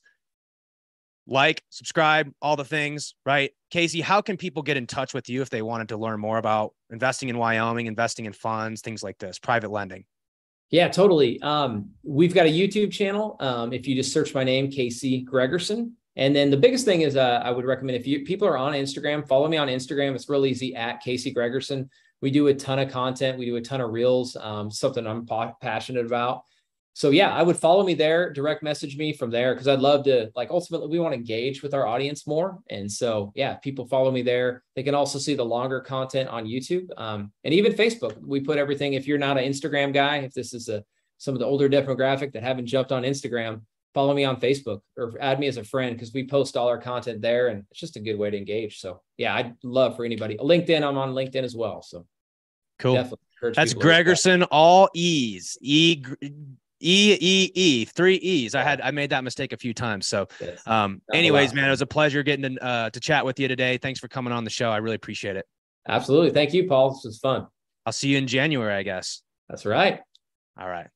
like, 1.27 1.63
subscribe, 1.69 2.31
all 2.41 2.55
the 2.55 2.65
things, 2.65 3.15
right? 3.25 3.51
Casey, 3.71 4.01
how 4.01 4.21
can 4.21 4.37
people 4.37 4.61
get 4.61 4.77
in 4.77 4.85
touch 4.85 5.13
with 5.13 5.27
you 5.27 5.41
if 5.41 5.49
they 5.49 5.61
wanted 5.61 5.89
to 5.89 5.97
learn 5.97 6.19
more 6.19 6.37
about 6.37 6.73
investing 6.91 7.29
in 7.29 7.37
Wyoming, 7.37 7.87
investing 7.87 8.25
in 8.25 8.33
funds, 8.33 8.81
things 8.81 9.01
like 9.01 9.17
this, 9.17 9.39
private 9.39 9.71
lending? 9.71 10.05
Yeah, 10.69 10.87
totally. 10.87 11.41
Um, 11.41 11.91
we've 12.03 12.33
got 12.33 12.45
a 12.45 12.49
YouTube 12.49 12.91
channel. 12.91 13.37
Um, 13.39 13.73
if 13.73 13.87
you 13.87 13.95
just 13.95 14.11
search 14.11 14.33
my 14.33 14.43
name, 14.43 14.69
Casey 14.69 15.25
Gregersen, 15.25 15.91
and 16.15 16.35
then 16.35 16.49
the 16.49 16.57
biggest 16.57 16.85
thing 16.85 17.01
is 17.01 17.15
uh, 17.15 17.41
I 17.43 17.51
would 17.51 17.65
recommend 17.65 17.97
if 17.97 18.07
you 18.07 18.23
people 18.23 18.47
are 18.47 18.57
on 18.57 18.73
Instagram, 18.73 19.27
follow 19.27 19.47
me 19.47 19.57
on 19.57 19.67
Instagram. 19.67 20.15
It's 20.15 20.29
real 20.29 20.45
easy 20.45 20.75
at 20.75 21.01
Casey 21.01 21.33
Gregersen. 21.33 21.89
We 22.21 22.31
do 22.31 22.47
a 22.47 22.53
ton 22.53 22.79
of 22.79 22.89
content. 22.91 23.37
We 23.37 23.45
do 23.45 23.55
a 23.57 23.61
ton 23.61 23.81
of 23.81 23.91
reels. 23.91 24.35
Um, 24.35 24.71
something 24.71 25.05
I'm 25.05 25.27
passionate 25.61 26.05
about. 26.05 26.43
So 26.95 27.09
yeah, 27.09 27.33
I 27.33 27.43
would 27.43 27.57
follow 27.57 27.83
me 27.83 27.93
there, 27.93 28.31
direct 28.31 28.63
message 28.63 28.95
me 28.95 29.11
from 29.11 29.29
there 29.29 29.53
because 29.53 29.67
I'd 29.67 29.81
love 29.81 30.05
to 30.05 30.31
like 30.33 30.49
ultimately 30.49 30.87
we 30.87 30.97
want 30.97 31.11
to 31.11 31.17
engage 31.17 31.61
with 31.61 31.73
our 31.73 31.85
audience 31.85 32.25
more. 32.25 32.59
And 32.69 32.89
so 32.89 33.33
yeah, 33.35 33.55
people 33.55 33.85
follow 33.85 34.11
me 34.11 34.21
there. 34.21 34.63
They 34.77 34.83
can 34.83 34.95
also 34.95 35.19
see 35.19 35.35
the 35.35 35.43
longer 35.43 35.81
content 35.81 36.29
on 36.29 36.45
YouTube 36.45 36.87
um, 36.95 37.33
and 37.43 37.53
even 37.53 37.73
Facebook. 37.73 38.17
We 38.25 38.39
put 38.39 38.57
everything. 38.57 38.93
If 38.93 39.07
you're 39.07 39.17
not 39.17 39.37
an 39.37 39.43
Instagram 39.43 39.93
guy, 39.93 40.19
if 40.19 40.33
this 40.33 40.53
is 40.53 40.69
a 40.69 40.85
some 41.17 41.33
of 41.33 41.41
the 41.41 41.45
older 41.45 41.67
demographic 41.67 42.31
that 42.31 42.43
haven't 42.43 42.67
jumped 42.67 42.93
on 42.93 43.03
Instagram, 43.03 43.61
follow 43.95 44.13
me 44.13 44.25
on 44.25 44.39
Facebook 44.39 44.81
or 44.97 45.13
add 45.19 45.39
me 45.39 45.47
as 45.47 45.57
a 45.57 45.63
friend 45.63 45.95
because 45.95 46.13
we 46.13 46.27
post 46.27 46.55
all 46.55 46.67
our 46.67 46.77
content 46.77 47.21
there 47.21 47.47
and 47.47 47.63
it's 47.71 47.79
just 47.79 47.95
a 47.95 47.99
good 47.99 48.19
way 48.19 48.29
to 48.29 48.37
engage. 48.37 48.79
So 48.79 49.01
yeah, 49.17 49.33
I'd 49.33 49.55
love 49.63 49.95
for 49.95 50.05
anybody. 50.05 50.37
LinkedIn, 50.37 50.87
I'm 50.87 50.97
on 50.97 51.13
LinkedIn 51.13 51.43
as 51.43 51.55
well. 51.55 51.81
So 51.81 52.05
cool. 52.77 52.93
That's 53.41 53.73
Gregersen, 53.73 54.45
all 54.51 54.89
E's. 54.93 55.57
E 55.61 56.03
E 56.81 57.17
E 57.19 57.51
E 57.55 57.85
three 57.85 58.15
E's. 58.15 58.53
I 58.53 58.61
had 58.61 58.81
I 58.81 58.91
made 58.91 59.09
that 59.11 59.23
mistake 59.23 59.53
a 59.53 59.57
few 59.57 59.73
times. 59.73 60.07
So, 60.07 60.27
um, 60.65 61.01
anyways, 61.13 61.53
man, 61.53 61.67
it 61.67 61.71
was 61.71 61.81
a 61.81 61.87
pleasure 61.87 62.21
getting 62.21 62.55
to 62.55 62.63
uh, 62.63 62.89
to 62.89 62.99
chat 62.99 63.25
with 63.25 63.39
you 63.39 63.47
today. 63.47 63.77
Thanks 63.77 63.99
for 63.99 64.07
coming 64.09 64.33
on 64.33 64.43
the 64.43 64.49
show. 64.49 64.69
I 64.69 64.77
really 64.77 64.97
appreciate 64.97 65.37
it. 65.37 65.45
Absolutely. 65.87 66.31
Thank 66.31 66.53
you, 66.53 66.67
Paul. 66.67 66.91
This 66.91 67.05
was 67.05 67.19
fun. 67.19 67.47
I'll 67.85 67.93
see 67.93 68.09
you 68.09 68.17
in 68.17 68.27
January, 68.27 68.73
I 68.73 68.83
guess. 68.83 69.21
That's 69.47 69.65
right. 69.65 70.01
All 70.59 70.67
right. 70.67 70.87